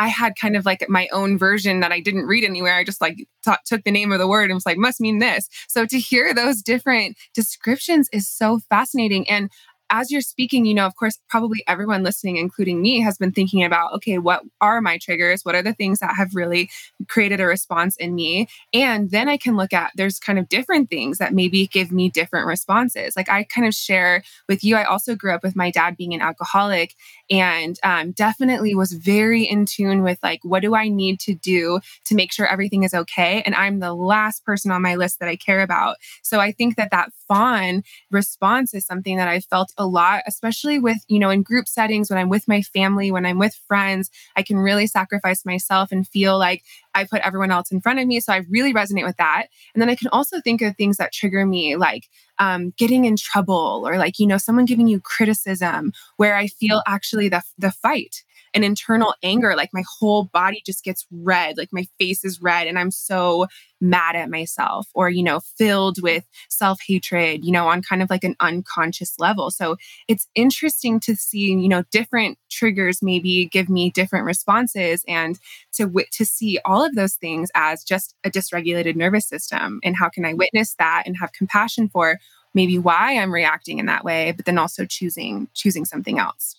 I 0.00 0.06
had 0.06 0.36
kind 0.36 0.56
of 0.56 0.64
like 0.64 0.88
my 0.88 1.08
own 1.10 1.36
version 1.36 1.80
that 1.80 1.90
I 1.90 1.98
didn't 1.98 2.26
read 2.26 2.44
anywhere. 2.44 2.76
I 2.76 2.84
just 2.84 3.00
like 3.00 3.16
t- 3.44 3.52
took 3.66 3.82
the 3.82 3.90
name 3.90 4.12
of 4.12 4.20
the 4.20 4.28
word 4.28 4.44
and 4.44 4.54
was 4.54 4.64
like, 4.64 4.78
must 4.78 5.00
mean 5.00 5.18
this. 5.18 5.48
So 5.66 5.86
to 5.86 5.98
hear 5.98 6.32
those 6.32 6.62
different 6.62 7.16
descriptions 7.34 8.08
is 8.12 8.28
so 8.28 8.60
fascinating. 8.70 9.28
And 9.28 9.50
as 9.90 10.10
you're 10.10 10.20
speaking, 10.20 10.66
you 10.66 10.74
know, 10.74 10.86
of 10.86 10.96
course, 10.96 11.18
probably 11.28 11.64
everyone 11.66 12.02
listening, 12.02 12.36
including 12.36 12.82
me, 12.82 13.00
has 13.00 13.16
been 13.16 13.32
thinking 13.32 13.64
about, 13.64 13.92
okay, 13.94 14.18
what 14.18 14.42
are 14.60 14.80
my 14.80 14.98
triggers? 14.98 15.44
What 15.44 15.54
are 15.54 15.62
the 15.62 15.72
things 15.72 16.00
that 16.00 16.14
have 16.16 16.34
really 16.34 16.70
created 17.08 17.40
a 17.40 17.46
response 17.46 17.96
in 17.96 18.14
me? 18.14 18.48
And 18.74 19.10
then 19.10 19.28
I 19.28 19.36
can 19.36 19.56
look 19.56 19.72
at 19.72 19.92
there's 19.96 20.18
kind 20.18 20.38
of 20.38 20.48
different 20.48 20.90
things 20.90 21.18
that 21.18 21.32
maybe 21.32 21.66
give 21.66 21.90
me 21.90 22.10
different 22.10 22.46
responses. 22.46 23.16
Like 23.16 23.30
I 23.30 23.44
kind 23.44 23.66
of 23.66 23.74
share 23.74 24.22
with 24.48 24.62
you, 24.62 24.76
I 24.76 24.84
also 24.84 25.14
grew 25.14 25.32
up 25.32 25.42
with 25.42 25.56
my 25.56 25.70
dad 25.70 25.96
being 25.96 26.14
an 26.14 26.20
alcoholic 26.20 26.94
and 27.30 27.78
um, 27.82 28.12
definitely 28.12 28.74
was 28.74 28.92
very 28.92 29.44
in 29.44 29.66
tune 29.66 30.02
with 30.02 30.18
like, 30.22 30.40
what 30.42 30.60
do 30.60 30.74
I 30.74 30.88
need 30.88 31.20
to 31.20 31.34
do 31.34 31.80
to 32.06 32.14
make 32.14 32.32
sure 32.32 32.46
everything 32.46 32.82
is 32.82 32.94
okay? 32.94 33.42
And 33.44 33.54
I'm 33.54 33.80
the 33.80 33.94
last 33.94 34.44
person 34.44 34.70
on 34.70 34.82
my 34.82 34.96
list 34.96 35.20
that 35.20 35.28
I 35.28 35.36
care 35.36 35.60
about. 35.60 35.96
So 36.22 36.40
I 36.40 36.52
think 36.52 36.76
that 36.76 36.90
that 36.90 37.12
fawn 37.26 37.82
response 38.10 38.74
is 38.74 38.86
something 38.86 39.16
that 39.16 39.28
I 39.28 39.40
felt 39.40 39.72
a 39.78 39.86
lot, 39.86 40.22
especially 40.26 40.78
with, 40.78 40.98
you 41.08 41.18
know, 41.18 41.30
in 41.30 41.42
group 41.42 41.68
settings, 41.68 42.10
when 42.10 42.18
I'm 42.18 42.28
with 42.28 42.46
my 42.48 42.62
family, 42.62 43.10
when 43.10 43.24
I'm 43.24 43.38
with 43.38 43.54
friends, 43.66 44.10
I 44.36 44.42
can 44.42 44.58
really 44.58 44.86
sacrifice 44.86 45.46
myself 45.46 45.92
and 45.92 46.06
feel 46.06 46.38
like 46.38 46.64
I 46.94 47.04
put 47.04 47.22
everyone 47.22 47.50
else 47.50 47.70
in 47.70 47.80
front 47.80 48.00
of 48.00 48.06
me. 48.06 48.20
So 48.20 48.32
I 48.32 48.44
really 48.50 48.74
resonate 48.74 49.04
with 49.04 49.16
that. 49.16 49.46
And 49.74 49.80
then 49.80 49.88
I 49.88 49.94
can 49.94 50.08
also 50.08 50.40
think 50.40 50.60
of 50.62 50.76
things 50.76 50.96
that 50.96 51.12
trigger 51.12 51.46
me, 51.46 51.76
like 51.76 52.08
um, 52.38 52.72
getting 52.76 53.04
in 53.04 53.16
trouble 53.16 53.84
or 53.86 53.96
like, 53.96 54.18
you 54.18 54.26
know, 54.26 54.38
someone 54.38 54.64
giving 54.64 54.88
you 54.88 55.00
criticism 55.00 55.92
where 56.16 56.36
I 56.36 56.48
feel 56.48 56.82
actually 56.86 57.28
the, 57.28 57.42
the 57.56 57.70
fight 57.70 58.24
an 58.54 58.64
internal 58.64 59.14
anger. 59.22 59.54
Like 59.56 59.70
my 59.72 59.84
whole 59.98 60.24
body 60.24 60.62
just 60.64 60.84
gets 60.84 61.06
red, 61.10 61.56
like 61.56 61.72
my 61.72 61.86
face 61.98 62.24
is 62.24 62.40
red, 62.40 62.66
and 62.66 62.78
I'm 62.78 62.90
so 62.90 63.46
mad 63.80 64.16
at 64.16 64.30
myself, 64.30 64.88
or, 64.94 65.08
you 65.08 65.22
know, 65.22 65.40
filled 65.40 66.02
with 66.02 66.24
self 66.48 66.80
hatred, 66.86 67.44
you 67.44 67.52
know, 67.52 67.68
on 67.68 67.82
kind 67.82 68.02
of 68.02 68.10
like 68.10 68.24
an 68.24 68.36
unconscious 68.40 69.18
level. 69.18 69.50
So 69.50 69.76
it's 70.08 70.26
interesting 70.34 71.00
to 71.00 71.14
see, 71.16 71.52
you 71.52 71.68
know, 71.68 71.84
different 71.90 72.38
triggers 72.50 73.02
maybe 73.02 73.46
give 73.46 73.68
me 73.68 73.90
different 73.90 74.24
responses 74.24 75.04
and 75.06 75.38
to, 75.72 75.92
to 76.12 76.24
see 76.24 76.58
all 76.64 76.84
of 76.84 76.94
those 76.94 77.14
things 77.14 77.50
as 77.54 77.84
just 77.84 78.14
a 78.24 78.30
dysregulated 78.30 78.96
nervous 78.96 79.26
system. 79.26 79.80
And 79.84 79.96
how 79.96 80.08
can 80.08 80.24
I 80.24 80.34
witness 80.34 80.74
that 80.78 81.04
and 81.06 81.16
have 81.18 81.32
compassion 81.32 81.88
for 81.88 82.18
maybe 82.54 82.78
why 82.78 83.16
I'm 83.16 83.32
reacting 83.32 83.78
in 83.78 83.86
that 83.86 84.04
way, 84.04 84.32
but 84.32 84.44
then 84.44 84.58
also 84.58 84.84
choosing 84.84 85.48
choosing 85.54 85.84
something 85.84 86.18
else. 86.18 86.56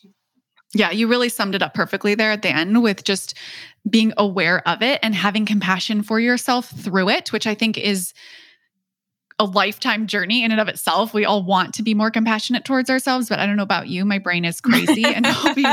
Yeah, 0.74 0.92
you 0.92 1.08
really 1.08 1.30
summed 1.30 1.56
it 1.56 1.64
up 1.64 1.74
perfectly 1.74 2.14
there 2.14 2.32
at 2.32 2.44
the 2.44 2.50
end 2.50 2.84
with 2.84 3.04
just 3.04 3.34
being 3.90 4.14
aware 4.18 4.68
of 4.68 4.82
it 4.84 5.00
and 5.02 5.16
having 5.16 5.46
compassion 5.46 6.04
for 6.04 6.20
yourself 6.20 6.70
through 6.70 7.10
it, 7.10 7.34
which 7.34 7.48
I 7.48 7.56
think 7.56 7.78
is 7.78 8.14
a 9.40 9.46
lifetime 9.46 10.06
journey 10.06 10.44
in 10.44 10.52
and 10.52 10.60
of 10.60 10.68
itself. 10.68 11.14
We 11.14 11.26
all 11.26 11.44
want 11.44 11.74
to 11.76 11.84
be 11.84 11.94
more 11.94 12.12
compassionate 12.12 12.66
towards 12.66 12.90
ourselves, 12.90 13.30
but 13.30 13.40
I 13.40 13.46
don't 13.46 13.56
know 13.56 13.64
about 13.64 13.88
you. 13.88 14.04
My 14.04 14.20
brain 14.20 14.44
is 14.44 14.60
crazy 14.60 15.06
and 15.06 15.26
I'll 15.28 15.56
be 15.56 15.66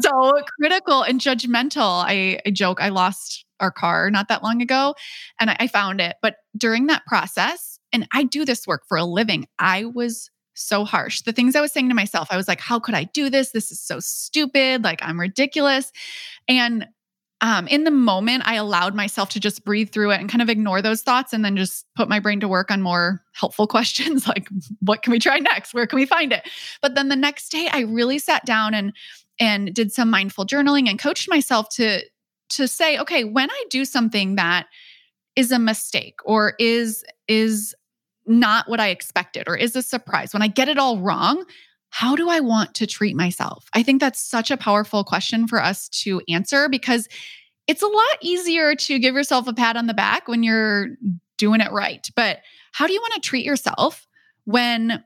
so 0.00 0.32
critical 0.60 1.02
and 1.02 1.20
judgmental. 1.20 2.04
I, 2.04 2.40
I, 2.44 2.50
joke, 2.50 2.82
I 2.82 2.88
lost 2.88 3.46
our 3.60 3.70
car 3.70 4.10
not 4.10 4.28
that 4.28 4.42
long 4.42 4.60
ago 4.60 4.94
and 5.40 5.48
I, 5.48 5.56
I 5.60 5.66
found 5.68 6.00
it. 6.00 6.16
But 6.20 6.36
during 6.58 6.88
that 6.88 7.06
process, 7.06 7.78
and 7.92 8.08
I 8.12 8.24
do 8.24 8.44
this 8.44 8.66
work 8.66 8.82
for 8.88 8.98
a 8.98 9.04
living, 9.04 9.46
I 9.60 9.84
was 9.84 10.28
so 10.54 10.84
harsh. 10.84 11.22
The 11.22 11.32
things 11.32 11.54
I 11.56 11.60
was 11.60 11.72
saying 11.72 11.88
to 11.88 11.94
myself, 11.94 12.28
I 12.30 12.36
was 12.36 12.48
like, 12.48 12.60
how 12.60 12.78
could 12.78 12.94
I 12.94 13.04
do 13.04 13.28
this? 13.28 13.50
This 13.50 13.70
is 13.70 13.80
so 13.80 14.00
stupid. 14.00 14.84
Like, 14.84 15.00
I'm 15.02 15.20
ridiculous. 15.20 15.92
And 16.48 16.86
um, 17.40 17.66
in 17.68 17.84
the 17.84 17.90
moment, 17.90 18.44
I 18.46 18.54
allowed 18.54 18.94
myself 18.94 19.28
to 19.30 19.40
just 19.40 19.64
breathe 19.64 19.90
through 19.90 20.12
it 20.12 20.20
and 20.20 20.30
kind 20.30 20.40
of 20.40 20.48
ignore 20.48 20.80
those 20.80 21.02
thoughts 21.02 21.32
and 21.32 21.44
then 21.44 21.56
just 21.56 21.84
put 21.94 22.08
my 22.08 22.18
brain 22.18 22.40
to 22.40 22.48
work 22.48 22.70
on 22.70 22.80
more 22.80 23.22
helpful 23.32 23.66
questions 23.76 24.26
like, 24.26 24.48
what 24.80 25.02
can 25.02 25.10
we 25.10 25.18
try 25.18 25.38
next? 25.38 25.74
Where 25.74 25.86
can 25.86 25.98
we 25.98 26.06
find 26.06 26.32
it? 26.32 26.48
But 26.80 26.94
then 26.94 27.08
the 27.08 27.16
next 27.16 27.50
day, 27.50 27.68
I 27.70 27.80
really 27.80 28.18
sat 28.18 28.44
down 28.46 28.74
and 28.74 28.92
and 29.40 29.74
did 29.74 29.92
some 29.92 30.10
mindful 30.10 30.46
journaling 30.46 30.88
and 30.88 30.98
coached 30.98 31.28
myself 31.28 31.68
to 31.70 32.02
to 32.50 32.68
say, 32.68 32.98
okay, 32.98 33.24
when 33.24 33.50
I 33.50 33.64
do 33.68 33.84
something 33.84 34.36
that 34.36 34.66
is 35.36 35.50
a 35.50 35.58
mistake 35.58 36.16
or 36.24 36.54
is 36.58 37.04
is 37.28 37.74
not 38.26 38.68
what 38.68 38.80
I 38.80 38.88
expected 38.88 39.44
or 39.46 39.56
is 39.56 39.76
a 39.76 39.82
surprise? 39.82 40.32
When 40.32 40.42
I 40.42 40.48
get 40.48 40.68
it 40.68 40.78
all 40.78 40.98
wrong, 40.98 41.44
how 41.90 42.16
do 42.16 42.28
I 42.28 42.40
want 42.40 42.74
to 42.74 42.86
treat 42.86 43.14
myself? 43.14 43.68
I 43.72 43.82
think 43.82 44.00
that's 44.00 44.20
such 44.20 44.50
a 44.50 44.56
powerful 44.56 45.04
question 45.04 45.46
for 45.46 45.62
us 45.62 45.88
to 45.90 46.20
answer 46.28 46.68
because 46.68 47.08
it's 47.66 47.82
a 47.82 47.86
lot 47.86 48.18
easier 48.20 48.74
to 48.74 48.98
give 48.98 49.14
yourself 49.14 49.46
a 49.46 49.54
pat 49.54 49.76
on 49.76 49.86
the 49.86 49.94
back 49.94 50.28
when 50.28 50.42
you're 50.42 50.88
doing 51.38 51.60
it 51.60 51.72
right. 51.72 52.06
But 52.16 52.40
how 52.72 52.86
do 52.86 52.92
you 52.92 53.00
want 53.00 53.14
to 53.14 53.20
treat 53.20 53.44
yourself 53.44 54.06
when 54.44 55.02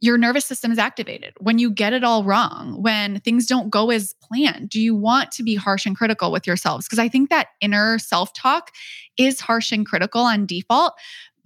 your 0.00 0.18
nervous 0.18 0.44
system 0.44 0.72
is 0.72 0.78
activated, 0.78 1.32
when 1.38 1.58
you 1.58 1.70
get 1.70 1.92
it 1.92 2.02
all 2.02 2.24
wrong, 2.24 2.82
when 2.82 3.20
things 3.20 3.46
don't 3.46 3.70
go 3.70 3.90
as 3.90 4.14
planned? 4.20 4.68
Do 4.68 4.80
you 4.80 4.94
want 4.94 5.30
to 5.32 5.42
be 5.42 5.54
harsh 5.54 5.86
and 5.86 5.96
critical 5.96 6.32
with 6.32 6.46
yourselves? 6.46 6.86
Because 6.86 6.98
I 6.98 7.08
think 7.08 7.30
that 7.30 7.48
inner 7.60 7.98
self 7.98 8.32
talk 8.34 8.72
is 9.16 9.40
harsh 9.40 9.72
and 9.72 9.86
critical 9.86 10.22
on 10.22 10.44
default. 10.44 10.94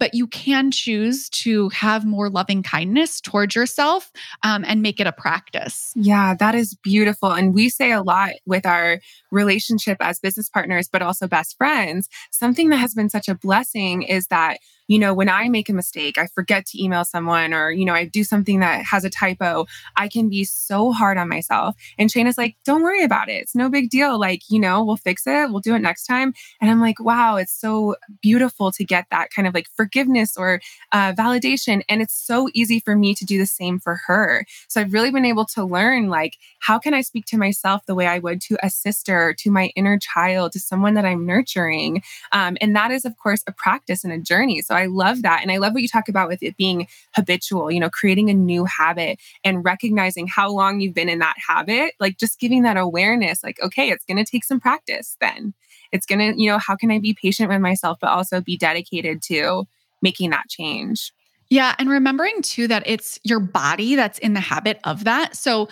But 0.01 0.15
you 0.15 0.25
can 0.25 0.71
choose 0.71 1.29
to 1.29 1.69
have 1.69 2.05
more 2.05 2.27
loving 2.27 2.63
kindness 2.63 3.21
towards 3.21 3.55
yourself 3.55 4.11
um, 4.41 4.65
and 4.67 4.81
make 4.81 4.99
it 4.99 5.05
a 5.05 5.11
practice. 5.11 5.91
Yeah, 5.93 6.33
that 6.39 6.55
is 6.55 6.73
beautiful. 6.73 7.29
And 7.31 7.53
we 7.53 7.69
say 7.69 7.91
a 7.91 8.01
lot 8.01 8.31
with 8.47 8.65
our 8.65 8.99
relationship 9.29 9.97
as 10.01 10.19
business 10.19 10.49
partners, 10.49 10.89
but 10.91 11.03
also 11.03 11.27
best 11.27 11.55
friends. 11.55 12.09
Something 12.31 12.69
that 12.69 12.77
has 12.77 12.95
been 12.95 13.11
such 13.11 13.29
a 13.29 13.35
blessing 13.35 14.01
is 14.01 14.25
that 14.27 14.57
you 14.87 14.99
know, 14.99 15.13
when 15.13 15.29
I 15.29 15.47
make 15.49 15.69
a 15.69 15.73
mistake, 15.73 16.17
I 16.17 16.27
forget 16.27 16.65
to 16.67 16.83
email 16.83 17.05
someone 17.05 17.53
or, 17.53 17.71
you 17.71 17.85
know, 17.85 17.93
I 17.93 18.05
do 18.05 18.23
something 18.23 18.59
that 18.59 18.83
has 18.83 19.05
a 19.05 19.09
typo, 19.09 19.65
I 19.95 20.07
can 20.07 20.29
be 20.29 20.43
so 20.43 20.91
hard 20.91 21.17
on 21.17 21.29
myself. 21.29 21.75
And 21.97 22.09
Shayna's 22.09 22.37
like, 22.37 22.57
don't 22.65 22.83
worry 22.83 23.03
about 23.03 23.29
it. 23.29 23.41
It's 23.41 23.55
no 23.55 23.69
big 23.69 23.89
deal. 23.89 24.19
Like, 24.19 24.41
you 24.49 24.59
know, 24.59 24.83
we'll 24.83 24.97
fix 24.97 25.23
it. 25.25 25.49
We'll 25.49 25.61
do 25.61 25.75
it 25.75 25.79
next 25.79 26.05
time. 26.05 26.33
And 26.59 26.69
I'm 26.69 26.81
like, 26.81 26.99
wow, 26.99 27.37
it's 27.37 27.53
so 27.53 27.95
beautiful 28.21 28.71
to 28.73 28.83
get 28.83 29.05
that 29.11 29.31
kind 29.31 29.47
of 29.47 29.53
like 29.53 29.67
forgiveness 29.75 30.35
or 30.37 30.61
uh, 30.91 31.13
validation. 31.13 31.83
And 31.87 32.01
it's 32.01 32.13
so 32.13 32.49
easy 32.53 32.79
for 32.79 32.95
me 32.95 33.15
to 33.15 33.25
do 33.25 33.37
the 33.37 33.45
same 33.45 33.79
for 33.79 34.01
her. 34.07 34.45
So 34.67 34.81
I've 34.81 34.93
really 34.93 35.11
been 35.11 35.25
able 35.25 35.45
to 35.45 35.63
learn, 35.63 36.09
like, 36.09 36.37
how 36.59 36.79
can 36.79 36.93
I 36.93 37.01
speak 37.01 37.25
to 37.27 37.37
myself 37.37 37.85
the 37.85 37.95
way 37.95 38.07
I 38.07 38.19
would 38.19 38.41
to 38.41 38.57
a 38.63 38.69
sister, 38.69 39.33
to 39.39 39.51
my 39.51 39.71
inner 39.75 39.97
child, 39.97 40.51
to 40.53 40.59
someone 40.59 40.93
that 40.95 41.05
I'm 41.05 41.25
nurturing? 41.25 42.03
Um, 42.31 42.57
and 42.61 42.75
that 42.75 42.91
is, 42.91 43.05
of 43.05 43.17
course, 43.17 43.43
a 43.47 43.51
practice 43.51 44.03
and 44.03 44.13
a 44.13 44.19
journey. 44.19 44.61
So 44.61 44.70
I 44.73 44.85
love 44.85 45.21
that. 45.21 45.41
And 45.41 45.51
I 45.51 45.57
love 45.57 45.73
what 45.73 45.81
you 45.81 45.87
talk 45.87 46.09
about 46.09 46.27
with 46.27 46.41
it 46.43 46.57
being 46.57 46.87
habitual, 47.15 47.71
you 47.71 47.79
know, 47.79 47.89
creating 47.89 48.29
a 48.29 48.33
new 48.33 48.65
habit 48.65 49.19
and 49.43 49.63
recognizing 49.63 50.27
how 50.27 50.51
long 50.51 50.79
you've 50.79 50.93
been 50.93 51.09
in 51.09 51.19
that 51.19 51.35
habit, 51.47 51.93
like 51.99 52.17
just 52.17 52.39
giving 52.39 52.63
that 52.63 52.77
awareness, 52.77 53.43
like, 53.43 53.61
okay, 53.61 53.89
it's 53.89 54.05
going 54.05 54.23
to 54.23 54.29
take 54.29 54.43
some 54.43 54.59
practice 54.59 55.17
then. 55.19 55.53
It's 55.91 56.05
going 56.05 56.19
to, 56.19 56.41
you 56.41 56.49
know, 56.49 56.57
how 56.57 56.75
can 56.75 56.91
I 56.91 56.99
be 56.99 57.13
patient 57.13 57.49
with 57.49 57.61
myself, 57.61 57.97
but 57.99 58.09
also 58.09 58.41
be 58.41 58.57
dedicated 58.57 59.21
to 59.23 59.67
making 60.01 60.29
that 60.29 60.47
change? 60.49 61.11
Yeah. 61.49 61.75
And 61.77 61.89
remembering 61.89 62.41
too 62.41 62.69
that 62.69 62.83
it's 62.85 63.19
your 63.23 63.41
body 63.41 63.95
that's 63.95 64.17
in 64.19 64.33
the 64.33 64.39
habit 64.39 64.79
of 64.85 65.03
that. 65.03 65.35
So, 65.35 65.67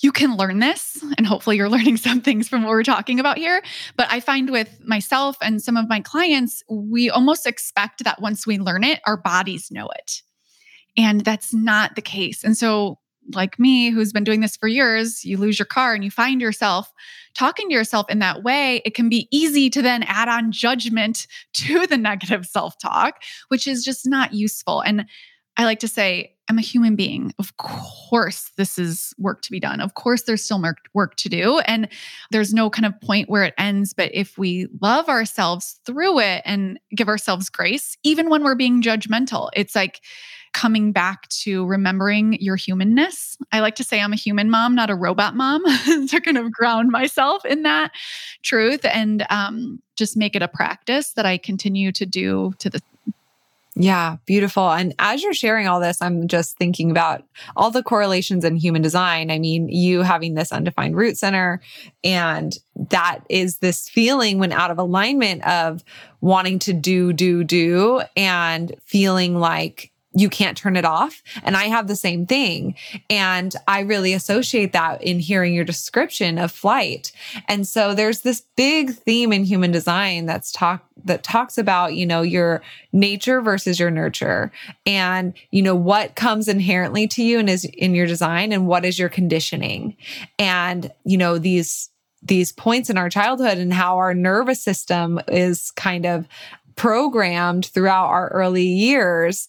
you 0.00 0.12
can 0.12 0.36
learn 0.36 0.58
this 0.58 1.02
and 1.16 1.26
hopefully 1.26 1.56
you're 1.56 1.68
learning 1.74 1.96
some 1.96 2.20
things 2.20 2.48
from 2.48 2.62
what 2.62 2.70
we're 2.70 2.82
talking 2.82 3.20
about 3.20 3.38
here 3.38 3.62
but 3.96 4.06
i 4.10 4.20
find 4.20 4.50
with 4.50 4.80
myself 4.84 5.36
and 5.42 5.62
some 5.62 5.76
of 5.76 5.88
my 5.88 6.00
clients 6.00 6.62
we 6.68 7.10
almost 7.10 7.46
expect 7.46 8.04
that 8.04 8.20
once 8.20 8.46
we 8.46 8.58
learn 8.58 8.84
it 8.84 9.00
our 9.06 9.16
bodies 9.16 9.70
know 9.70 9.88
it. 9.96 10.22
And 10.96 11.22
that's 11.22 11.52
not 11.52 11.96
the 11.96 12.02
case. 12.02 12.44
And 12.44 12.56
so 12.56 12.98
like 13.32 13.58
me 13.58 13.90
who's 13.90 14.12
been 14.12 14.22
doing 14.22 14.40
this 14.40 14.54
for 14.54 14.68
years 14.68 15.24
you 15.24 15.38
lose 15.38 15.58
your 15.58 15.64
car 15.64 15.94
and 15.94 16.04
you 16.04 16.10
find 16.10 16.42
yourself 16.42 16.92
talking 17.34 17.68
to 17.68 17.74
yourself 17.74 18.10
in 18.10 18.18
that 18.18 18.42
way. 18.42 18.82
It 18.84 18.94
can 18.94 19.08
be 19.08 19.28
easy 19.32 19.70
to 19.70 19.80
then 19.80 20.02
add 20.02 20.28
on 20.28 20.52
judgment 20.52 21.26
to 21.54 21.86
the 21.86 21.96
negative 21.96 22.46
self-talk 22.46 23.22
which 23.48 23.66
is 23.66 23.84
just 23.84 24.06
not 24.06 24.34
useful. 24.34 24.80
And 24.80 25.06
i 25.56 25.64
like 25.64 25.80
to 25.80 25.88
say 25.88 26.33
I'm 26.48 26.58
a 26.58 26.62
human 26.62 26.94
being. 26.94 27.32
Of 27.38 27.56
course, 27.56 28.50
this 28.56 28.78
is 28.78 29.14
work 29.18 29.40
to 29.42 29.50
be 29.50 29.60
done. 29.60 29.80
Of 29.80 29.94
course, 29.94 30.22
there's 30.22 30.44
still 30.44 30.62
work 30.92 31.16
to 31.16 31.28
do. 31.28 31.58
And 31.60 31.88
there's 32.30 32.52
no 32.52 32.68
kind 32.68 32.86
of 32.86 33.00
point 33.00 33.30
where 33.30 33.44
it 33.44 33.54
ends. 33.56 33.94
But 33.94 34.10
if 34.14 34.36
we 34.36 34.68
love 34.82 35.08
ourselves 35.08 35.80
through 35.86 36.20
it 36.20 36.42
and 36.44 36.78
give 36.94 37.08
ourselves 37.08 37.48
grace, 37.48 37.96
even 38.02 38.28
when 38.28 38.44
we're 38.44 38.54
being 38.54 38.82
judgmental, 38.82 39.48
it's 39.54 39.74
like 39.74 40.00
coming 40.52 40.92
back 40.92 41.28
to 41.28 41.66
remembering 41.66 42.34
your 42.40 42.56
humanness. 42.56 43.36
I 43.50 43.60
like 43.60 43.74
to 43.76 43.84
say 43.84 44.00
I'm 44.00 44.12
a 44.12 44.16
human 44.16 44.50
mom, 44.50 44.74
not 44.74 44.88
a 44.88 44.94
robot 44.94 45.34
mom, 45.34 45.62
to 46.08 46.20
kind 46.20 46.38
of 46.38 46.52
ground 46.52 46.90
myself 46.90 47.44
in 47.44 47.64
that 47.64 47.90
truth 48.42 48.84
and 48.84 49.26
um, 49.30 49.82
just 49.96 50.16
make 50.16 50.36
it 50.36 50.42
a 50.42 50.48
practice 50.48 51.12
that 51.14 51.26
I 51.26 51.38
continue 51.38 51.90
to 51.92 52.06
do 52.06 52.54
to 52.60 52.70
the 52.70 52.80
yeah, 53.76 54.18
beautiful. 54.24 54.70
And 54.70 54.94
as 55.00 55.22
you're 55.22 55.34
sharing 55.34 55.66
all 55.66 55.80
this, 55.80 56.00
I'm 56.00 56.28
just 56.28 56.56
thinking 56.56 56.92
about 56.92 57.24
all 57.56 57.72
the 57.72 57.82
correlations 57.82 58.44
in 58.44 58.54
human 58.54 58.82
design. 58.82 59.32
I 59.32 59.40
mean, 59.40 59.68
you 59.68 60.02
having 60.02 60.34
this 60.34 60.52
undefined 60.52 60.96
root 60.96 61.16
center, 61.16 61.60
and 62.04 62.56
that 62.90 63.20
is 63.28 63.58
this 63.58 63.88
feeling 63.88 64.38
when 64.38 64.52
out 64.52 64.70
of 64.70 64.78
alignment 64.78 65.44
of 65.44 65.82
wanting 66.20 66.60
to 66.60 66.72
do, 66.72 67.12
do, 67.12 67.42
do, 67.42 68.02
and 68.16 68.72
feeling 68.84 69.40
like 69.40 69.90
you 70.14 70.28
can't 70.28 70.56
turn 70.56 70.76
it 70.76 70.84
off. 70.84 71.22
And 71.42 71.56
I 71.56 71.64
have 71.64 71.88
the 71.88 71.96
same 71.96 72.26
thing. 72.26 72.76
And 73.10 73.54
I 73.66 73.80
really 73.80 74.12
associate 74.12 74.72
that 74.72 75.02
in 75.02 75.18
hearing 75.18 75.54
your 75.54 75.64
description 75.64 76.38
of 76.38 76.52
flight. 76.52 77.12
And 77.48 77.66
so 77.66 77.94
there's 77.94 78.20
this 78.20 78.42
big 78.56 78.94
theme 78.94 79.32
in 79.32 79.44
human 79.44 79.72
design 79.72 80.26
that's 80.26 80.52
talk 80.52 80.84
that 81.04 81.24
talks 81.24 81.58
about, 81.58 81.94
you 81.94 82.06
know, 82.06 82.22
your 82.22 82.62
nature 82.92 83.40
versus 83.40 83.80
your 83.80 83.90
nurture 83.90 84.52
and, 84.86 85.34
you 85.50 85.60
know, 85.60 85.74
what 85.74 86.14
comes 86.14 86.46
inherently 86.48 87.08
to 87.08 87.22
you 87.22 87.40
and 87.40 87.50
is 87.50 87.64
in 87.64 87.94
your 87.94 88.06
design 88.06 88.52
and 88.52 88.66
what 88.68 88.84
is 88.84 88.98
your 88.98 89.08
conditioning. 89.08 89.96
And, 90.38 90.92
you 91.04 91.18
know, 91.18 91.38
these 91.38 91.90
these 92.22 92.52
points 92.52 92.88
in 92.88 92.96
our 92.96 93.10
childhood 93.10 93.58
and 93.58 93.72
how 93.72 93.98
our 93.98 94.14
nervous 94.14 94.62
system 94.62 95.20
is 95.28 95.70
kind 95.72 96.06
of 96.06 96.26
programmed 96.76 97.66
throughout 97.66 98.06
our 98.06 98.28
early 98.28 98.66
years 98.66 99.48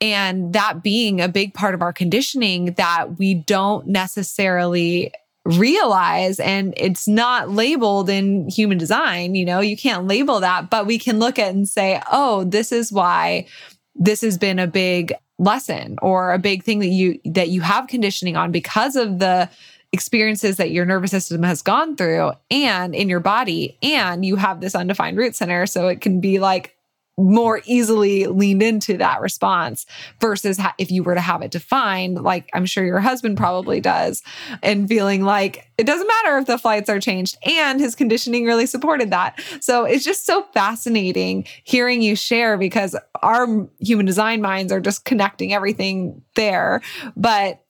and 0.00 0.52
that 0.52 0.82
being 0.82 1.20
a 1.20 1.28
big 1.28 1.54
part 1.54 1.74
of 1.74 1.82
our 1.82 1.92
conditioning 1.92 2.72
that 2.74 3.18
we 3.18 3.34
don't 3.34 3.86
necessarily 3.86 5.12
realize 5.44 6.38
and 6.38 6.74
it's 6.76 7.08
not 7.08 7.50
labeled 7.50 8.10
in 8.10 8.48
human 8.48 8.76
design 8.76 9.34
you 9.34 9.44
know 9.44 9.60
you 9.60 9.76
can't 9.76 10.06
label 10.06 10.40
that 10.40 10.68
but 10.68 10.86
we 10.86 10.98
can 10.98 11.18
look 11.18 11.38
at 11.38 11.54
and 11.54 11.66
say 11.66 12.00
oh 12.12 12.44
this 12.44 12.72
is 12.72 12.92
why 12.92 13.46
this 13.94 14.20
has 14.20 14.36
been 14.36 14.58
a 14.58 14.66
big 14.66 15.14
lesson 15.38 15.98
or 16.02 16.32
a 16.32 16.38
big 16.38 16.62
thing 16.62 16.78
that 16.80 16.88
you 16.88 17.18
that 17.24 17.48
you 17.48 17.62
have 17.62 17.86
conditioning 17.86 18.36
on 18.36 18.52
because 18.52 18.96
of 18.96 19.18
the 19.18 19.48
experiences 19.92 20.56
that 20.56 20.70
your 20.70 20.84
nervous 20.84 21.10
system 21.10 21.42
has 21.42 21.62
gone 21.62 21.96
through 21.96 22.32
and 22.50 22.94
in 22.94 23.08
your 23.08 23.20
body. 23.20 23.76
And 23.82 24.24
you 24.24 24.36
have 24.36 24.60
this 24.60 24.74
undefined 24.74 25.16
root 25.16 25.34
center 25.34 25.66
so 25.66 25.88
it 25.88 26.00
can 26.00 26.20
be 26.20 26.38
like 26.38 26.76
more 27.20 27.60
easily 27.64 28.26
leaned 28.26 28.62
into 28.62 28.96
that 28.96 29.20
response 29.20 29.86
versus 30.20 30.58
ha- 30.58 30.74
if 30.78 30.90
you 30.90 31.02
were 31.02 31.14
to 31.14 31.20
have 31.20 31.42
it 31.42 31.50
defined, 31.50 32.22
like 32.22 32.48
I'm 32.54 32.66
sure 32.66 32.84
your 32.84 33.00
husband 33.00 33.36
probably 33.36 33.80
does, 33.80 34.22
and 34.62 34.88
feeling 34.88 35.22
like 35.22 35.70
it 35.78 35.84
doesn't 35.84 36.06
matter 36.06 36.38
if 36.38 36.46
the 36.46 36.58
flights 36.58 36.88
are 36.88 37.00
changed. 37.00 37.36
And 37.44 37.80
his 37.80 37.94
conditioning 37.94 38.44
really 38.44 38.66
supported 38.66 39.10
that. 39.10 39.40
So 39.60 39.84
it's 39.84 40.04
just 40.04 40.26
so 40.26 40.42
fascinating 40.54 41.46
hearing 41.64 42.02
you 42.02 42.16
share 42.16 42.56
because 42.56 42.96
our 43.22 43.68
human 43.78 44.06
design 44.06 44.40
minds 44.40 44.72
are 44.72 44.80
just 44.80 45.04
connecting 45.04 45.52
everything 45.52 46.22
there. 46.34 46.80
But 47.16 47.64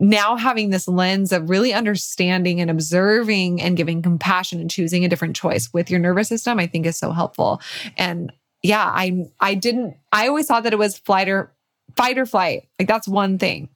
now 0.00 0.36
having 0.36 0.70
this 0.70 0.88
lens 0.88 1.32
of 1.32 1.48
really 1.48 1.72
understanding 1.72 2.60
and 2.60 2.70
observing 2.70 3.62
and 3.62 3.76
giving 3.76 4.02
compassion 4.02 4.60
and 4.60 4.70
choosing 4.70 5.04
a 5.04 5.08
different 5.08 5.36
choice 5.36 5.72
with 5.72 5.90
your 5.90 6.00
nervous 6.00 6.28
system, 6.28 6.58
I 6.58 6.66
think 6.66 6.86
is 6.86 6.96
so 6.96 7.12
helpful. 7.12 7.60
And 7.96 8.32
yeah, 8.64 8.86
I 8.86 9.26
I 9.38 9.54
didn't 9.54 9.96
I 10.10 10.26
always 10.26 10.46
thought 10.46 10.62
that 10.62 10.72
it 10.72 10.78
was 10.78 10.96
flight 10.96 11.28
or 11.28 11.52
fight 11.96 12.16
or 12.16 12.24
flight. 12.24 12.66
Like 12.78 12.88
that's 12.88 13.06
one 13.06 13.38
thing. 13.38 13.68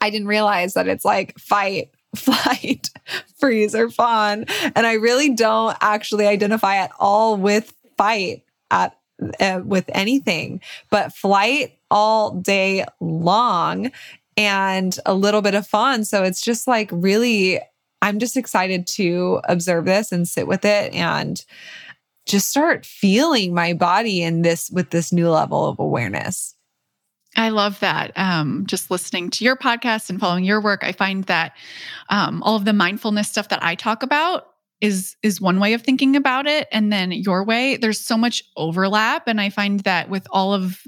I 0.00 0.10
didn't 0.10 0.28
realize 0.28 0.74
that 0.74 0.86
it's 0.86 1.04
like 1.04 1.36
fight, 1.40 1.90
flight, 2.16 2.88
freeze, 3.40 3.74
or 3.74 3.90
fawn. 3.90 4.44
And 4.76 4.86
I 4.86 4.92
really 4.92 5.34
don't 5.34 5.76
actually 5.80 6.28
identify 6.28 6.76
at 6.76 6.92
all 7.00 7.36
with 7.36 7.74
fight 7.98 8.44
at 8.70 8.96
uh, 9.40 9.60
with 9.64 9.86
anything, 9.88 10.60
but 10.88 11.12
flight 11.12 11.76
all 11.90 12.30
day 12.36 12.84
long 13.00 13.90
and 14.36 14.96
a 15.04 15.14
little 15.14 15.42
bit 15.42 15.56
of 15.56 15.66
fawn. 15.66 16.04
So 16.04 16.22
it's 16.22 16.40
just 16.40 16.68
like 16.68 16.88
really, 16.92 17.58
I'm 18.00 18.20
just 18.20 18.36
excited 18.36 18.86
to 18.86 19.40
observe 19.48 19.84
this 19.84 20.12
and 20.12 20.28
sit 20.28 20.46
with 20.46 20.64
it 20.64 20.94
and 20.94 21.44
just 22.30 22.48
start 22.48 22.86
feeling 22.86 23.52
my 23.52 23.72
body 23.72 24.22
in 24.22 24.42
this 24.42 24.70
with 24.70 24.90
this 24.90 25.12
new 25.12 25.28
level 25.28 25.66
of 25.66 25.78
awareness. 25.78 26.54
I 27.36 27.50
love 27.50 27.78
that. 27.80 28.12
Um, 28.16 28.64
just 28.66 28.90
listening 28.90 29.30
to 29.30 29.44
your 29.44 29.56
podcast 29.56 30.10
and 30.10 30.18
following 30.18 30.44
your 30.44 30.60
work, 30.60 30.82
I 30.82 30.92
find 30.92 31.24
that 31.24 31.52
um, 32.08 32.42
all 32.42 32.56
of 32.56 32.64
the 32.64 32.72
mindfulness 32.72 33.28
stuff 33.28 33.48
that 33.48 33.62
I 33.62 33.74
talk 33.74 34.02
about 34.02 34.46
is 34.80 35.14
is 35.22 35.40
one 35.40 35.60
way 35.60 35.74
of 35.74 35.82
thinking 35.82 36.16
about 36.16 36.46
it, 36.46 36.66
and 36.72 36.92
then 36.92 37.12
your 37.12 37.44
way. 37.44 37.76
There's 37.76 38.00
so 38.00 38.16
much 38.16 38.42
overlap, 38.56 39.28
and 39.28 39.40
I 39.40 39.50
find 39.50 39.80
that 39.80 40.08
with 40.08 40.26
all 40.30 40.54
of 40.54 40.80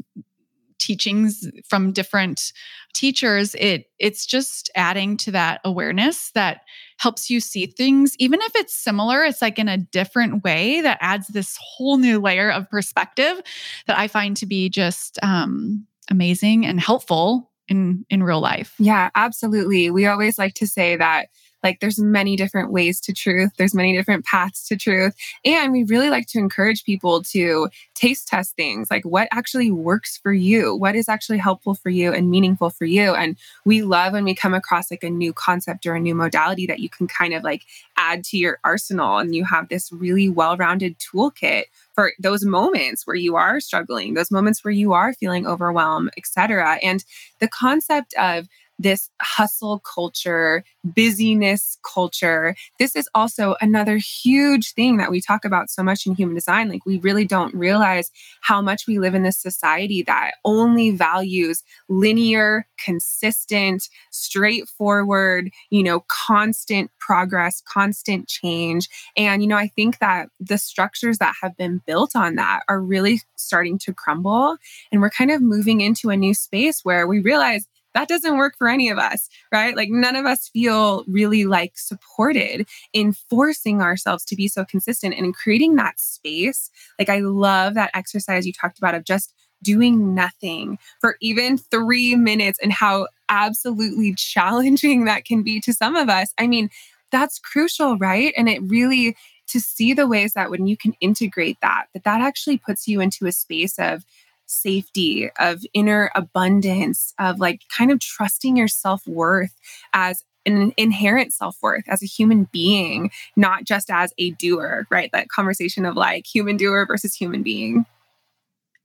teachings 0.83 1.49
from 1.68 1.93
different 1.93 2.53
teachers, 2.93 3.55
it 3.55 3.87
it's 3.99 4.26
just 4.26 4.68
adding 4.74 5.16
to 5.18 5.30
that 5.30 5.61
awareness 5.64 6.33
that 6.33 6.62
helps 6.99 7.30
you 7.30 7.41
see 7.41 7.66
things, 7.66 8.14
even 8.18 8.41
if 8.43 8.53
it's 8.57 8.76
similar, 8.76 9.24
it's 9.24 9.41
like 9.41 9.59
in 9.59 9.68
a 9.68 9.78
different 9.78 10.45
way 10.45 10.80
that 10.80 10.99
adds 11.01 11.28
this 11.28 11.57
whole 11.61 11.97
new 11.97 12.20
layer 12.20 12.51
of 12.51 12.68
perspective 12.68 13.41
that 13.87 13.99
I 13.99 14.09
find 14.09 14.37
to 14.39 14.47
be 14.47 14.68
just 14.68 15.18
um, 15.22 15.87
amazing 16.11 16.66
and 16.66 16.80
helpful 16.80 17.51
in 17.68 18.05
in 18.11 18.22
real 18.22 18.41
life. 18.41 18.74
Yeah, 18.78 19.11
absolutely. 19.14 19.91
We 19.91 20.07
always 20.07 20.37
like 20.37 20.55
to 20.55 20.66
say 20.66 20.97
that 20.97 21.28
like 21.63 21.81
there's 21.81 21.99
many 21.99 22.37
different 22.37 22.73
ways 22.73 23.01
to 23.03 23.13
truth, 23.13 23.53
there's 23.57 23.75
many 23.75 23.97
different 23.97 24.25
paths 24.25 24.67
to 24.69 24.77
truth. 24.77 25.15
And 25.45 25.73
we 25.73 25.85
really 25.85 26.11
like 26.11 26.27
to 26.29 26.39
encourage 26.39 26.85
people 26.85 27.23
to 27.25 27.69
taste 27.95 28.29
test 28.29 28.57
things 28.57 28.91
like 28.91 29.05
what 29.05 29.29
actually 29.31 29.71
works 29.71 30.19
for 30.19 30.33
you, 30.33 30.75
what 30.75 30.97
is 30.97 31.09
actually 31.09 31.39
helpful 31.39 31.75
for 31.75 31.91
you 31.91 32.13
and 32.13 32.31
meaningful 32.31 32.71
for 32.71 32.85
you. 32.85 33.15
And 33.15 33.37
we 33.65 33.83
love 33.83 34.13
when 34.13 34.25
we 34.25 34.35
come 34.35 34.55
across 34.55 34.91
like 34.91 35.05
a 35.05 35.11
new 35.11 35.33
concept 35.33 35.87
or 35.87 35.95
a 35.95 36.01
new 36.01 36.15
modality 36.15 36.67
that 36.67 36.81
you 36.81 36.89
can 36.89 37.07
kind 37.07 37.35
of 37.35 37.43
like 37.43 37.63
add 37.97 38.25
to 38.25 38.37
your 38.37 38.59
arsenal 38.65 39.19
and 39.19 39.35
you 39.35 39.45
have 39.45 39.69
this 39.69 39.93
really 39.93 40.29
well-rounded 40.29 40.97
toolkit 40.99 41.65
for 41.95 42.13
those 42.19 42.45
moments 42.45 43.07
where 43.07 43.17
you 43.17 43.37
are 43.37 43.61
struggling, 43.61 44.15
those 44.15 44.31
moments 44.31 44.65
where 44.65 44.73
you 44.73 44.93
are 44.93 45.13
feeling 45.13 45.47
overwhelmed, 45.47 46.11
etc. 46.17 46.79
And 46.83 47.05
the 47.39 47.49
concept 47.49 48.15
of 48.19 48.49
this 48.79 49.11
hustle 49.20 49.81
culture, 49.81 50.64
busyness 50.85 51.79
culture. 51.85 52.55
This 52.79 52.97
is 52.97 53.09
also 53.14 53.55
another 53.61 53.97
huge 53.97 54.73
thing 54.75 54.97
that 54.97 55.11
we 55.11 55.20
talk 55.20 55.45
about 55.45 55.70
so 55.70 55.83
much 55.83 56.07
in 56.07 56.14
human 56.14 56.35
design. 56.35 56.68
Like, 56.68 56.85
we 56.85 56.99
really 56.99 57.25
don't 57.25 57.55
realize 57.55 58.11
how 58.41 58.61
much 58.61 58.87
we 58.87 58.99
live 58.99 59.14
in 59.14 59.23
this 59.23 59.39
society 59.39 60.03
that 60.03 60.33
only 60.45 60.91
values 60.91 61.62
linear, 61.89 62.66
consistent, 62.83 63.89
straightforward, 64.11 65.51
you 65.70 65.83
know, 65.83 66.05
constant 66.09 66.91
progress, 66.99 67.62
constant 67.66 68.29
change. 68.29 68.89
And, 69.16 69.43
you 69.43 69.49
know, 69.49 69.57
I 69.57 69.68
think 69.68 69.99
that 69.99 70.29
the 70.41 70.59
structures 70.59 71.18
that 71.18 71.35
have 71.41 71.57
been 71.57 71.81
built 71.87 72.16
on 72.16 72.37
that 72.37 72.62
are 72.68 72.81
really 72.81 73.20
starting 73.37 73.79
to 73.79 73.93
crumble. 73.93 74.57
And 74.91 75.01
we're 75.01 75.11
kind 75.11 75.31
of 75.31 75.43
moving 75.43 75.81
into 75.81 76.11
a 76.11 76.16
new 76.16 76.35
space 76.35 76.81
where 76.85 77.07
we 77.07 77.20
realize 77.20 77.66
that 77.95 78.09
doesn't 78.09 78.36
work 78.36 78.57
for 78.57 78.68
any 78.68 78.88
of 78.88 78.99
us, 78.99 79.28
right? 79.53 79.76
Like 79.76 79.90
none 79.90 80.16
of 80.16 80.26
us 80.26 80.49
feel 80.49 81.05
really 81.07 81.45
like 81.45 81.78
supported 81.78 82.66
in 82.93 83.12
forcing 83.12 83.82
ourselves 83.82 84.24
to 84.26 84.36
be 84.36 84.49
so 84.49 84.64
consistent 84.64 85.14
and 85.14 85.26
in 85.26 85.32
creating 85.32 85.76
that 85.76 86.01
space. 86.01 86.70
Like 86.99 87.09
I 87.09 87.18
love 87.18 87.74
that 87.74 87.90
exercise 87.95 88.47
you 88.47 88.53
talked 88.53 88.78
about 88.78 88.95
of 88.95 89.05
just 89.05 89.34
doing 89.62 90.14
nothing 90.14 90.78
for 91.01 91.16
even 91.20 91.57
three 91.57 92.16
minutes 92.16 92.59
and 92.62 92.72
how 92.72 93.07
absolutely 93.28 94.14
challenging 94.14 95.05
that 95.07 95.24
can 95.24 95.43
be 95.43 95.61
to 95.61 95.72
some 95.72 95.97
of 95.97 96.09
us. 96.09 96.32
I 96.38 96.47
mean, 96.47 96.70
that's 97.11 97.38
crucial, 97.38 97.99
right? 97.99 98.32
And 98.36 98.49
it 98.49 98.62
really, 98.62 99.16
to 99.49 99.61
see 99.61 99.93
the 99.93 100.09
ways 100.09 100.32
that 100.32 100.51
when 100.51 100.66
you 100.66 100.76
can 100.76 100.95
integrate 101.01 101.59
that, 101.61 101.86
that 101.93 102.05
that 102.05 102.20
actually 102.22 102.57
puts 102.57 102.88
you 102.88 103.01
into 103.01 103.26
a 103.26 103.32
space 103.32 103.78
of 103.78 104.05
safety, 104.53 105.30
of 105.38 105.64
inner 105.74 106.11
abundance, 106.14 107.14
of 107.18 107.40
like 107.40 107.62
kind 107.76 107.90
of 107.90 108.00
trusting 108.00 108.57
your 108.57 108.68
self 108.68 109.07
worth 109.07 109.55
as 109.92 110.24
an 110.46 110.72
inherent 110.76 111.32
self 111.32 111.57
worth 111.62 111.84
as 111.88 112.03
a 112.03 112.07
human 112.07 112.48
being, 112.53 113.11
not 113.36 113.64
just 113.64 113.90
as 113.90 114.12
a 114.18 114.30
doer, 114.32 114.86
right? 114.90 115.11
That 115.12 115.28
conversation 115.28 115.84
of 115.84 115.96
like 115.96 116.26
human 116.26 116.57
doer 116.57 116.86
versus 116.86 117.14
human 117.14 117.42
being. 117.42 117.86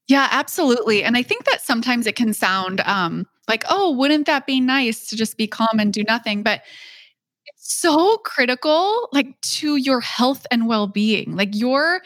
Yeah, 0.08 0.28
absolutely. 0.32 1.04
And 1.04 1.18
I 1.18 1.24
think 1.24 1.46
that 1.46 1.62
sometimes 1.62 2.08
it 2.08 2.16
can 2.16 2.34
sound 2.34 2.82
um, 2.82 3.28
like, 3.48 3.66
oh, 3.70 3.92
wouldn't 3.92 4.26
that 4.28 4.46
be 4.46 4.62
nice 4.62 5.08
to 5.08 5.18
just 5.18 5.38
be 5.38 5.48
calm 5.48 5.80
and 5.80 5.92
do 5.92 6.04
nothing? 6.04 6.44
But 6.44 6.62
it's 7.46 7.76
so 7.76 8.18
critical, 8.20 9.10
like 9.12 9.40
to 9.42 9.76
your 9.76 10.00
health 10.00 10.46
and 10.50 10.68
well 10.68 10.88
being. 10.88 11.36
Like 11.36 11.54
your 11.54 12.02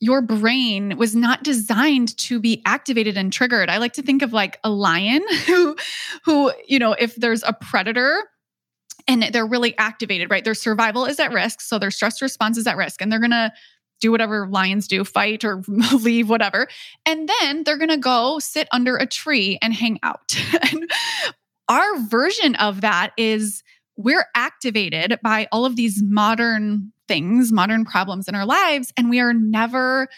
your 0.00 0.20
brain 0.20 0.96
was 0.98 1.16
not 1.16 1.42
designed 1.42 2.16
to 2.18 2.38
be 2.38 2.62
activated 2.66 3.16
and 3.16 3.32
triggered. 3.32 3.70
I 3.70 3.78
like 3.78 3.94
to 3.94 4.02
think 4.02 4.22
of 4.22 4.32
like 4.32 4.58
a 4.62 4.70
lion 4.70 5.22
who 5.46 5.76
who, 6.24 6.52
you 6.66 6.78
know, 6.78 6.92
if 6.92 7.14
there's 7.16 7.42
a 7.42 7.52
predator 7.52 8.24
and 9.08 9.22
they're 9.32 9.46
really 9.46 9.76
activated, 9.78 10.30
right? 10.30 10.44
Their 10.44 10.54
survival 10.54 11.04
is 11.04 11.20
at 11.20 11.32
risk, 11.32 11.60
so 11.60 11.78
their 11.78 11.90
stress 11.90 12.20
response 12.20 12.58
is 12.58 12.66
at 12.66 12.76
risk 12.76 13.00
and 13.00 13.10
they're 13.10 13.20
going 13.20 13.30
to 13.30 13.52
do 14.00 14.10
whatever 14.10 14.46
lions 14.46 14.88
do, 14.88 15.04
fight 15.04 15.44
or 15.44 15.62
leave 15.92 16.28
whatever. 16.28 16.68
And 17.06 17.28
then 17.40 17.64
they're 17.64 17.78
going 17.78 17.88
to 17.88 17.96
go 17.96 18.38
sit 18.38 18.68
under 18.72 18.96
a 18.96 19.06
tree 19.06 19.58
and 19.62 19.72
hang 19.72 19.98
out. 20.02 20.36
and 20.72 20.90
our 21.68 21.98
version 22.00 22.54
of 22.56 22.82
that 22.82 23.12
is 23.16 23.62
we're 23.96 24.26
activated 24.34 25.18
by 25.22 25.48
all 25.52 25.64
of 25.64 25.76
these 25.76 26.02
modern 26.02 26.92
things, 27.08 27.52
modern 27.52 27.84
problems 27.84 28.28
in 28.28 28.34
our 28.34 28.46
lives, 28.46 28.92
and 28.96 29.08
we 29.08 29.20
are 29.20 29.32
never, 29.32 30.08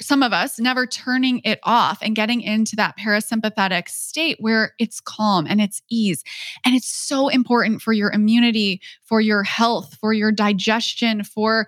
some 0.00 0.22
of 0.22 0.32
us, 0.32 0.58
never 0.58 0.86
turning 0.86 1.40
it 1.44 1.58
off 1.62 1.98
and 2.02 2.14
getting 2.14 2.40
into 2.40 2.76
that 2.76 2.98
parasympathetic 2.98 3.88
state 3.88 4.36
where 4.40 4.74
it's 4.78 5.00
calm 5.00 5.46
and 5.48 5.60
it's 5.60 5.80
ease. 5.90 6.22
And 6.64 6.74
it's 6.74 6.88
so 6.88 7.28
important 7.28 7.82
for 7.82 7.92
your 7.92 8.10
immunity, 8.10 8.80
for 9.04 9.20
your 9.20 9.42
health, 9.42 9.96
for 10.00 10.12
your 10.12 10.32
digestion, 10.32 11.24
for 11.24 11.66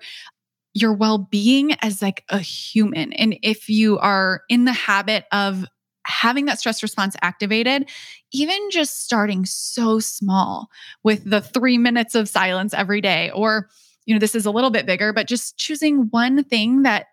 your 0.73 0.93
well 0.93 1.17
being 1.17 1.73
as 1.81 2.01
like 2.01 2.23
a 2.29 2.39
human. 2.39 3.13
And 3.13 3.37
if 3.41 3.69
you 3.69 3.97
are 3.99 4.41
in 4.49 4.65
the 4.65 4.73
habit 4.73 5.25
of 5.31 5.65
having 6.05 6.45
that 6.45 6.59
stress 6.59 6.81
response 6.83 7.15
activated, 7.21 7.89
even 8.31 8.69
just 8.71 9.03
starting 9.03 9.45
so 9.45 9.99
small 9.99 10.69
with 11.03 11.29
the 11.29 11.41
three 11.41 11.77
minutes 11.77 12.15
of 12.15 12.29
silence 12.29 12.73
every 12.73 13.01
day, 13.01 13.31
or 13.31 13.69
you 14.05 14.13
know, 14.13 14.19
this 14.19 14.35
is 14.35 14.45
a 14.45 14.51
little 14.51 14.69
bit 14.69 14.85
bigger, 14.85 15.11
but 15.11 15.27
just 15.27 15.57
choosing 15.57 16.07
one 16.11 16.43
thing 16.43 16.83
that 16.83 17.07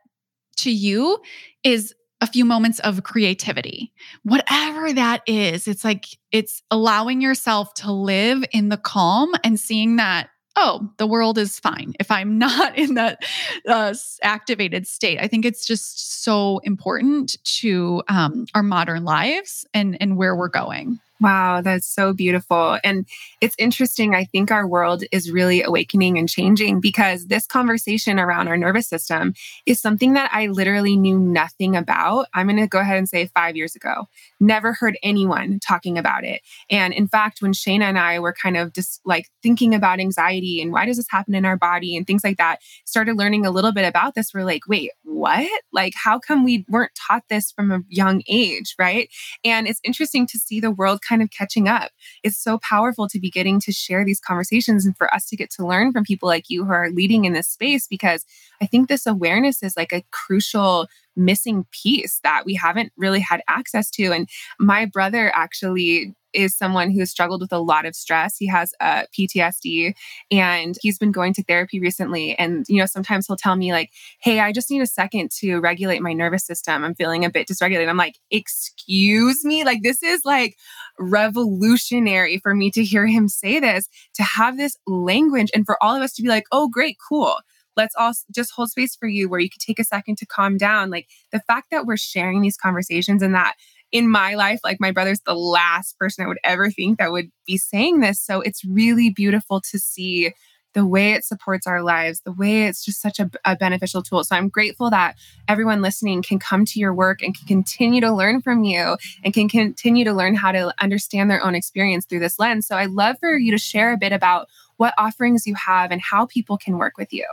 to 0.59 0.70
you 0.70 1.18
is 1.64 1.95
a 2.20 2.26
few 2.26 2.45
moments 2.45 2.78
of 2.80 3.03
creativity. 3.03 3.93
Whatever 4.22 4.93
that 4.93 5.22
is, 5.26 5.66
it's 5.66 5.84
like 5.84 6.07
it's 6.30 6.62
allowing 6.70 7.20
yourself 7.20 7.74
to 7.74 7.90
live 7.90 8.45
in 8.53 8.68
the 8.68 8.76
calm 8.76 9.32
and 9.43 9.59
seeing 9.59 9.97
that 9.97 10.28
oh, 10.57 10.90
the 10.98 11.07
world 11.07 11.38
is 11.38 11.59
fine 11.59 11.94
if 11.98 12.11
I'm 12.11 12.38
not 12.38 12.76
in 12.76 12.94
that 12.94 13.24
uh, 13.66 13.94
activated 14.22 14.86
state. 14.86 15.18
I 15.20 15.28
think 15.28 15.44
it's 15.44 15.66
just 15.66 16.22
so 16.22 16.59
important 16.59 17.42
to 17.61 18.03
um, 18.09 18.46
our 18.55 18.62
modern 18.62 19.05
lives 19.05 19.66
and 19.74 19.96
and 20.00 20.16
where 20.16 20.36
we're 20.36 20.48
going. 20.48 21.00
Wow, 21.23 21.61
that's 21.61 21.87
so 21.87 22.12
beautiful. 22.12 22.79
And 22.83 23.07
it's 23.41 23.55
interesting. 23.57 24.12
I 24.12 24.25
think 24.25 24.51
our 24.51 24.66
world 24.66 25.05
is 25.12 25.31
really 25.31 25.62
awakening 25.62 26.18
and 26.18 26.29
changing 26.29 26.81
because 26.81 27.29
this 27.29 27.47
conversation 27.47 28.18
around 28.18 28.49
our 28.49 28.57
nervous 28.57 28.89
system 28.89 29.33
is 29.64 29.81
something 29.81 30.14
that 30.14 30.31
I 30.33 30.49
literally 30.49 30.97
knew 30.97 31.20
nothing 31.20 31.77
about. 31.77 32.27
I'm 32.35 32.49
going 32.49 32.59
to 32.59 32.66
go 32.66 32.81
ahead 32.81 32.99
and 32.99 33.09
say 33.09 33.31
five 33.37 33.55
years 33.55 33.77
ago. 33.77 34.09
Never 34.41 34.73
heard 34.73 34.99
anyone 35.05 35.61
talking 35.61 35.97
about 35.97 36.25
it. 36.25 36.41
And 36.68 36.93
in 36.93 37.07
fact, 37.07 37.41
when 37.41 37.53
Shana 37.53 37.85
and 37.85 38.01
I 38.01 38.18
were 38.18 38.33
kind 38.33 38.57
of 38.57 38.73
just 38.73 39.01
like 39.05 39.29
thinking 39.45 39.77
about 39.77 40.01
anxiety 40.01 40.61
and 40.61 40.73
why 40.73 40.87
does 40.87 40.97
this 40.97 41.07
happen 41.09 41.37
in 41.37 41.45
our 41.45 41.57
body 41.57 41.97
and 41.97 42.05
things 42.05 42.25
like 42.25 42.39
that, 42.39 42.59
started 42.85 43.16
learning 43.16 43.47
a 43.47 43.53
little 43.53 43.73
bit 43.73 43.87
about 43.87 44.16
this, 44.16 44.35
we're 44.35 44.43
like, 44.43 44.62
wait, 44.66 44.91
what? 45.05 45.49
Like, 45.73 45.93
how 45.95 46.18
come 46.18 46.43
we 46.43 46.64
weren't 46.68 46.91
taught 46.97 47.23
this 47.29 47.53
from 47.53 47.70
a 47.70 47.83
young 47.89 48.25
age? 48.29 48.75
Right. 48.77 49.09
And 49.45 49.68
it's 49.68 49.81
interesting 49.85 50.27
to 50.27 50.39
see 50.39 50.59
the 50.59 50.73
world 50.73 50.99
kind 51.12 51.12
of 51.21 51.31
catching 51.31 51.69
up. 51.69 51.91
It's 52.23 52.39
so 52.39 52.59
powerful 52.59 53.09
to 53.09 53.19
be 53.19 53.31
getting 53.31 53.61
to 53.61 53.73
share 53.73 54.05
these 54.05 54.21
conversations 54.21 54.87
and 54.87 54.97
for 54.97 55.13
us 55.13 55.27
to 55.27 55.37
get 55.37 55.51
to 55.53 55.67
learn 55.67 55.93
from 55.93 56.05
people 56.05 56.29
like 56.29 56.49
you 56.49 56.65
who 56.65 56.73
are 56.73 56.91
leading 56.91 57.25
in 57.25 57.33
this 57.33 57.49
space 57.49 57.87
because 57.89 58.25
I 58.63 58.67
think 58.67 58.89
this 58.89 59.07
awareness 59.07 59.63
is 59.63 59.77
like 59.77 59.93
a 59.93 60.05
crucial 60.13 60.87
missing 61.17 61.67
piece 61.73 62.21
that 62.23 62.45
we 62.47 62.55
haven't 62.55 62.93
really 62.97 63.21
had 63.21 63.43
access 63.49 63.91
to. 63.91 64.13
And 64.13 64.29
my 64.59 64.87
brother 64.87 65.33
actually 65.35 66.15
is 66.33 66.57
someone 66.57 66.91
who 66.91 67.01
has 67.01 67.11
struggled 67.11 67.41
with 67.41 67.53
a 67.53 67.59
lot 67.59 67.87
of 67.87 67.95
stress. 67.95 68.37
He 68.37 68.47
has 68.47 68.72
uh, 68.80 69.05
PTSD 69.16 69.95
and 70.30 70.76
he's 70.80 70.99
been 70.99 71.12
going 71.12 71.33
to 71.35 71.43
therapy 71.45 71.80
recently. 71.80 72.37
And, 72.39 72.64
you 72.68 72.78
know, 72.78 72.87
sometimes 72.87 73.26
he'll 73.26 73.37
tell 73.37 73.57
me, 73.57 73.72
like, 73.72 73.91
hey, 74.20 74.41
I 74.41 74.53
just 74.53 74.70
need 74.70 74.83
a 74.83 74.87
second 74.87 75.30
to 75.41 75.59
regulate 75.59 76.03
my 76.03 76.12
nervous 76.12 76.45
system. 76.45 76.85
I'm 76.85 76.95
feeling 76.95 77.24
a 77.24 77.30
bit 77.30 77.49
dysregulated. 77.49 77.89
I'm 77.89 77.97
like, 77.97 78.18
excuse 78.30 79.45
me? 79.45 79.64
Like, 79.64 79.83
this 79.83 80.03
is 80.03 80.22
like 80.24 80.57
revolutionary 80.99 82.39
for 82.39 82.55
me 82.55 82.70
to 82.72 82.85
hear 82.85 83.07
him 83.07 83.28
say 83.28 83.61
this, 83.61 83.89
to 84.14 84.22
have 84.22 84.57
this 84.57 84.76
language, 84.87 85.51
and 85.55 85.66
for 85.66 85.83
all 85.83 85.95
of 85.95 86.03
us 86.03 86.12
to 86.14 86.22
be 86.22 86.28
like, 86.28 86.45
oh, 86.53 86.68
great, 86.68 86.97
cool 87.09 87.37
let's 87.76 87.95
all 87.99 88.12
just 88.35 88.53
hold 88.53 88.70
space 88.70 88.95
for 88.95 89.09
you 89.09 89.28
where 89.28 89.41
you 89.41 89.49
could 89.49 89.61
take 89.61 89.78
a 89.78 89.85
second 89.85 90.18
to 90.18 90.26
calm 90.26 90.57
down. 90.57 90.91
Like 90.91 91.09
the 91.33 91.41
fact 91.41 91.68
that 91.70 91.87
we're 91.87 91.97
sharing 91.97 92.43
these 92.43 92.57
conversations 92.57 93.22
and 93.22 93.35
that 93.35 93.55
in 93.93 94.11
my 94.11 94.34
life, 94.34 94.61
like 94.64 94.80
my 94.80 94.90
brother's 94.90 95.20
the 95.20 95.34
last 95.34 95.99
person 95.99 96.24
I 96.24 96.28
would 96.28 96.38
ever 96.45 96.70
think 96.70 96.99
that 96.99 97.12
would 97.12 97.30
be 97.47 97.59
saying 97.59 98.01
this. 98.01 98.20
So 98.20 98.40
it's 98.40 98.64
really 98.64 99.11
beautiful 99.11 99.61
to 99.70 99.78
see 99.78 100.32
the 100.74 100.86
way 100.86 101.12
it 101.12 101.24
supports 101.24 101.66
our 101.66 101.82
lives, 101.82 102.22
the 102.24 102.32
way 102.32 102.64
it's 102.64 102.84
just 102.84 103.03
such 103.03 103.20
a, 103.20 103.30
a, 103.45 103.55
beneficial 103.57 104.03
tool. 104.03 104.24
So 104.24 104.34
I'm 104.34 104.49
grateful 104.49 104.88
that 104.88 105.16
everyone 105.47 105.82
listening 105.82 106.22
can 106.22 106.38
come 106.38 106.64
to 106.64 106.80
your 106.80 106.95
work 106.95 107.22
and 107.22 107.36
can 107.36 107.47
continue 107.47 108.01
to 108.01 108.11
learn 108.11 108.40
from 108.40 108.64
you 108.64 108.97
and 109.22 109.34
can 109.34 109.51
continue 109.51 110.05
to 110.05 110.14
learn 110.14 110.34
how 110.34 110.51
to 110.53 110.72
understand 110.80 111.30
their 111.30 111.45
own 111.45 111.55
experience 111.55 112.07
through 112.07 112.20
this 112.20 112.38
lens. 112.38 112.66
So 112.66 112.76
I'd 112.76 112.90
love 112.90 113.16
for 113.20 113.36
you 113.36 113.53
to 113.53 113.59
share 113.59 113.93
a 113.93 113.99
bit 113.99 114.12
about 114.12 114.49
what 114.78 114.95
offerings 114.97 115.47
you 115.47 115.55
have 115.55 115.90
and 115.90 116.01
how 116.01 116.26
people 116.26 116.57
can 116.57 116.78
work 116.78 116.97
with 116.97 117.12
you. 117.12 117.26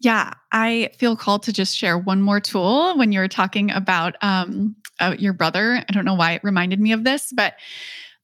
Yeah, 0.00 0.32
I 0.52 0.90
feel 0.98 1.16
called 1.16 1.42
to 1.44 1.52
just 1.52 1.76
share 1.76 1.96
one 1.96 2.20
more 2.20 2.40
tool 2.40 2.96
when 2.98 3.12
you're 3.12 3.28
talking 3.28 3.70
about 3.70 4.16
um, 4.20 4.76
uh, 5.00 5.16
your 5.18 5.32
brother. 5.32 5.82
I 5.88 5.92
don't 5.92 6.04
know 6.04 6.14
why 6.14 6.32
it 6.32 6.44
reminded 6.44 6.80
me 6.80 6.92
of 6.92 7.04
this, 7.04 7.32
but 7.34 7.54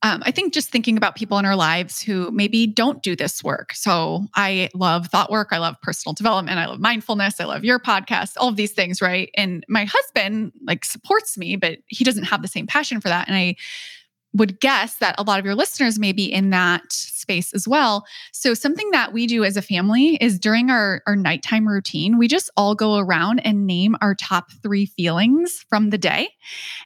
um, 0.04 0.22
I 0.26 0.32
think 0.32 0.52
just 0.52 0.70
thinking 0.70 0.96
about 0.96 1.14
people 1.14 1.38
in 1.38 1.44
our 1.46 1.54
lives 1.54 2.02
who 2.02 2.30
maybe 2.32 2.66
don't 2.66 3.02
do 3.02 3.14
this 3.14 3.42
work. 3.42 3.72
So 3.72 4.26
I 4.34 4.68
love 4.74 5.06
thought 5.06 5.30
work. 5.30 5.48
I 5.52 5.58
love 5.58 5.76
personal 5.80 6.12
development. 6.12 6.58
I 6.58 6.66
love 6.66 6.80
mindfulness. 6.80 7.40
I 7.40 7.44
love 7.44 7.64
your 7.64 7.78
podcast, 7.78 8.32
all 8.36 8.48
of 8.48 8.56
these 8.56 8.72
things, 8.72 9.00
right? 9.00 9.30
And 9.36 9.64
my 9.68 9.84
husband 9.84 10.52
like 10.66 10.84
supports 10.84 11.38
me, 11.38 11.54
but 11.54 11.78
he 11.86 12.02
doesn't 12.04 12.24
have 12.24 12.42
the 12.42 12.48
same 12.48 12.66
passion 12.66 13.00
for 13.00 13.08
that. 13.08 13.28
And 13.28 13.36
I 13.36 13.54
would 14.34 14.60
guess 14.60 14.96
that 14.96 15.14
a 15.18 15.22
lot 15.22 15.38
of 15.38 15.44
your 15.44 15.54
listeners 15.54 15.98
may 15.98 16.12
be 16.12 16.24
in 16.24 16.50
that 16.50 16.90
space 16.90 17.52
as 17.52 17.68
well. 17.68 18.04
So, 18.32 18.54
something 18.54 18.90
that 18.92 19.12
we 19.12 19.26
do 19.26 19.44
as 19.44 19.56
a 19.56 19.62
family 19.62 20.16
is 20.16 20.38
during 20.38 20.70
our, 20.70 21.02
our 21.06 21.16
nighttime 21.16 21.66
routine, 21.66 22.18
we 22.18 22.28
just 22.28 22.50
all 22.56 22.74
go 22.74 22.98
around 22.98 23.40
and 23.40 23.66
name 23.66 23.96
our 24.00 24.14
top 24.14 24.50
three 24.62 24.86
feelings 24.86 25.64
from 25.68 25.90
the 25.90 25.98
day 25.98 26.30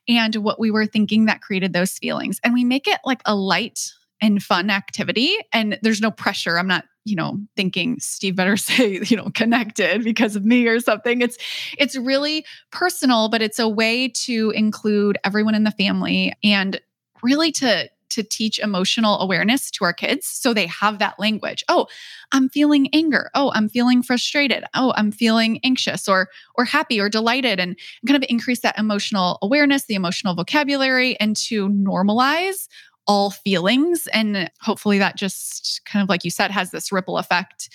and 0.08 0.34
what 0.36 0.60
we 0.60 0.70
were 0.70 0.86
thinking 0.86 1.26
that 1.26 1.40
created 1.40 1.72
those 1.72 1.92
feelings. 1.92 2.40
And 2.44 2.54
we 2.54 2.64
make 2.64 2.86
it 2.86 3.00
like 3.04 3.22
a 3.24 3.34
light 3.34 3.92
and 4.20 4.42
fun 4.42 4.70
activity. 4.70 5.36
And 5.52 5.78
there's 5.82 6.00
no 6.00 6.10
pressure. 6.10 6.58
I'm 6.58 6.68
not 6.68 6.84
you 7.06 7.14
know 7.14 7.38
thinking 7.54 7.96
steve 8.00 8.34
better 8.34 8.56
say 8.56 9.00
you 9.06 9.16
know 9.16 9.30
connected 9.32 10.02
because 10.02 10.36
of 10.36 10.44
me 10.44 10.66
or 10.66 10.80
something 10.80 11.22
it's 11.22 11.38
it's 11.78 11.96
really 11.96 12.44
personal 12.72 13.28
but 13.28 13.40
it's 13.40 13.60
a 13.60 13.68
way 13.68 14.08
to 14.08 14.50
include 14.50 15.16
everyone 15.24 15.54
in 15.54 15.62
the 15.62 15.70
family 15.70 16.34
and 16.42 16.80
really 17.26 17.52
to 17.52 17.90
to 18.08 18.22
teach 18.22 18.58
emotional 18.60 19.18
awareness 19.20 19.70
to 19.70 19.84
our 19.84 19.92
kids 19.92 20.26
so 20.26 20.54
they 20.54 20.66
have 20.66 21.00
that 21.00 21.18
language. 21.18 21.64
Oh, 21.68 21.88
I'm 22.32 22.48
feeling 22.48 22.88
anger. 22.94 23.30
Oh, 23.34 23.50
I'm 23.54 23.68
feeling 23.68 24.02
frustrated. 24.02 24.64
Oh, 24.74 24.92
I'm 24.96 25.10
feeling 25.10 25.60
anxious 25.64 26.08
or 26.08 26.28
or 26.54 26.64
happy 26.64 27.00
or 27.00 27.08
delighted 27.08 27.58
and 27.58 27.76
kind 28.06 28.16
of 28.16 28.28
increase 28.30 28.60
that 28.60 28.78
emotional 28.78 29.38
awareness, 29.42 29.84
the 29.86 29.96
emotional 29.96 30.34
vocabulary 30.34 31.18
and 31.20 31.36
to 31.36 31.68
normalize 31.68 32.68
all 33.08 33.30
feelings 33.30 34.08
and 34.12 34.50
hopefully 34.60 34.98
that 34.98 35.16
just 35.16 35.80
kind 35.84 36.02
of 36.02 36.08
like 36.08 36.24
you 36.24 36.30
said 36.30 36.50
has 36.50 36.70
this 36.72 36.90
ripple 36.90 37.18
effect 37.18 37.68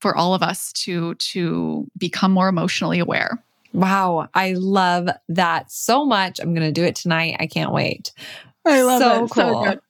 for 0.00 0.16
all 0.16 0.34
of 0.34 0.42
us 0.42 0.72
to 0.72 1.14
to 1.16 1.86
become 1.98 2.32
more 2.32 2.48
emotionally 2.48 2.98
aware. 2.98 3.42
Wow, 3.72 4.28
I 4.34 4.54
love 4.54 5.08
that 5.28 5.70
so 5.70 6.04
much. 6.04 6.40
I'm 6.40 6.54
going 6.54 6.66
to 6.66 6.72
do 6.72 6.84
it 6.84 6.96
tonight. 6.96 7.36
I 7.38 7.46
can't 7.46 7.72
wait. 7.72 8.12
I 8.66 8.82
love 8.82 9.00
so 9.00 9.24
it. 9.24 9.30
Cool. 9.30 9.64
So 9.64 9.80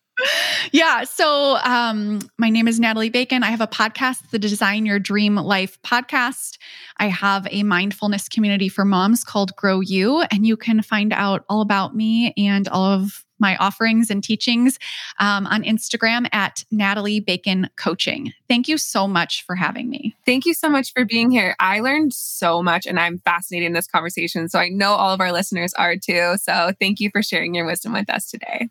yeah. 0.73 1.05
So, 1.05 1.57
um, 1.64 2.21
my 2.39 2.51
name 2.51 2.68
is 2.68 2.79
Natalie 2.79 3.11
Bacon. 3.11 3.43
I 3.43 3.51
have 3.51 3.61
a 3.61 3.66
podcast, 3.66 4.31
the 4.31 4.39
Design 4.39 4.87
Your 4.87 4.99
Dream 4.99 5.37
Life 5.37 5.79
podcast. 5.83 6.59
I 6.99 7.07
have 7.07 7.47
a 7.51 7.62
mindfulness 7.62 8.29
community 8.29 8.68
for 8.68 8.85
moms 8.85 9.25
called 9.25 9.55
Grow 9.57 9.81
You, 9.81 10.23
and 10.31 10.47
you 10.47 10.57
can 10.57 10.83
find 10.83 11.12
out 11.12 11.45
all 11.49 11.61
about 11.61 11.95
me 11.95 12.35
and 12.37 12.68
all 12.68 12.85
of 12.85 13.25
my 13.41 13.57
offerings 13.57 14.11
and 14.11 14.22
teachings 14.22 14.78
um, 15.18 15.47
on 15.47 15.62
Instagram 15.62 16.28
at 16.32 16.64
Natalie 16.70 17.20
Bacon 17.20 17.68
Coaching. 17.76 18.32
Thank 18.49 18.68
you 18.68 18.78
so 18.78 19.09
much 19.09 19.45
for 19.45 19.55
having 19.55 19.88
me. 19.88 20.14
Thank 20.26 20.47
you 20.47 20.55
so 20.55 20.68
much 20.68 20.93
for 20.93 21.05
being 21.05 21.30
here. 21.30 21.57
I 21.59 21.80
learned 21.80 22.12
so 22.14 22.62
much 22.62 22.86
and 22.86 22.99
I'm 22.99 23.18
fascinated 23.18 23.66
in 23.66 23.72
this 23.72 23.86
conversation. 23.86 24.49
So 24.49 24.59
I 24.59 24.68
know 24.68 24.93
all 24.93 25.12
of 25.12 25.20
our 25.20 25.32
listeners 25.32 25.72
are 25.74 25.97
too. 25.97 26.36
So 26.41 26.72
thank 26.80 27.01
you 27.01 27.11
for 27.11 27.22
sharing 27.22 27.55
your 27.55 27.66
wisdom 27.66 27.93
with 27.93 28.11
us 28.11 28.30
today. 28.30 28.68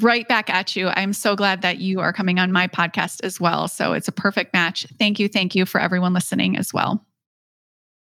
Right 0.00 0.26
back 0.26 0.48
at 0.48 0.74
you. 0.74 0.88
I'm 0.88 1.12
so 1.12 1.36
glad 1.36 1.60
that 1.62 1.78
you 1.78 2.00
are 2.00 2.14
coming 2.14 2.38
on 2.38 2.50
my 2.50 2.66
podcast 2.66 3.22
as 3.24 3.38
well. 3.38 3.68
So 3.68 3.92
it's 3.92 4.08
a 4.08 4.12
perfect 4.12 4.54
match. 4.54 4.86
Thank 4.98 5.18
you. 5.18 5.28
Thank 5.28 5.54
you 5.54 5.66
for 5.66 5.80
everyone 5.80 6.14
listening 6.14 6.56
as 6.56 6.72
well. 6.72 7.04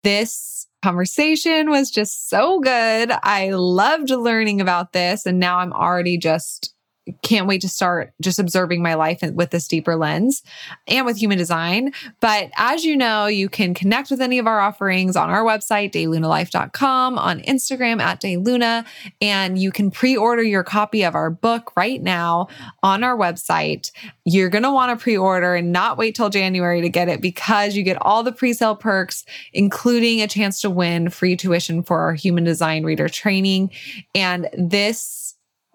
This 0.03 0.65
conversation 0.85 1.71
was 1.71 1.89
just 1.89 2.29
so 2.29 2.59
good. 2.59 3.11
I 3.23 3.49
loved 3.49 4.11
learning 4.11 4.61
about 4.61 4.93
this. 4.93 5.25
And 5.25 5.39
now 5.39 5.57
I'm 5.57 5.73
already 5.73 6.15
just 6.15 6.74
can't 7.21 7.47
wait 7.47 7.61
to 7.61 7.69
start 7.69 8.13
just 8.21 8.39
observing 8.39 8.81
my 8.81 8.95
life 8.95 9.19
with 9.33 9.51
this 9.51 9.67
deeper 9.67 9.95
lens 9.95 10.41
and 10.87 11.05
with 11.05 11.17
human 11.17 11.37
design. 11.37 11.93
But 12.19 12.49
as 12.57 12.83
you 12.83 12.97
know, 12.97 13.27
you 13.27 13.49
can 13.49 13.73
connect 13.73 14.09
with 14.09 14.21
any 14.21 14.39
of 14.39 14.47
our 14.47 14.59
offerings 14.59 15.15
on 15.15 15.29
our 15.29 15.43
website, 15.43 15.91
daylunalife.com, 15.91 17.17
on 17.17 17.41
Instagram 17.41 18.01
at 18.01 18.21
dayluna, 18.21 18.85
and 19.21 19.57
you 19.57 19.71
can 19.71 19.91
pre 19.91 20.17
order 20.17 20.43
your 20.43 20.63
copy 20.63 21.03
of 21.03 21.15
our 21.15 21.29
book 21.29 21.71
right 21.75 22.01
now 22.01 22.47
on 22.81 23.03
our 23.03 23.17
website. 23.17 23.91
You're 24.23 24.49
going 24.49 24.63
to 24.63 24.71
want 24.71 24.97
to 24.97 25.01
pre 25.01 25.17
order 25.17 25.55
and 25.55 25.71
not 25.71 25.97
wait 25.97 26.15
till 26.15 26.29
January 26.29 26.81
to 26.81 26.89
get 26.89 27.09
it 27.09 27.21
because 27.21 27.75
you 27.75 27.83
get 27.83 28.01
all 28.01 28.23
the 28.23 28.31
pre 28.31 28.53
sale 28.53 28.75
perks, 28.75 29.25
including 29.53 30.21
a 30.21 30.27
chance 30.27 30.61
to 30.61 30.69
win 30.69 31.09
free 31.09 31.35
tuition 31.35 31.83
for 31.83 31.99
our 31.99 32.13
human 32.13 32.43
design 32.43 32.83
reader 32.83 33.09
training. 33.09 33.71
And 34.13 34.49
this 34.57 35.24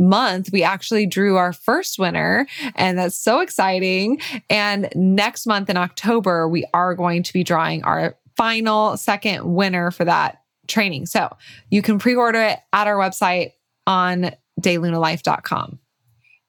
month, 0.00 0.50
we 0.52 0.62
actually 0.62 1.06
drew 1.06 1.36
our 1.36 1.52
first 1.52 1.98
winner, 1.98 2.46
and 2.74 2.98
that's 2.98 3.16
so 3.16 3.40
exciting. 3.40 4.20
And 4.48 4.88
next 4.96 5.46
month 5.46 5.70
in 5.70 5.76
October, 5.76 6.48
we 6.48 6.64
are 6.74 6.94
going 6.94 7.22
to 7.22 7.32
be 7.32 7.44
drawing 7.44 7.84
our 7.84 8.16
final 8.36 8.96
second 8.96 9.54
winner 9.54 9.90
for 9.90 10.04
that 10.04 10.42
training. 10.66 11.06
So 11.06 11.36
you 11.70 11.82
can 11.82 11.98
pre 11.98 12.14
order 12.14 12.40
it 12.40 12.58
at 12.72 12.86
our 12.86 12.96
website 12.96 13.52
on 13.86 14.30
daylunalife.com. 14.60 15.78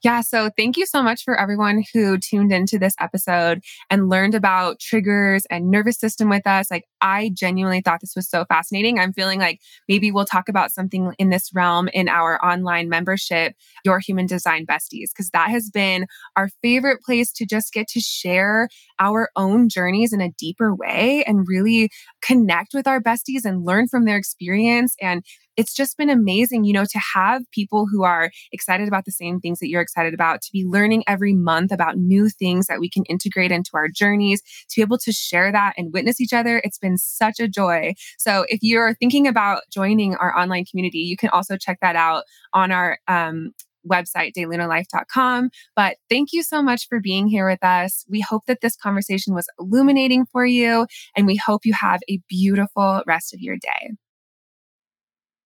Yeah. 0.04 0.22
So 0.22 0.50
thank 0.58 0.78
you 0.78 0.88
so 0.88 1.04
much 1.04 1.24
for 1.24 1.40
everyone 1.40 1.84
who 1.94 2.18
tuned 2.18 2.52
into 2.52 2.80
this 2.80 2.96
episode 3.00 3.62
and 3.90 4.10
learned 4.10 4.34
about 4.34 4.80
triggers 4.80 5.46
and 5.52 5.70
nervous 5.70 6.00
system 6.00 6.28
with 6.28 6.48
us. 6.48 6.72
Like, 6.72 6.86
I 7.02 7.30
genuinely 7.34 7.82
thought 7.82 8.02
this 8.02 8.16
was 8.16 8.28
so 8.28 8.46
fascinating. 8.46 8.98
I'm 8.98 9.14
feeling 9.14 9.40
like 9.40 9.60
maybe 9.88 10.12
we'll 10.12 10.26
talk 10.26 10.50
about 10.50 10.72
something 10.72 11.14
in 11.20 11.30
this 11.30 11.52
realm 11.54 11.88
in 11.94 12.10
our 12.10 12.44
online 12.44 12.90
membership, 12.90 13.54
Your 13.86 14.00
Human 14.00 14.26
Design 14.26 14.66
Besties, 14.66 15.10
because 15.14 15.30
that 15.34 15.50
has 15.50 15.70
been 15.70 16.08
our 16.36 16.50
favorite 16.64 17.02
place 17.02 17.32
to 17.34 17.46
just 17.46 17.72
get 17.72 17.88
to 17.90 18.00
share 18.00 18.70
our 19.02 19.30
own 19.36 19.68
journeys 19.68 20.14
in 20.14 20.22
a 20.22 20.32
deeper 20.38 20.74
way 20.74 21.24
and 21.26 21.46
really 21.48 21.90
connect 22.22 22.74
with 22.74 22.88
our 22.88 23.02
besties 23.02 23.44
and 23.44 23.66
learn 23.66 23.88
from 23.88 24.06
their 24.06 24.18
experience 24.18 24.96
and 25.02 25.24
it's 25.58 25.74
just 25.74 25.98
been 25.98 26.10
amazing, 26.10 26.64
you 26.64 26.74
know, 26.74 26.86
to 26.86 27.00
have 27.14 27.44
people 27.52 27.86
who 27.86 28.04
are 28.04 28.32
excited 28.52 28.88
about 28.88 29.06
the 29.06 29.12
same 29.12 29.40
things 29.40 29.60
that 29.60 29.68
you're 29.68 29.82
excited 29.82 30.14
about, 30.14 30.42
to 30.42 30.50
be 30.52 30.66
learning 30.66 31.04
every 31.08 31.34
month 31.34 31.72
about 31.72 31.98
new 31.98 32.30
things 32.30 32.68
that 32.68 32.80
we 32.80 32.90
can 32.90 33.04
integrate 33.06 33.52
into 33.52 33.72
our 33.74 33.88
journeys, 33.88 34.42
to 34.70 34.78
be 34.78 34.82
able 34.82 34.98
to 35.00 35.12
share 35.12 35.52
that 35.52 35.74
and 35.78 35.94
witness 35.94 36.22
each 36.22 36.34
other. 36.34 36.62
It's 36.64 36.78
been 36.78 36.98
such 36.98 37.40
a 37.40 37.48
joy. 37.48 37.94
So 38.18 38.46
if 38.48 38.60
you're 38.62 38.96
thinking 38.96 39.28
about 39.28 39.64
joining 39.72 40.16
our 40.16 40.36
online 40.38 40.66
community, 40.66 41.00
you 41.00 41.18
can 41.18 41.30
also 41.30 41.58
check 41.58 41.80
that 41.82 41.96
out 41.96 42.24
on 42.54 42.72
our 42.72 42.98
um, 43.08 43.52
website, 43.90 44.34
daylunalife.com. 44.38 45.50
But 45.76 45.98
thank 46.10 46.34
you 46.34 46.44
so 46.44 46.62
much 46.62 46.88
for 46.88 47.00
being 47.00 47.28
here 47.28 47.48
with 47.48 47.64
us. 47.64 48.06
We 48.10 48.22
hope 48.22 48.46
that 48.48 48.62
this 48.62 48.76
conversation 48.76 49.34
was 49.34 49.48
illuminating 49.60 50.26
for 50.26 50.46
you, 50.46 50.88
and 51.16 51.26
we 51.28 51.36
hope 51.36 51.66
you 51.66 51.74
have 51.74 52.02
a 52.10 52.20
beautiful 52.28 53.02
rest 53.06 53.34
of 53.34 53.40
your 53.40 53.58
day. 53.58 53.92